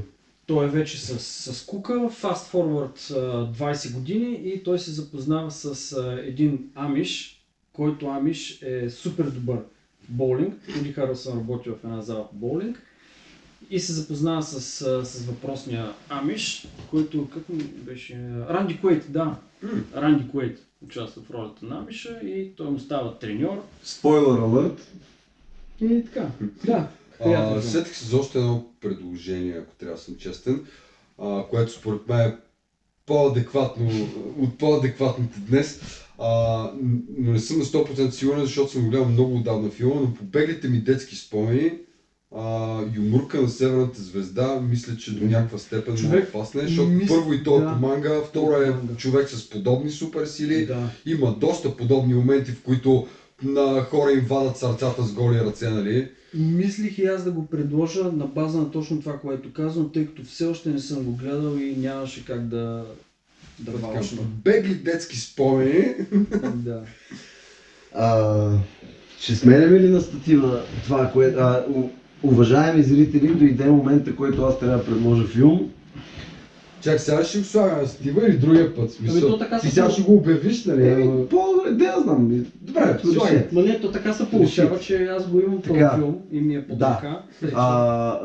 [0.48, 1.19] Той е вече с,
[1.53, 7.41] с Кука, fast forward а, 20 години и той се запознава с един Амиш,
[7.74, 10.56] който Амиш е супер добър в боулинг.
[10.80, 12.82] Уди Харлсън работи в една зала по боулинг
[13.69, 14.61] и се запознава с,
[15.06, 18.14] с въпросния Амиш, който как му беше...
[18.49, 19.36] Ранди Куейт, да.
[19.95, 24.91] Ранди Куейт участва в ролята на Амиша и той му става треньор Спойлер алърт.
[25.82, 26.30] и така.
[26.65, 26.88] Да.
[27.19, 27.30] А,
[27.61, 30.65] сетих се за още едно предложение, ако трябва да съм честен,
[31.18, 32.35] а, което според мен е
[33.06, 33.89] по-адекватно,
[34.38, 35.80] от по-адекватните днес.
[36.18, 36.27] А,
[37.10, 40.68] но не съм на 100% сигурен, защото съм гледал много отдавна филма, но по беглите
[40.68, 41.73] ми детски спомени,
[42.35, 46.89] а, юморка на Северната звезда, мисля, че до някаква степен Човек, много опасна е, защото
[46.89, 47.73] мис- първо и то е да.
[47.73, 50.89] по манга, второ е човек с подобни суперсили, Да.
[51.06, 53.07] има доста подобни моменти, в които
[53.44, 56.10] на хора им вадат сърцата с голи ръце, нали?
[56.33, 60.23] Мислих и аз да го предложа на база на точно това, което казвам, тъй като
[60.23, 62.85] все още не съм го гледал и нямаше как да,
[63.59, 64.21] да Така, валшна.
[64.43, 65.85] Бегли детски спомени.
[66.55, 66.81] да.
[67.95, 68.49] А,
[69.19, 71.39] ще сменяме ли на статива това, което...
[71.39, 71.65] А,
[72.23, 75.71] уважаеми зрители, дойде момента, който аз трябва да предложа филм.
[76.88, 78.91] Чак сега ще го слагам на стива или другия път?
[78.91, 80.88] Смисъл, Ами то така ти се сега ще го обявиш, нали?
[80.88, 82.45] Еми, ама- по-добре, да я знам.
[82.61, 83.47] Добре, слагай.
[83.51, 85.95] Ма не, то така се получава, че аз го имам този Така.
[85.95, 86.99] филм и ми е под Да.
[87.41, 88.18] че- А,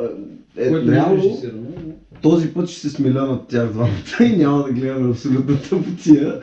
[0.57, 1.63] е, което не е реално, режисирано.
[1.77, 3.91] но- този път ще се смиля над тях двамата
[4.25, 6.41] и няма да гледаме абсолютната тъпотия.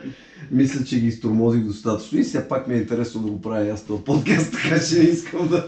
[0.50, 3.84] Мисля, че ги изтормозих достатъчно и все пак ми е интересно да го правя аз
[3.84, 5.66] този подкаст, така че не искам да,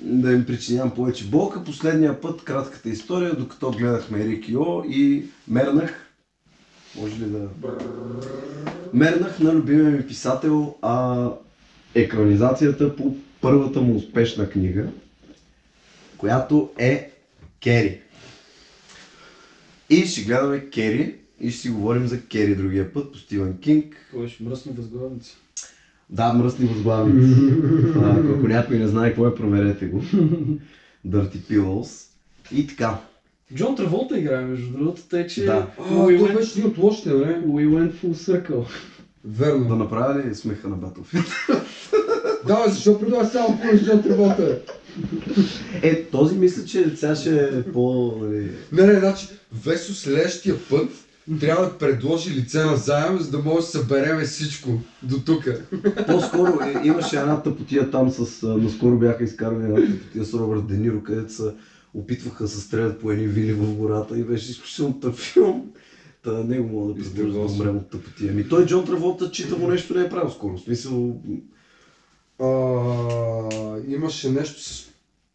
[0.00, 1.64] да им причинявам повече болка.
[1.64, 6.10] Последния път, кратката история, докато гледахме Рикио и мернах,
[6.96, 7.48] може ли да...
[8.92, 11.30] Мернах на любимия ми писател а,
[11.94, 14.86] екранизацията по първата му успешна книга,
[16.18, 17.10] която е
[17.62, 18.00] Кери.
[19.90, 24.08] И ще гледаме Кери и ще си говорим за Кери другия път по Стивен Кинг.
[24.14, 25.36] Кой ще мръсни възглавници.
[26.10, 27.40] Да, мръсни възглавници.
[28.34, 30.02] Ако някой не знае какво е, проверете го.
[31.06, 32.06] Dirty Pillows.
[32.52, 32.98] И така.
[33.54, 35.66] Джон Траволта играе, между другото, тъй че Да.
[35.78, 37.40] А, we, той went, беше един от лошите, бе.
[37.46, 38.66] we went full circle.
[39.24, 39.68] Верно.
[39.68, 41.26] Да направя ли смеха на Battlefield?
[42.46, 44.58] Да, защо предлага само по Джон Траволта?
[45.82, 48.14] Е, този мисля, че сега ще е по...
[48.20, 48.50] Нали...
[48.72, 49.28] Не, не, значи,
[49.64, 50.88] Весо следващия път
[51.40, 54.70] трябва да предложи лице на заем, за да може да събереме всичко
[55.02, 55.44] до тук.
[56.06, 58.42] По-скоро е, имаше една тъпотия там с...
[58.42, 61.42] а, Наскоро бяха изкарали една тъпотия с Робърт Дениро, където се
[61.94, 65.72] опитваха да се стрелят по едни вили в гората и беше изключително тъп филм.
[66.22, 68.32] Та него мога да предложа да умрем от тъпотия.
[68.32, 70.56] Ми той Джон Траволта чита му нещо не е правил скоро.
[70.56, 71.20] В смисъл...
[72.40, 72.46] А,
[73.88, 74.86] имаше нещо с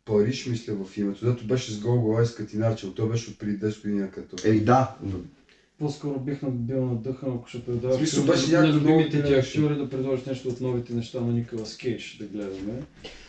[0.06, 3.40] Париж, мисля, в името, дето беше с гол глава и с катинарче, той беше от
[3.40, 4.48] преди 10 години като.
[4.48, 4.96] Еми да,
[5.82, 9.90] По-скоро бих бил надъхан, ако ще предаваш смисъл, беше на някакво любимите ти актьори да
[9.90, 12.74] предложиш нещо от новите неща на Николас Кейдж да гледаме.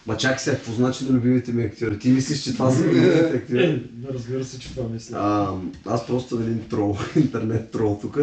[0.06, 1.98] Ма чакай сега, какво значи на любимите ми актьори?
[1.98, 3.64] Ти мислиш, че това са любимите актьори?
[3.64, 3.80] Е,
[4.14, 5.16] разбира се, че това мисля.
[5.18, 5.54] А,
[5.86, 8.18] аз просто един трол, интернет трол тук.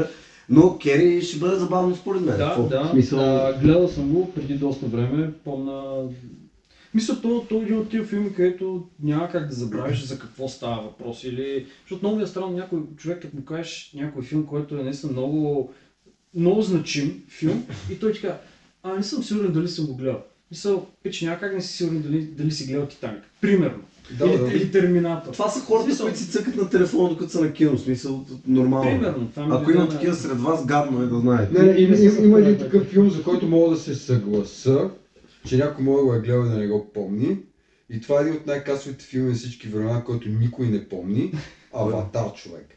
[0.49, 2.37] Но Кери ще бъде забавно според мен.
[2.37, 2.63] Да, Какво?
[2.63, 2.83] да.
[2.83, 3.19] В Смисъл...
[3.19, 5.31] А, гледал съм го преди доста време.
[5.43, 5.93] Помна...
[6.93, 10.47] Мисля, то, то е един от тия филми, където няма как да забравиш за какво
[10.47, 11.23] става въпрос.
[11.23, 11.65] Или...
[11.81, 15.11] Защото много ми е странно някой човек, като му кажеш някой филм, който е наистина
[15.11, 15.71] много,
[16.35, 18.37] много значим филм и той ти казва,
[18.83, 20.21] а не съм сигурен дали съм го гледал.
[20.51, 23.23] Мисъл, пич, няма как не си сигурен дали, дали си гледал Титаник.
[23.41, 23.79] Примерно.
[24.11, 24.47] Да, или, да.
[24.47, 25.31] или Терминатор.
[25.31, 27.77] Това са хората, Смисъл- които си цъкат на телефона, докато са на кино.
[27.77, 28.89] Смисъл, нормално.
[28.89, 28.93] е.
[28.93, 29.27] Примерно.
[29.29, 31.59] Това ми Ако има такива сред вас, гадно е да знаете.
[31.59, 32.57] Не, не, има, Не има, има един съгласен.
[32.57, 34.89] такъв филм, за който мога да се съгласа,
[35.47, 37.37] че някой може да го е гледал и да не го помни.
[37.89, 41.33] И това е един от най-касовите филми на всички времена, който никой не помни.
[41.73, 42.75] Аватар, човек.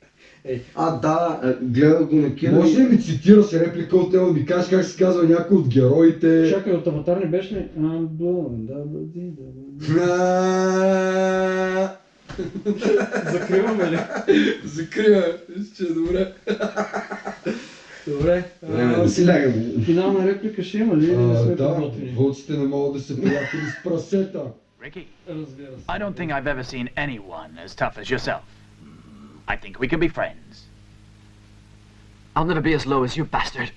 [0.74, 2.60] А, да, е, гледах го на кино.
[2.60, 5.68] Може ли ми цитира се реплика от него, ми кажеш как се казва някой от
[5.68, 6.50] героите?
[6.50, 7.68] Чакай, от Аватар не беше ли?
[7.78, 9.16] I'm blown, да, да,
[13.32, 13.98] Закриваме ли?
[14.64, 15.24] Закрива,
[15.74, 16.32] ще е добре.
[18.06, 18.44] Добре.
[18.62, 19.84] Време а, да си лягам.
[19.84, 21.04] Финална реплика ще има ли?
[21.04, 22.10] или не А, сме да, подготвени?
[22.10, 24.42] вълците не могат да се приятели с прасета.
[24.82, 25.84] Ricky, Разбира се.
[25.88, 28.42] I don't think I've ever seen anyone as tough as yourself.
[29.48, 30.52] I think we can be friends.
[32.34, 33.70] I'll never be as low as you, bastard.